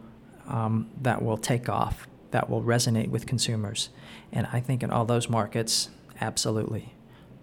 um, 0.46 0.90
that 1.00 1.22
will 1.22 1.38
take 1.38 1.68
off, 1.70 2.06
that 2.32 2.50
will 2.50 2.62
resonate 2.62 3.08
with 3.08 3.26
consumers. 3.26 3.88
And 4.32 4.46
I 4.52 4.60
think 4.60 4.82
in 4.82 4.90
all 4.90 5.06
those 5.06 5.30
markets, 5.30 5.88
absolutely. 6.20 6.92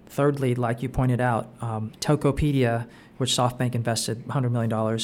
Thirdly, 0.06 0.54
like 0.54 0.84
you 0.84 0.90
pointed 0.90 1.20
out, 1.20 1.50
um, 1.60 1.92
Tokopedia, 2.00 2.88
which 3.18 3.32
SoftBank 3.32 3.74
invested 3.74 4.28
$100 4.28 4.52
million, 4.52 5.00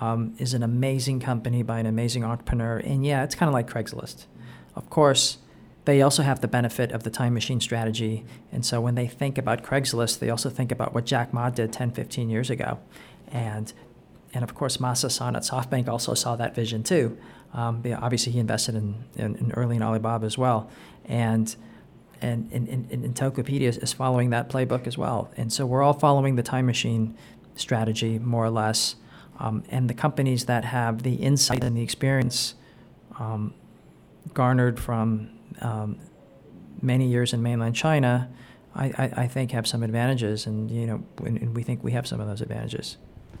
um, 0.00 0.34
is 0.38 0.54
an 0.54 0.62
amazing 0.62 1.18
company 1.18 1.64
by 1.64 1.80
an 1.80 1.86
amazing 1.86 2.22
entrepreneur. 2.22 2.76
And 2.76 3.04
yeah, 3.04 3.24
it's 3.24 3.34
kind 3.34 3.48
of 3.48 3.52
like 3.52 3.68
Craigslist. 3.68 4.26
Of 4.76 4.90
course, 4.90 5.38
they 5.84 6.00
also 6.00 6.22
have 6.22 6.40
the 6.40 6.48
benefit 6.48 6.92
of 6.92 7.02
the 7.02 7.10
time 7.10 7.34
machine 7.34 7.60
strategy. 7.60 8.24
And 8.50 8.64
so 8.64 8.80
when 8.80 8.94
they 8.94 9.06
think 9.06 9.36
about 9.36 9.62
Craigslist, 9.62 10.18
they 10.18 10.30
also 10.30 10.48
think 10.48 10.72
about 10.72 10.94
what 10.94 11.04
Jack 11.04 11.34
Ma 11.34 11.50
did 11.50 11.72
10, 11.72 11.90
15 11.92 12.30
years 12.30 12.50
ago. 12.50 12.78
And, 13.28 13.72
and 14.32 14.42
of 14.42 14.54
course, 14.54 14.78
Masa 14.78 15.06
at 15.34 15.42
SoftBank 15.42 15.88
also 15.88 16.14
saw 16.14 16.36
that 16.36 16.54
vision 16.54 16.82
too. 16.82 17.18
Um, 17.52 17.82
obviously, 18.00 18.32
he 18.32 18.38
invested 18.38 18.74
in, 18.74 19.04
in, 19.16 19.36
in, 19.36 19.52
early 19.52 19.76
in 19.76 19.82
Alibaba 19.82 20.26
as 20.26 20.38
well. 20.38 20.70
And, 21.04 21.54
and, 22.20 22.50
and, 22.50 22.68
and, 22.68 22.90
and 22.90 23.14
Tokopedia 23.14 23.80
is 23.82 23.92
following 23.92 24.30
that 24.30 24.48
playbook 24.48 24.86
as 24.86 24.96
well. 24.96 25.30
And 25.36 25.52
so 25.52 25.66
we're 25.66 25.82
all 25.82 25.92
following 25.92 26.36
the 26.36 26.42
time 26.42 26.66
machine 26.66 27.16
strategy, 27.54 28.18
more 28.18 28.44
or 28.44 28.50
less. 28.50 28.96
Um, 29.38 29.64
and 29.68 29.90
the 29.90 29.94
companies 29.94 30.46
that 30.46 30.64
have 30.64 31.02
the 31.02 31.14
insight 31.14 31.62
and 31.62 31.76
the 31.76 31.82
experience 31.82 32.54
um, 33.18 33.52
garnered 34.32 34.80
from 34.80 35.33
um, 35.60 35.98
many 36.82 37.08
years 37.08 37.32
in 37.32 37.42
mainland 37.42 37.74
China, 37.74 38.30
I, 38.74 38.86
I, 38.86 39.12
I, 39.22 39.26
think 39.28 39.52
have 39.52 39.66
some 39.66 39.82
advantages, 39.82 40.46
and 40.46 40.70
you 40.70 40.86
know, 40.86 41.02
and, 41.24 41.54
we 41.54 41.62
think 41.62 41.84
we 41.84 41.92
have 41.92 42.06
some 42.06 42.20
of 42.20 42.26
those 42.26 42.40
advantages. 42.40 42.96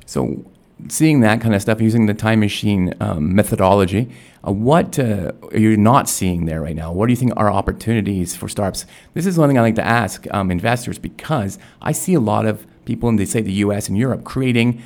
So, 0.06 0.44
seeing 0.88 1.20
that 1.20 1.40
kind 1.40 1.54
of 1.54 1.62
stuff, 1.62 1.80
using 1.80 2.06
the 2.06 2.14
time 2.14 2.40
machine 2.40 2.94
um, 3.00 3.34
methodology, 3.34 4.10
uh, 4.46 4.52
what 4.52 4.98
uh, 4.98 5.32
are 5.50 5.58
you 5.58 5.76
not 5.76 6.08
seeing 6.08 6.44
there 6.44 6.60
right 6.60 6.76
now? 6.76 6.92
What 6.92 7.06
do 7.06 7.12
you 7.12 7.16
think 7.16 7.32
are 7.36 7.50
opportunities 7.50 8.36
for 8.36 8.48
startups? 8.48 8.86
This 9.14 9.26
is 9.26 9.36
one 9.36 9.48
thing 9.48 9.58
I 9.58 9.62
like 9.62 9.74
to 9.76 9.86
ask 9.86 10.26
um, 10.32 10.50
investors 10.50 10.98
because 10.98 11.58
I 11.82 11.92
see 11.92 12.14
a 12.14 12.20
lot 12.20 12.46
of 12.46 12.66
people 12.84 13.08
in, 13.08 13.16
they 13.16 13.24
say, 13.24 13.40
the 13.40 13.52
U.S. 13.52 13.88
and 13.88 13.98
Europe 13.98 14.24
creating 14.24 14.82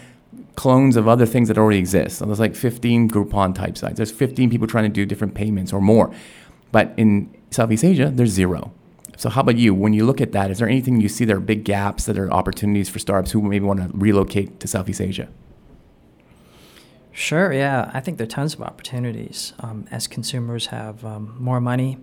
clones 0.58 0.96
of 0.96 1.06
other 1.06 1.24
things 1.24 1.46
that 1.48 1.56
already 1.56 1.78
exist. 1.78 2.18
So 2.18 2.26
there's 2.26 2.40
like 2.40 2.56
15 2.56 3.08
Groupon 3.08 3.54
type 3.54 3.78
sites. 3.78 3.96
There's 3.96 4.10
15 4.10 4.50
people 4.50 4.66
trying 4.66 4.84
to 4.84 4.90
do 4.90 5.06
different 5.06 5.34
payments 5.34 5.72
or 5.72 5.80
more. 5.80 6.12
But 6.72 6.94
in 6.96 7.34
Southeast 7.50 7.84
Asia, 7.84 8.10
there's 8.14 8.30
zero. 8.30 8.72
So 9.16 9.28
how 9.28 9.40
about 9.40 9.56
you? 9.56 9.74
When 9.74 9.92
you 9.92 10.06
look 10.06 10.20
at 10.20 10.32
that, 10.32 10.50
is 10.50 10.58
there 10.58 10.68
anything 10.68 11.00
you 11.00 11.08
see 11.08 11.24
there 11.24 11.38
are 11.38 11.40
big 11.40 11.64
gaps 11.64 12.04
that 12.06 12.18
are 12.18 12.32
opportunities 12.32 12.88
for 12.88 12.98
startups 12.98 13.32
who 13.32 13.42
maybe 13.42 13.64
want 13.64 13.80
to 13.80 13.90
relocate 13.96 14.60
to 14.60 14.68
Southeast 14.68 15.00
Asia? 15.00 15.28
Sure, 17.10 17.52
yeah. 17.52 17.90
I 17.92 17.98
think 17.98 18.18
there 18.18 18.26
are 18.26 18.30
tons 18.30 18.54
of 18.54 18.62
opportunities 18.62 19.54
um, 19.58 19.88
as 19.90 20.06
consumers 20.06 20.66
have 20.66 21.04
um, 21.04 21.34
more 21.40 21.60
money 21.60 21.98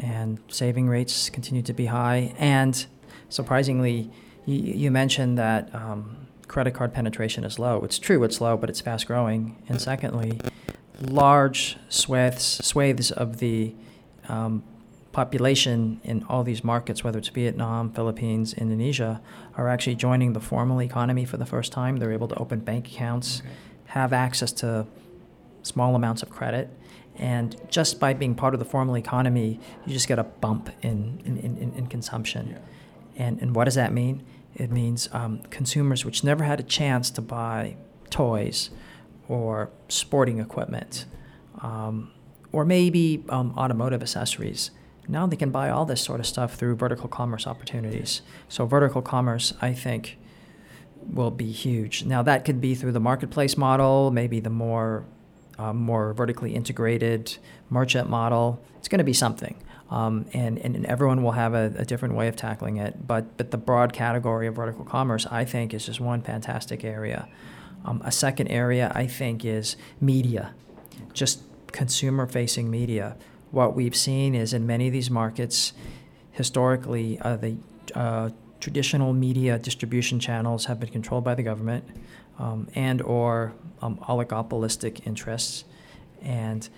and 0.00 0.40
saving 0.48 0.88
rates 0.88 1.30
continue 1.30 1.62
to 1.62 1.72
be 1.72 1.86
high. 1.86 2.34
And 2.38 2.84
surprisingly, 3.28 4.10
you, 4.44 4.56
you 4.56 4.90
mentioned 4.90 5.38
that 5.38 5.72
um, 5.72 6.26
credit 6.48 6.72
card 6.72 6.92
penetration 6.92 7.44
is 7.44 7.60
low. 7.60 7.82
It's 7.84 8.00
true, 8.00 8.24
it's 8.24 8.40
low, 8.40 8.56
but 8.56 8.68
it's 8.68 8.80
fast 8.80 9.06
growing. 9.06 9.62
And 9.68 9.80
secondly, 9.80 10.40
large 11.02 11.76
swathes, 11.88 12.64
swathes 12.64 13.10
of 13.10 13.38
the 13.38 13.74
um, 14.28 14.62
population 15.12 16.00
in 16.04 16.24
all 16.28 16.42
these 16.42 16.64
markets, 16.64 17.04
whether 17.04 17.18
it's 17.18 17.28
Vietnam, 17.28 17.92
Philippines, 17.92 18.54
Indonesia, 18.54 19.20
are 19.56 19.68
actually 19.68 19.94
joining 19.94 20.32
the 20.32 20.40
formal 20.40 20.80
economy 20.80 21.24
for 21.24 21.36
the 21.36 21.46
first 21.46 21.72
time. 21.72 21.98
They're 21.98 22.12
able 22.12 22.28
to 22.28 22.36
open 22.36 22.60
bank 22.60 22.88
accounts, 22.88 23.40
okay. 23.40 23.50
have 23.86 24.12
access 24.12 24.52
to 24.52 24.86
small 25.62 25.94
amounts 25.94 26.22
of 26.22 26.30
credit. 26.30 26.70
And 27.16 27.56
just 27.68 28.00
by 28.00 28.14
being 28.14 28.34
part 28.34 28.54
of 28.54 28.58
the 28.58 28.64
formal 28.64 28.96
economy, 28.96 29.60
you 29.84 29.92
just 29.92 30.08
get 30.08 30.18
a 30.18 30.24
bump 30.24 30.70
in, 30.80 31.20
in, 31.26 31.36
in, 31.36 31.72
in 31.76 31.86
consumption. 31.88 32.50
Yeah. 32.50 33.26
And, 33.26 33.42
and 33.42 33.54
what 33.54 33.64
does 33.64 33.74
that 33.74 33.92
mean? 33.92 34.24
It 34.54 34.70
means 34.70 35.08
um, 35.12 35.40
consumers 35.50 36.04
which 36.04 36.24
never 36.24 36.44
had 36.44 36.58
a 36.58 36.62
chance 36.62 37.10
to 37.10 37.20
buy 37.20 37.76
toys 38.08 38.70
or 39.32 39.70
sporting 39.88 40.38
equipment, 40.38 41.06
um, 41.62 42.12
or 42.52 42.66
maybe 42.66 43.24
um, 43.30 43.54
automotive 43.56 44.02
accessories. 44.02 44.70
Now 45.08 45.26
they 45.26 45.36
can 45.36 45.50
buy 45.50 45.70
all 45.70 45.86
this 45.86 46.02
sort 46.02 46.20
of 46.20 46.26
stuff 46.26 46.54
through 46.54 46.76
vertical 46.76 47.08
commerce 47.08 47.46
opportunities. 47.46 48.20
So, 48.48 48.66
vertical 48.66 49.00
commerce, 49.00 49.54
I 49.62 49.72
think, 49.72 50.18
will 51.10 51.30
be 51.30 51.50
huge. 51.50 52.04
Now, 52.04 52.22
that 52.22 52.44
could 52.44 52.60
be 52.60 52.74
through 52.74 52.92
the 52.92 53.00
marketplace 53.00 53.56
model, 53.56 54.10
maybe 54.10 54.38
the 54.38 54.50
more 54.50 55.04
uh, 55.58 55.72
more 55.72 56.12
vertically 56.12 56.54
integrated 56.54 57.36
merchant 57.70 58.08
model. 58.08 58.62
It's 58.78 58.88
going 58.88 58.98
to 58.98 59.04
be 59.04 59.12
something. 59.12 59.56
Um, 59.90 60.24
and, 60.32 60.56
and 60.58 60.86
everyone 60.86 61.22
will 61.22 61.32
have 61.32 61.52
a, 61.52 61.72
a, 61.76 61.84
different 61.84 62.14
way 62.14 62.26
of 62.26 62.34
tackling 62.34 62.78
it. 62.78 63.06
But, 63.06 63.36
but 63.36 63.50
the 63.50 63.58
broad 63.58 63.92
category 63.92 64.46
of 64.46 64.56
vertical 64.56 64.86
commerce, 64.86 65.26
I 65.30 65.44
think, 65.44 65.74
is 65.74 65.84
just 65.84 66.00
one 66.00 66.22
fantastic 66.22 66.82
area. 66.82 67.28
Um, 67.84 68.00
a 68.04 68.12
second 68.12 68.48
area, 68.48 68.92
I 68.94 69.06
think, 69.06 69.44
is 69.44 69.76
media, 70.00 70.54
just 71.12 71.42
consumer 71.72 72.26
facing 72.26 72.70
media. 72.70 73.16
What 73.50 73.74
we've 73.74 73.96
seen 73.96 74.34
is 74.34 74.52
in 74.52 74.66
many 74.66 74.86
of 74.86 74.92
these 74.92 75.10
markets, 75.10 75.72
historically, 76.30 77.18
uh, 77.20 77.36
the 77.36 77.56
uh, 77.94 78.30
traditional 78.60 79.12
media 79.12 79.58
distribution 79.58 80.20
channels 80.20 80.66
have 80.66 80.78
been 80.78 80.90
controlled 80.90 81.24
by 81.24 81.34
the 81.34 81.42
government 81.42 81.84
um, 82.38 82.68
and 82.74 83.02
or 83.02 83.52
um, 83.80 83.98
oligopolistic 84.08 85.06
interests 85.06 85.64
and 86.22 86.68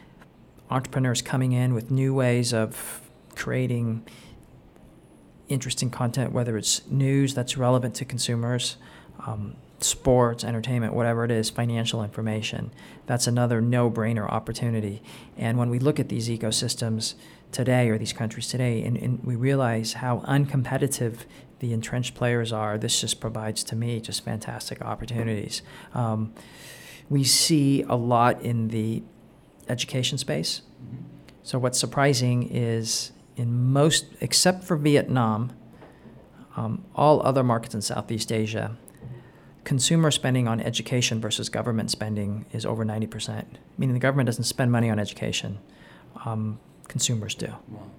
entrepreneurs 0.71 1.21
coming 1.21 1.53
in 1.53 1.75
with 1.75 1.91
new 1.91 2.15
ways 2.15 2.55
of 2.55 3.03
creating 3.37 4.03
interesting 5.49 5.91
content, 5.91 6.33
whether 6.33 6.57
it's 6.57 6.87
news 6.89 7.35
that's 7.35 7.57
relevant 7.57 7.95
to 7.95 8.05
consumers, 8.05 8.77
um, 9.27 9.55
sports, 9.81 10.45
entertainment, 10.45 10.95
whatever 10.95 11.25
it 11.25 11.31
is, 11.31 11.51
financial 11.51 12.03
information. 12.03 12.71
That's 13.07 13.27
another 13.27 13.61
no 13.61 13.91
brainer 13.91 14.29
opportunity. 14.31 15.03
And 15.37 15.59
when 15.59 15.71
we 15.71 15.79
look 15.79 16.01
at 16.01 16.09
these 16.09 16.29
ecosystems 16.29 17.15
today 17.53 17.89
or 17.89 17.99
these 17.99 18.13
countries 18.13 18.49
today, 18.49 18.83
and, 18.83 18.97
and, 18.97 19.23
we 19.25 19.37
realize 19.37 19.95
how 19.95 20.21
uncompetitive 20.21 21.21
the 21.61 21.73
entrenched 21.73 22.15
players 22.15 22.53
are, 22.53 22.79
this 22.79 23.01
just 23.01 23.21
provides 23.21 23.63
to 23.65 23.77
me 23.77 24.01
just 24.01 24.25
fantastic 24.25 24.83
opportunities. 24.83 25.63
Um, 25.93 26.35
we 27.09 27.23
see 27.25 27.83
a 27.83 27.95
lot 27.95 28.43
in 28.43 28.69
the 28.69 29.03
education 29.69 30.19
space. 30.19 30.63
So, 31.43 31.59
what's 31.59 31.79
surprising 31.79 32.49
is 32.51 33.13
in 33.37 33.73
most, 33.73 34.07
except 34.21 34.65
for 34.65 34.77
Vietnam, 34.77 35.53
um, 36.57 36.85
all 36.95 37.25
other 37.27 37.43
markets 37.43 37.75
in 37.75 37.83
Southeast 37.83 38.33
Asia, 38.33 38.77
consumer 39.65 40.11
spending 40.11 40.47
on 40.47 40.61
education 40.61 41.21
versus 41.21 41.49
government 41.49 41.91
spending 41.91 42.47
is 42.53 42.65
over 42.67 42.85
90%, 42.85 43.45
meaning 43.79 43.95
the 43.95 44.01
government 44.01 44.27
doesn't 44.27 44.45
spend 44.45 44.71
money 44.71 44.91
on 44.91 44.99
education, 44.99 45.59
um, 46.25 46.59
consumers 46.89 47.35
do. 47.35 47.49
Wow. 47.69 47.91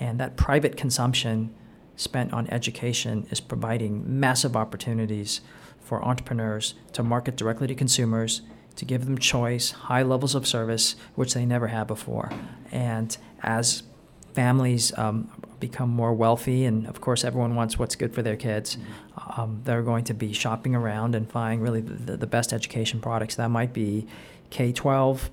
And 0.00 0.20
that 0.20 0.36
private 0.36 0.76
consumption 0.76 1.54
spent 1.96 2.32
on 2.32 2.48
education 2.48 3.26
is 3.30 3.40
providing 3.40 4.20
massive 4.20 4.56
opportunities 4.56 5.40
for 5.80 6.04
entrepreneurs 6.04 6.74
to 6.92 7.02
market 7.02 7.34
directly 7.36 7.66
to 7.66 7.74
consumers, 7.74 8.42
to 8.76 8.84
give 8.84 9.04
them 9.06 9.18
choice, 9.18 9.72
high 9.72 10.02
levels 10.02 10.34
of 10.36 10.46
service, 10.46 10.94
which 11.16 11.34
they 11.34 11.44
never 11.44 11.66
had 11.66 11.88
before. 11.88 12.30
And 12.70 13.16
as 13.42 13.82
families 14.34 14.96
um, 14.96 15.30
become 15.60 15.88
more 15.88 16.12
wealthy, 16.12 16.64
and 16.64 16.86
of 16.86 17.00
course, 17.00 17.24
everyone 17.24 17.54
wants 17.54 17.78
what's 17.78 17.96
good 17.96 18.14
for 18.14 18.22
their 18.22 18.36
kids. 18.36 18.76
Mm-hmm. 18.76 19.40
Um, 19.40 19.60
they're 19.64 19.82
going 19.82 20.04
to 20.04 20.14
be 20.14 20.32
shopping 20.32 20.74
around 20.74 21.14
and 21.14 21.30
finding 21.30 21.60
really 21.60 21.80
the, 21.80 22.16
the 22.16 22.26
best 22.26 22.52
education 22.52 23.00
products. 23.00 23.34
That 23.36 23.50
might 23.50 23.72
be 23.72 24.06
K 24.50 24.72
12, 24.72 25.30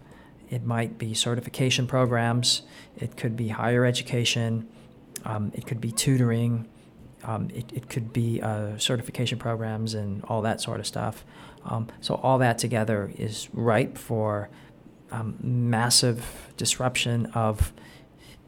it 0.49 0.63
might 0.63 0.97
be 0.97 1.13
certification 1.13 1.87
programs, 1.87 2.63
it 2.97 3.17
could 3.17 3.35
be 3.35 3.49
higher 3.49 3.85
education, 3.85 4.67
um, 5.23 5.51
it 5.55 5.65
could 5.65 5.81
be 5.81 5.91
tutoring, 5.91 6.67
um, 7.23 7.49
it, 7.53 7.71
it 7.73 7.89
could 7.89 8.13
be 8.13 8.41
uh, 8.41 8.77
certification 8.77 9.39
programs, 9.39 9.93
and 9.93 10.23
all 10.25 10.41
that 10.41 10.61
sort 10.61 10.79
of 10.79 10.87
stuff. 10.87 11.25
Um, 11.65 11.87
so, 11.99 12.15
all 12.15 12.37
that 12.39 12.59
together 12.59 13.11
is 13.17 13.49
ripe 13.53 13.97
for 13.97 14.49
um, 15.11 15.37
massive 15.41 16.51
disruption 16.57 17.27
of 17.27 17.73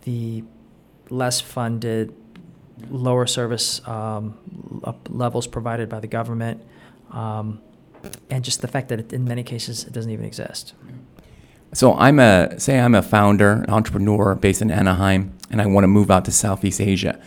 the 0.04 0.44
less 1.10 1.42
funded, 1.42 2.14
lower 2.90 3.26
service 3.26 3.86
um, 3.88 4.38
levels 5.10 5.48
provided 5.48 5.90
by 5.90 6.00
the 6.00 6.08
government, 6.08 6.64
um, 7.12 7.62
and 8.30 8.44
just 8.44 8.62
the 8.62 8.68
fact 8.68 8.90
that 8.90 9.00
it, 9.00 9.14
in 9.14 9.26
many 9.26 9.44
cases 9.44 9.84
it 9.84 9.94
doesn't 9.94 10.12
even 10.12 10.26
exist. 10.26 10.74
So 11.74 11.94
I'm 11.96 12.20
a 12.20 12.60
say 12.60 12.80
I'm 12.80 12.96
a 12.96 13.02
founder, 13.02 13.66
entrepreneur 13.68 14.36
based 14.36 14.62
in 14.62 14.72
Anaheim, 14.72 15.38
and 15.52 15.62
I 15.62 15.66
want 15.66 15.84
to 15.84 15.90
move 15.90 16.10
out 16.10 16.26
to 16.26 16.32
Southeast 16.32 16.80
Asia. 16.80 17.20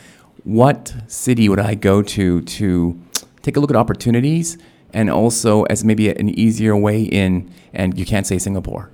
What 0.45 0.95
city 1.09 1.49
would 1.49 1.61
I 1.61 1.74
go 1.74 2.03
to 2.03 2.41
to 2.41 3.01
take 3.43 3.57
a 3.57 3.61
look 3.61 3.70
at 3.70 3.76
opportunities 3.76 4.57
and 4.93 5.11
also 5.11 5.64
as 5.64 5.85
maybe 5.85 6.09
an 6.09 6.31
easier 6.31 6.76
way 6.76 7.03
in? 7.03 7.53
And 7.72 7.99
you 7.99 8.07
can't 8.07 8.26
say 8.26 8.39
Singapore. 8.39 8.91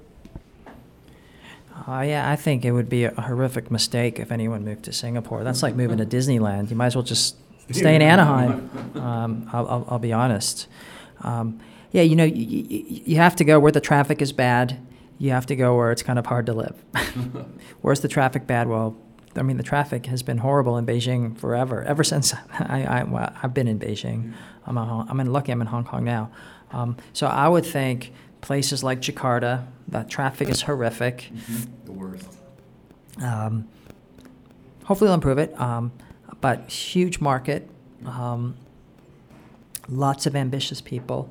Uh, 1.86 2.00
yeah, 2.00 2.28
I 2.28 2.34
think 2.34 2.64
it 2.64 2.72
would 2.72 2.88
be 2.88 3.04
a 3.04 3.12
horrific 3.12 3.70
mistake 3.70 4.18
if 4.18 4.32
anyone 4.32 4.64
moved 4.64 4.84
to 4.84 4.92
Singapore. 4.92 5.44
That's 5.44 5.62
like 5.62 5.76
moving 5.76 5.98
to 5.98 6.06
Disneyland. 6.06 6.70
You 6.70 6.76
might 6.76 6.86
as 6.86 6.96
well 6.96 7.04
just 7.04 7.36
stay 7.70 7.94
in 7.94 8.02
Anaheim. 8.02 8.70
Um, 8.96 9.48
I'll, 9.52 9.68
I'll, 9.68 9.86
I'll, 9.90 9.98
be 9.98 10.12
honest. 10.12 10.66
Um, 11.20 11.60
yeah, 11.92 12.02
you 12.02 12.16
know, 12.16 12.24
you, 12.24 12.64
you 12.68 13.16
have 13.16 13.36
to 13.36 13.44
go 13.44 13.60
where 13.60 13.70
the 13.70 13.80
traffic 13.80 14.20
is 14.20 14.32
bad. 14.32 14.78
You 15.18 15.30
have 15.30 15.46
to 15.46 15.56
go 15.56 15.76
where 15.76 15.92
it's 15.92 16.02
kind 16.02 16.18
of 16.18 16.26
hard 16.26 16.46
to 16.46 16.52
live. 16.52 16.74
Where's 17.82 18.00
the 18.00 18.08
traffic 18.08 18.48
bad? 18.48 18.68
Well, 18.68 18.96
I 19.36 19.42
mean, 19.42 19.56
the 19.56 19.62
traffic 19.62 20.06
has 20.06 20.22
been 20.22 20.38
horrible 20.38 20.76
in 20.78 20.86
Beijing 20.86 21.38
forever. 21.38 21.82
Ever 21.84 22.02
since 22.02 22.34
I, 22.58 22.84
I 22.84 23.04
well, 23.04 23.32
I've 23.42 23.54
been 23.54 23.68
in 23.68 23.78
Beijing. 23.78 24.34
I'm, 24.66 24.76
a, 24.76 25.06
I'm 25.08 25.20
in 25.20 25.32
lucky. 25.32 25.52
I'm 25.52 25.60
in 25.60 25.68
Hong 25.68 25.84
Kong 25.84 26.04
now. 26.04 26.30
Um, 26.72 26.96
so 27.12 27.28
I 27.28 27.48
would 27.48 27.64
think 27.64 28.12
places 28.46 28.84
like 28.84 29.00
Jakarta, 29.00 29.66
the 29.88 30.04
traffic 30.04 30.48
is 30.48 30.62
horrific. 30.62 31.32
Mm-hmm. 31.34 31.84
The 31.84 31.92
worst. 31.92 32.38
Um, 33.20 33.66
hopefully, 34.84 35.08
they'll 35.08 35.14
improve 35.14 35.38
it. 35.38 35.60
Um, 35.60 35.90
but 36.40 36.70
huge 36.70 37.18
market, 37.18 37.68
um, 38.04 38.56
lots 39.88 40.26
of 40.26 40.36
ambitious 40.36 40.80
people, 40.80 41.28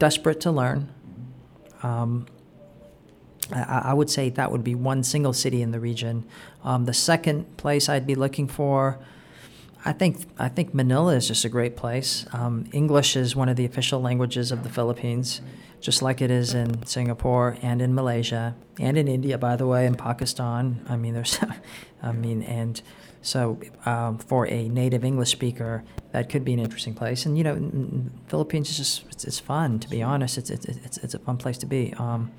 desperate 0.00 0.40
to 0.40 0.50
learn. 0.50 0.92
Um, 1.84 2.26
I, 3.52 3.82
I, 3.90 3.94
would 3.94 4.10
say 4.10 4.28
that 4.30 4.50
would 4.50 4.64
be 4.64 4.74
one 4.74 5.04
single 5.04 5.34
city 5.34 5.62
in 5.62 5.70
the 5.70 5.78
region. 5.78 6.24
Um, 6.64 6.84
the 6.84 6.94
second 6.94 7.56
place 7.58 7.88
I'd 7.88 8.08
be 8.08 8.16
looking 8.16 8.48
for. 8.48 8.98
I 9.84 9.92
think 9.92 10.26
I 10.38 10.48
think 10.48 10.74
Manila 10.74 11.14
is 11.14 11.28
just 11.28 11.44
a 11.44 11.48
great 11.48 11.76
place. 11.76 12.26
Um, 12.32 12.64
English 12.72 13.14
is 13.14 13.36
one 13.36 13.48
of 13.48 13.56
the 13.56 13.66
official 13.66 14.00
languages 14.00 14.50
of 14.50 14.64
the 14.64 14.70
Philippines 14.70 15.40
just 15.84 16.00
like 16.00 16.22
it 16.22 16.30
is 16.30 16.54
in 16.54 16.86
Singapore 16.86 17.58
and 17.60 17.82
in 17.82 17.94
Malaysia 17.94 18.56
and 18.80 18.96
in 18.96 19.06
India, 19.06 19.36
by 19.36 19.54
the 19.54 19.66
way, 19.66 19.84
and 19.84 19.98
Pakistan. 19.98 20.82
I 20.88 20.96
mean, 20.96 21.12
there's, 21.12 21.38
I 22.02 22.12
mean, 22.12 22.42
and 22.42 22.80
so 23.20 23.60
um, 23.84 24.16
for 24.16 24.48
a 24.48 24.66
native 24.70 25.04
English 25.04 25.30
speaker, 25.30 25.84
that 26.12 26.30
could 26.30 26.42
be 26.42 26.54
an 26.54 26.58
interesting 26.58 26.94
place. 26.94 27.26
And 27.26 27.36
you 27.36 27.44
know, 27.44 28.10
Philippines 28.28 28.70
is 28.70 28.78
just 28.78 29.04
it's, 29.10 29.24
it's, 29.24 29.38
fun 29.38 29.78
to 29.80 29.90
be 29.90 30.02
honest. 30.02 30.38
It's 30.38 30.48
it's 30.48 30.64
it's, 30.64 30.96
it's 30.96 31.12
a 31.12 31.18
fun 31.18 31.36
place 31.36 31.58
to 31.58 31.66
be. 31.66 31.92
Um, 31.98 32.32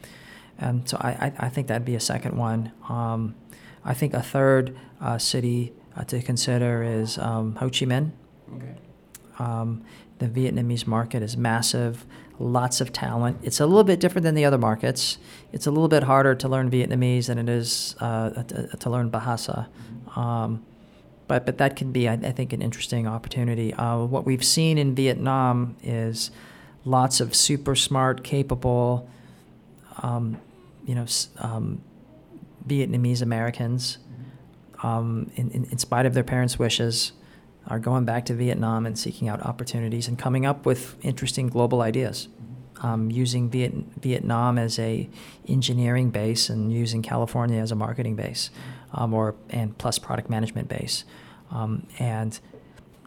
and 0.57 0.89
so 0.89 0.97
I, 0.99 1.09
I, 1.09 1.33
I 1.45 1.49
think 1.49 1.67
that'd 1.67 1.85
be 1.85 1.95
a 1.95 1.99
second 1.99 2.35
one. 2.35 2.71
Um, 2.89 3.35
I 3.83 3.93
think 3.93 4.15
a 4.15 4.23
third 4.23 4.75
uh, 4.99 5.19
city 5.19 5.71
uh, 5.95 6.03
to 6.05 6.19
consider 6.23 6.81
is 6.81 7.19
um, 7.19 7.57
Ho 7.57 7.67
Chi 7.67 7.85
Minh. 7.85 8.09
Okay. 8.55 8.75
Um, 9.37 9.83
the 10.17 10.27
Vietnamese 10.27 10.87
market 10.87 11.21
is 11.21 11.37
massive 11.37 12.05
lots 12.39 12.81
of 12.81 12.91
talent. 12.91 13.37
It's 13.43 13.59
a 13.59 13.65
little 13.65 13.83
bit 13.83 13.99
different 13.99 14.23
than 14.23 14.35
the 14.35 14.45
other 14.45 14.57
markets. 14.57 15.17
It's 15.53 15.67
a 15.67 15.71
little 15.71 15.87
bit 15.87 16.03
harder 16.03 16.35
to 16.35 16.49
learn 16.49 16.69
Vietnamese 16.69 17.27
than 17.27 17.37
it 17.37 17.49
is 17.49 17.95
uh, 17.99 18.43
to, 18.43 18.77
to, 18.77 18.89
learn 18.89 19.09
Bahasa. 19.09 19.67
Um, 20.15 20.65
but, 21.27 21.45
but 21.45 21.57
that 21.57 21.75
can 21.75 21.91
be, 21.91 22.07
I, 22.07 22.13
I 22.13 22.31
think, 22.31 22.53
an 22.53 22.61
interesting 22.61 23.07
opportunity. 23.07 23.73
Uh, 23.73 23.99
what 23.99 24.25
we've 24.25 24.43
seen 24.43 24.77
in 24.77 24.95
Vietnam 24.95 25.75
is 25.83 26.31
lots 26.83 27.19
of 27.19 27.35
super 27.35 27.75
smart, 27.75 28.23
capable, 28.23 29.09
um, 30.03 30.39
you 30.85 30.95
know, 30.95 31.05
um, 31.39 31.81
Vietnamese 32.67 33.21
Americans, 33.21 33.97
um, 34.83 35.31
in, 35.35 35.49
in, 35.51 35.65
in 35.65 35.77
spite 35.77 36.05
of 36.05 36.13
their 36.13 36.23
parents' 36.23 36.59
wishes, 36.59 37.13
are 37.67 37.79
going 37.79 38.05
back 38.05 38.25
to 38.25 38.33
Vietnam 38.33 38.85
and 38.85 38.97
seeking 38.97 39.27
out 39.27 39.41
opportunities 39.41 40.07
and 40.07 40.19
coming 40.19 40.45
up 40.45 40.65
with 40.65 40.95
interesting 41.03 41.47
global 41.47 41.81
ideas. 41.81 42.27
Um, 42.81 43.09
using 43.09 43.49
Viet- 43.49 43.73
Vietnam 44.01 44.57
as 44.57 44.77
a 44.79 45.09
engineering 45.47 46.09
base 46.09 46.49
and 46.49 46.73
using 46.73 47.01
California 47.01 47.59
as 47.59 47.71
a 47.71 47.75
marketing 47.75 48.17
base, 48.17 48.49
um, 48.93 49.13
or 49.13 49.33
and 49.49 49.77
plus 49.77 49.97
product 49.97 50.29
management 50.29 50.67
base, 50.67 51.05
um, 51.51 51.87
and 51.99 52.37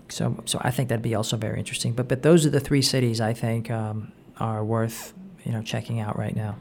so 0.08 0.42
so 0.46 0.58
I 0.62 0.70
think 0.70 0.88
that'd 0.88 1.02
be 1.02 1.14
also 1.14 1.36
very 1.36 1.58
interesting. 1.58 1.92
But 1.92 2.08
but 2.08 2.22
those 2.22 2.46
are 2.46 2.50
the 2.50 2.60
three 2.60 2.80
cities 2.80 3.20
I 3.20 3.34
think 3.34 3.70
um, 3.70 4.10
are 4.40 4.64
worth 4.64 5.12
you 5.44 5.52
know 5.52 5.60
checking 5.60 6.00
out 6.00 6.18
right 6.18 6.34
now. 6.34 6.56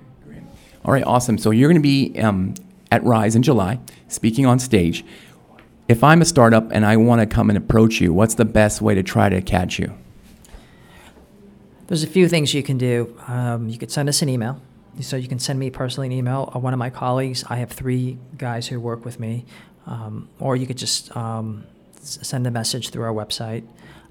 All 0.84 0.92
right, 0.92 1.04
awesome. 1.06 1.38
So 1.38 1.52
you're 1.52 1.70
going 1.70 1.82
to 1.82 1.88
be 1.88 2.20
um, 2.20 2.56
at 2.92 3.04
Rise 3.06 3.38
in 3.38 3.42
July, 3.42 3.80
speaking 4.10 4.46
on 4.46 4.60
stage 4.60 5.06
if 5.88 6.04
I'm 6.04 6.22
a 6.22 6.26
startup 6.26 6.72
and 6.72 6.86
I 6.86 6.98
want 6.98 7.22
to 7.22 7.26
come 7.28 7.50
and 7.50 7.58
approach 7.58 8.02
you, 8.02 8.14
what's 8.14 8.36
the 8.36 8.46
best 8.46 8.82
way 8.82 8.96
to 8.96 9.04
try 9.04 9.30
to 9.30 9.42
catch 9.42 9.80
you? 9.80 9.94
There's 11.88 12.04
a 12.04 12.08
few 12.08 12.28
things 12.28 12.54
you 12.54 12.64
can 12.64 12.78
do. 12.78 13.18
Um, 13.28 13.70
you 13.70 13.78
could 13.78 13.92
send 13.92 14.10
us 14.10 14.22
an 14.22 14.30
email. 14.30 14.62
So 15.00 15.16
you 15.16 15.28
can 15.28 15.40
send 15.40 15.60
me 15.60 15.70
personally 15.70 16.08
an 16.08 16.14
email. 16.14 16.52
Uh, 16.54 16.60
one 16.60 16.74
of 16.74 16.80
my 16.80 16.90
colleagues, 16.90 17.44
I 17.48 17.58
have 17.58 17.72
three 17.72 18.18
guys 18.36 18.68
who 18.68 18.80
work 18.80 19.06
with 19.06 19.20
me, 19.20 19.46
um, 19.86 20.28
or 20.40 20.56
you 20.56 20.66
could 20.66 20.78
just 20.78 21.16
um, 21.16 21.66
send 22.02 22.48
a 22.48 22.52
message 22.52 22.90
through 22.90 23.04
our 23.04 23.14
website. 23.14 23.64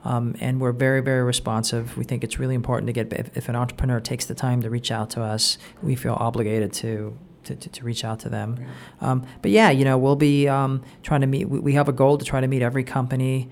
Um, 0.04 0.36
and 0.40 0.60
we're 0.60 0.72
very, 0.72 1.00
very 1.00 1.24
responsive. 1.24 1.96
We 1.96 2.04
think 2.04 2.22
it's 2.22 2.38
really 2.38 2.54
important 2.54 2.86
to 2.86 2.92
get, 2.92 3.12
if, 3.12 3.36
if, 3.36 3.48
an 3.48 3.56
entrepreneur 3.56 3.98
takes 3.98 4.26
the 4.26 4.34
time 4.34 4.62
to 4.62 4.70
reach 4.70 4.92
out 4.92 5.10
to 5.10 5.22
us, 5.22 5.58
we 5.82 5.96
feel 5.96 6.14
obligated 6.14 6.72
to 6.74 7.18
to, 7.46 7.56
to, 7.56 7.68
to 7.68 7.84
reach 7.84 8.04
out 8.04 8.20
to 8.20 8.28
them. 8.28 8.64
Um, 9.00 9.26
but 9.42 9.50
yeah, 9.50 9.70
you 9.70 9.84
know, 9.84 9.98
we'll 9.98 10.16
be 10.16 10.48
um, 10.48 10.82
trying 11.02 11.22
to 11.22 11.26
meet. 11.26 11.48
We, 11.48 11.58
we, 11.58 11.72
have 11.72 11.88
a 11.88 11.92
goal 11.92 12.18
to 12.18 12.24
try 12.24 12.40
to 12.40 12.46
meet 12.46 12.62
every 12.62 12.84
company 12.84 13.50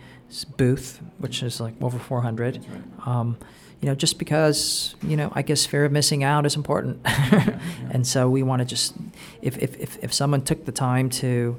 booth, 0.57 1.01
which 1.19 1.43
is 1.43 1.61
like 1.61 1.75
over 1.81 1.99
400. 1.99 2.57
Right. 2.57 3.09
Um, 3.09 3.39
you 3.81 3.89
know, 3.89 3.95
just 3.95 4.19
because 4.19 4.95
you 5.03 5.17
know, 5.17 5.31
I 5.35 5.43
guess 5.43 5.67
fear 5.67 5.85
of 5.85 5.93
missing 5.93 6.25
out 6.25 6.47
is 6.47 6.57
important, 6.57 7.01
yeah, 7.05 7.29
yeah. 7.33 7.59
and 7.91 8.07
so 8.07 8.31
we 8.31 8.43
want 8.43 8.61
to 8.61 8.65
just, 8.65 8.95
if, 9.43 9.59
if 9.59 9.79
if 9.79 10.03
if 10.03 10.13
someone 10.13 10.41
took 10.41 10.65
the 10.65 10.73
time 10.73 11.11
to, 11.11 11.59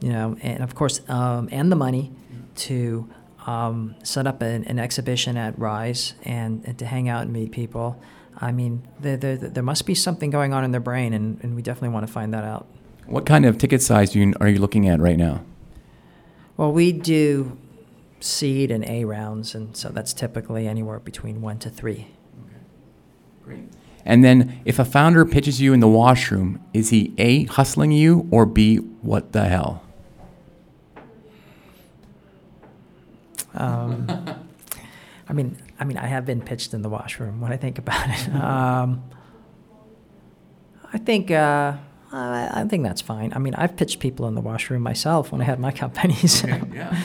you 0.00 0.12
know, 0.12 0.36
and 0.42 0.62
of 0.64 0.74
course, 0.74 1.08
um, 1.08 1.48
and 1.52 1.70
the 1.70 1.76
money 1.76 2.10
to 2.56 3.08
um, 3.46 3.94
set 4.02 4.26
up 4.26 4.42
an, 4.42 4.64
an, 4.64 4.78
exhibition 4.78 5.36
at 5.36 5.58
Rise 5.58 6.14
and, 6.24 6.62
and, 6.64 6.78
to 6.78 6.86
hang 6.86 7.08
out 7.08 7.22
and 7.22 7.32
meet 7.32 7.50
people. 7.50 8.00
I 8.40 8.52
mean, 8.52 8.86
there, 9.00 9.16
there, 9.16 9.36
there 9.36 9.62
must 9.62 9.86
be 9.86 9.94
something 9.94 10.30
going 10.30 10.52
on 10.52 10.64
in 10.64 10.72
their 10.72 10.80
brain, 10.80 11.12
and, 11.12 11.38
and 11.42 11.54
we 11.54 11.62
definitely 11.62 11.90
want 11.90 12.06
to 12.06 12.12
find 12.12 12.32
that 12.34 12.44
out. 12.44 12.66
What 13.06 13.26
kind 13.26 13.44
of 13.44 13.58
ticket 13.58 13.82
size 13.82 14.14
you, 14.14 14.32
are 14.40 14.48
you 14.48 14.58
looking 14.58 14.88
at 14.88 15.00
right 15.00 15.16
now? 15.16 15.44
Well, 16.56 16.72
we 16.72 16.92
do 16.92 17.56
seed 18.20 18.70
and 18.70 18.84
A 18.84 19.04
rounds, 19.04 19.54
and 19.54 19.76
so 19.76 19.88
that's 19.88 20.12
typically 20.12 20.66
anywhere 20.66 21.00
between 21.00 21.40
one 21.40 21.58
to 21.60 21.70
three. 21.70 22.06
Okay. 22.46 22.58
Great. 23.44 23.64
And 24.04 24.24
then 24.24 24.60
if 24.64 24.78
a 24.78 24.84
founder 24.84 25.24
pitches 25.24 25.60
you 25.60 25.72
in 25.72 25.80
the 25.80 25.88
washroom, 25.88 26.60
is 26.72 26.90
he 26.90 27.14
A, 27.18 27.44
hustling 27.44 27.92
you, 27.92 28.28
or 28.30 28.46
B, 28.46 28.76
what 28.76 29.32
the 29.32 29.44
hell? 29.44 29.82
Um, 33.54 34.06
I 35.28 35.32
mean, 35.32 35.56
I 35.78 35.84
mean, 35.84 35.96
I 35.96 36.06
have 36.06 36.26
been 36.26 36.40
pitched 36.40 36.74
in 36.74 36.82
the 36.82 36.88
washroom 36.88 37.40
when 37.40 37.52
I 37.52 37.56
think 37.56 37.78
about 37.78 38.08
it. 38.08 38.34
Um, 38.34 39.02
I 40.92 40.98
think 40.98 41.30
uh, 41.30 41.76
I 42.12 42.66
think 42.68 42.82
that's 42.84 43.00
fine. 43.00 43.32
I 43.34 43.38
mean, 43.38 43.54
I've 43.54 43.76
pitched 43.76 43.98
people 44.00 44.28
in 44.28 44.34
the 44.34 44.40
washroom 44.40 44.82
myself 44.82 45.32
when 45.32 45.40
I 45.40 45.44
had 45.44 45.58
my 45.58 45.72
companies. 45.84 46.44
Okay, 46.44 46.60
yeah. 46.74 46.96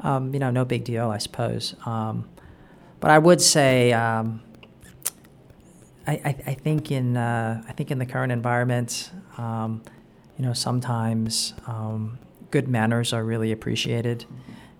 um, 0.00 0.34
you 0.34 0.40
know, 0.40 0.50
no 0.50 0.64
big 0.64 0.84
deal, 0.84 1.10
I 1.10 1.18
suppose. 1.18 1.74
Um, 1.86 2.28
but 3.00 3.10
I 3.10 3.18
would 3.18 3.40
say 3.40 3.92
um, 3.94 4.42
I, 6.06 6.12
I, 6.12 6.36
I 6.46 6.54
think 6.54 6.90
in 6.90 7.16
uh, 7.16 7.62
I 7.66 7.72
think 7.72 7.90
in 7.90 7.98
the 7.98 8.06
current 8.06 8.32
environment, 8.32 9.10
um, 9.38 9.82
you 10.36 10.44
know, 10.44 10.52
sometimes 10.52 11.54
um, 11.66 12.18
good 12.50 12.68
manners 12.68 13.12
are 13.12 13.24
really 13.24 13.52
appreciated, 13.52 14.26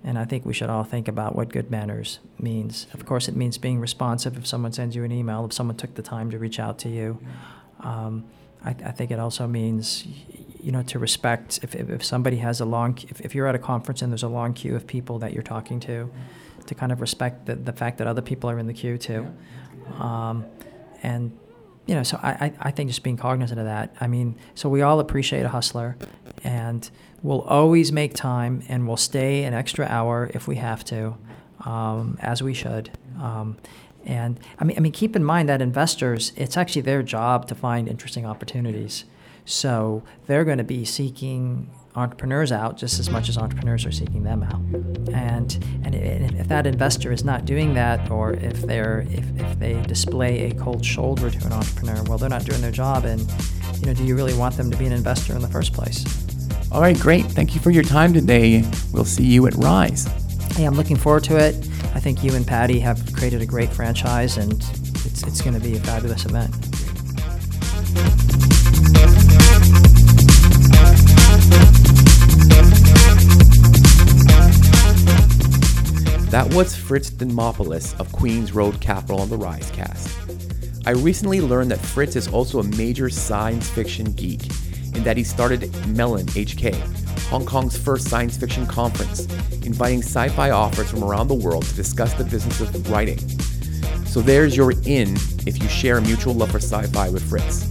and 0.03 0.19
I 0.19 0.25
think 0.25 0.47
we 0.47 0.55
should 0.55 0.71
all 0.71 0.85
think 0.85 1.09
about 1.09 1.37
what 1.37 1.51
good 1.51 1.71
manners 1.71 2.21
means. 2.39 2.87
Of 2.95 3.05
course, 3.05 3.29
it 3.29 3.37
means 3.37 3.59
being 3.59 3.81
responsive 3.81 4.37
if 4.39 4.47
someone 4.47 4.73
sends 4.73 4.97
you 4.97 5.05
an 5.05 5.13
email, 5.13 5.45
if 5.45 5.53
someone 5.53 5.77
took 5.77 5.95
the 5.95 6.03
time 6.03 6.31
to 6.31 6.39
reach 6.39 6.59
out 6.59 6.79
to 6.81 6.89
you. 6.89 7.21
Um, 7.81 8.25
I, 8.65 8.71
I, 8.71 8.93
think 8.93 9.11
it 9.11 9.19
also 9.19 9.47
means, 9.47 10.07
you 10.63 10.73
know, 10.73 10.83
to 10.85 10.99
respect 10.99 11.61
if, 11.63 11.75
if, 11.75 11.89
if 11.89 12.05
somebody 12.05 12.37
has 12.39 12.61
a 12.61 12.65
long, 12.65 12.99
if, 13.09 13.21
if 13.21 13.35
you're 13.35 13.47
at 13.47 13.55
a 13.55 13.59
conference 13.59 14.03
and 14.03 14.13
there's 14.13 14.23
a 14.23 14.29
long 14.29 14.53
queue 14.53 14.77
of 14.77 14.87
people 14.87 15.19
that 15.21 15.33
you're 15.33 15.43
talking 15.43 15.81
to, 15.81 16.11
to 16.67 16.75
kind 16.75 16.93
of 16.93 17.01
respect 17.01 17.47
the, 17.47 17.57
the 17.57 17.73
fact 17.73 17.99
that 17.99 18.07
other 18.07 18.23
people 18.23 18.51
are 18.51 18.59
in 18.59 18.67
the 18.67 18.75
queue 18.75 18.99
too. 18.99 19.27
Um, 19.99 20.45
and 21.03 21.37
you 21.87 21.95
know, 21.95 22.03
so 22.03 22.19
I, 22.23 22.53
I 22.61 22.71
think 22.71 22.89
just 22.89 23.03
being 23.03 23.17
cognizant 23.17 23.59
of 23.59 23.67
that. 23.67 23.95
I 24.01 24.07
mean, 24.07 24.37
so 24.55 24.69
we 24.69 24.83
all 24.83 25.01
appreciate 25.01 25.43
a 25.43 25.49
hustler, 25.49 25.97
and 26.45 26.89
we'll 27.23 27.43
always 27.43 27.93
make 27.93 28.15
time, 28.15 28.63
and 28.69 28.87
we'll 28.87 28.97
stay 28.97 29.45
an 29.45 29.55
extra 29.55 29.87
hour 29.87 30.31
if 30.35 30.49
we 30.49 30.57
have 30.57 30.85
to, 30.85 31.17
um, 31.65 32.19
as 32.21 32.43
we 32.43 32.55
should. 32.55 32.91
Um, 33.21 33.59
and 34.05 34.41
I 34.59 34.65
mean, 34.65 34.77
I 34.77 34.81
mean, 34.81 34.93
keep 34.93 35.15
in 35.15 35.25
mind 35.25 35.49
that 35.49 35.61
investors, 35.61 36.33
it's 36.37 36.57
actually 36.57 36.83
their 36.83 37.03
job 37.03 37.47
to 37.49 37.55
find 37.55 37.89
interesting 37.89 38.25
opportunities. 38.25 39.05
So 39.45 40.03
they're 40.27 40.45
going 40.45 40.59
to 40.59 40.65
be 40.65 40.85
seeking 40.85 41.71
entrepreneurs 41.97 42.53
out 42.53 42.77
just 42.77 43.01
as 43.01 43.11
much 43.11 43.29
as 43.29 43.37
entrepreneurs 43.37 43.85
are 43.85 43.91
seeking 43.91 44.23
them 44.23 44.43
out. 44.45 44.61
And 45.13 45.59
and 45.85 45.95
if 45.95 46.49
that 46.49 46.67
investor 46.67 47.13
is 47.13 47.25
not 47.25 47.45
doing 47.45 47.75
that, 47.75 48.11
or 48.11 48.33
if 48.33 48.63
they're 48.63 49.07
if, 49.11 49.39
if 49.39 49.59
they 49.59 49.81
display 49.83 50.51
a 50.51 50.55
cold 50.55 50.85
shoulder 50.85 51.31
to 51.31 51.47
an 51.47 51.53
entrepreneur, 51.53 52.03
well, 52.05 52.17
they're 52.17 52.29
not 52.29 52.45
doing 52.45 52.61
their 52.61 52.71
job. 52.71 53.05
And 53.05 53.21
you 53.81 53.87
know, 53.87 53.95
do 53.95 54.05
you 54.05 54.15
really 54.15 54.35
want 54.35 54.57
them 54.57 54.71
to 54.71 54.77
be 54.77 54.87
an 54.87 54.93
investor 54.93 55.35
in 55.35 55.43
the 55.43 55.49
first 55.49 55.73
place? 55.73 56.30
All 56.73 56.81
right, 56.81 56.99
great. 56.99 57.25
Thank 57.25 57.57
you 57.57 57.61
for 57.61 57.71
your 57.71 57.83
time 57.83 58.13
today. 58.13 58.65
We'll 58.93 59.05
see 59.05 59.25
you 59.25 59.47
at 59.49 59.55
Rise. 59.55 60.05
Hey, 60.53 60.65
I'm 60.65 60.77
looking 60.77 60.97
forward 60.97 61.25
to 61.25 61.37
it. 61.37 61.57
I 61.95 62.01
think 62.01 62.23
you 62.23 62.33
and 62.35 62.47
Paddy 62.47 62.79
have 62.79 63.13
created 63.13 63.43
a 63.43 63.47
great 63.47 63.73
franchise, 63.73 64.37
and 64.37 64.53
it's 64.53 65.25
it's 65.25 65.41
going 65.41 65.55
to 65.55 65.61
be 65.61 65.77
a 65.77 65.81
fabulous 65.81 66.25
event. 66.27 66.53
That 76.31 76.55
was 76.55 76.77
Fritz 76.77 77.11
Demopoulos 77.11 77.99
of 77.99 78.13
Queens 78.13 78.53
Road 78.53 78.81
Capital 78.81 79.21
on 79.21 79.29
the 79.29 79.37
Risecast. 79.37 80.87
I 80.87 80.93
recently 80.93 81.41
learned 81.41 81.73
that 81.73 81.81
Fritz 81.81 82.15
is 82.15 82.29
also 82.29 82.61
a 82.61 82.63
major 82.63 83.11
science 83.11 83.69
fiction 83.69 84.13
geek, 84.13 84.43
that 85.05 85.17
he 85.17 85.25
started 85.25 85.75
Melon 85.89 86.27
HK, 86.27 86.75
Hong 87.29 87.47
Kong's 87.47 87.77
first 87.77 88.09
science 88.09 88.37
fiction 88.37 88.67
conference, 88.67 89.27
inviting 89.65 90.03
sci 90.03 90.29
fi 90.31 90.51
authors 90.51 90.91
from 90.91 91.05
around 91.05 91.29
the 91.29 91.35
world 91.35 91.65
to 91.65 91.75
discuss 91.75 92.15
the 92.15 92.25
business 92.25 92.61
of 92.61 92.91
writing. 92.91 93.19
So 94.07 94.21
there's 94.21 94.57
your 94.57 94.73
in 94.73 95.17
if 95.47 95.63
you 95.63 95.69
share 95.69 95.99
a 95.99 96.03
mutual 96.03 96.35
love 96.35 96.51
for 96.51 96.59
sci 96.59 96.87
fi 96.89 97.09
with 97.09 97.29
Fritz. 97.29 97.69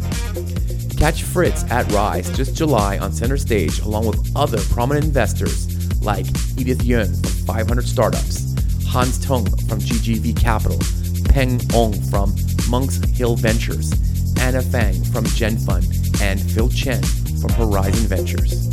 Catch 0.98 1.24
Fritz 1.24 1.64
at 1.72 1.90
Rise 1.92 2.32
this 2.36 2.52
July 2.52 2.98
on 2.98 3.12
center 3.12 3.38
stage 3.38 3.80
along 3.80 4.08
with 4.08 4.32
other 4.36 4.60
prominent 4.70 5.06
investors 5.06 5.68
like 6.02 6.26
Edith 6.58 6.80
Yeung 6.80 7.12
from 7.22 7.46
500 7.46 7.88
Startups, 7.88 8.56
Hans 8.88 9.18
Tung 9.20 9.46
from 9.68 9.80
GGV 9.80 10.40
Capital, 10.40 10.80
Peng 11.26 11.60
Ong 11.74 11.94
from 12.10 12.36
Monk's 12.70 12.98
Hill 13.18 13.36
Ventures, 13.36 13.92
Anna 14.40 14.62
Fang 14.62 15.04
from 15.06 15.26
ZhenFund, 15.26 16.22
and 16.22 16.40
Phil 16.40 16.70
Chen 16.70 17.02
from 17.42 17.54
Horizon 17.54 18.08
Ventures. 18.08 18.70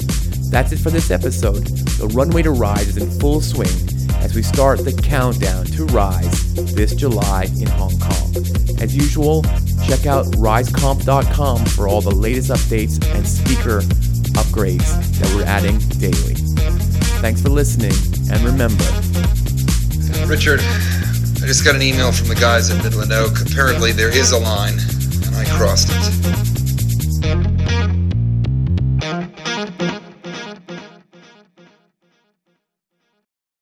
That's 0.51 0.73
it 0.73 0.79
for 0.79 0.91
this 0.91 1.11
episode. 1.11 1.67
The 1.99 2.09
runway 2.09 2.43
to 2.43 2.51
Rise 2.51 2.89
is 2.89 2.97
in 2.97 3.11
full 3.21 3.41
swing 3.41 3.69
as 4.21 4.35
we 4.35 4.43
start 4.43 4.85
the 4.85 4.93
countdown 4.93 5.67
to 5.67 5.85
Rise 5.87 6.55
this 6.75 6.95
July 6.95 7.47
in 7.61 7.67
Hong 7.69 7.99
Kong. 7.99 8.35
As 8.81 8.95
usual, 8.95 9.43
check 9.87 10.07
out 10.07 10.27
riseconf.com 10.37 11.65
for 11.67 11.89
all 11.89 12.01
the 12.01 12.15
latest 12.15 12.51
updates 12.51 13.03
and 13.15 13.27
speaker 13.27 13.81
upgrades 14.37 14.87
that 15.19 15.33
we're 15.35 15.45
adding 15.45 15.79
daily. 15.99 16.35
Thanks 17.21 17.41
for 17.41 17.49
listening, 17.49 17.95
and 18.31 18.41
remember, 18.43 18.85
Richard, 20.27 20.61
I 20.61 21.47
just 21.47 21.65
got 21.65 21.75
an 21.75 21.83
email 21.83 22.13
from 22.13 22.29
the 22.29 22.37
guys 22.39 22.71
at 22.71 22.83
Midland 22.85 23.13
Oak. 23.13 23.41
Apparently, 23.41 23.93
there 23.93 24.11
is 24.11 24.33
a 24.33 24.39
line, 24.39 24.75
and 24.75 25.37
I 25.37 25.45
crossed 25.57 25.89
it. 25.91 28.06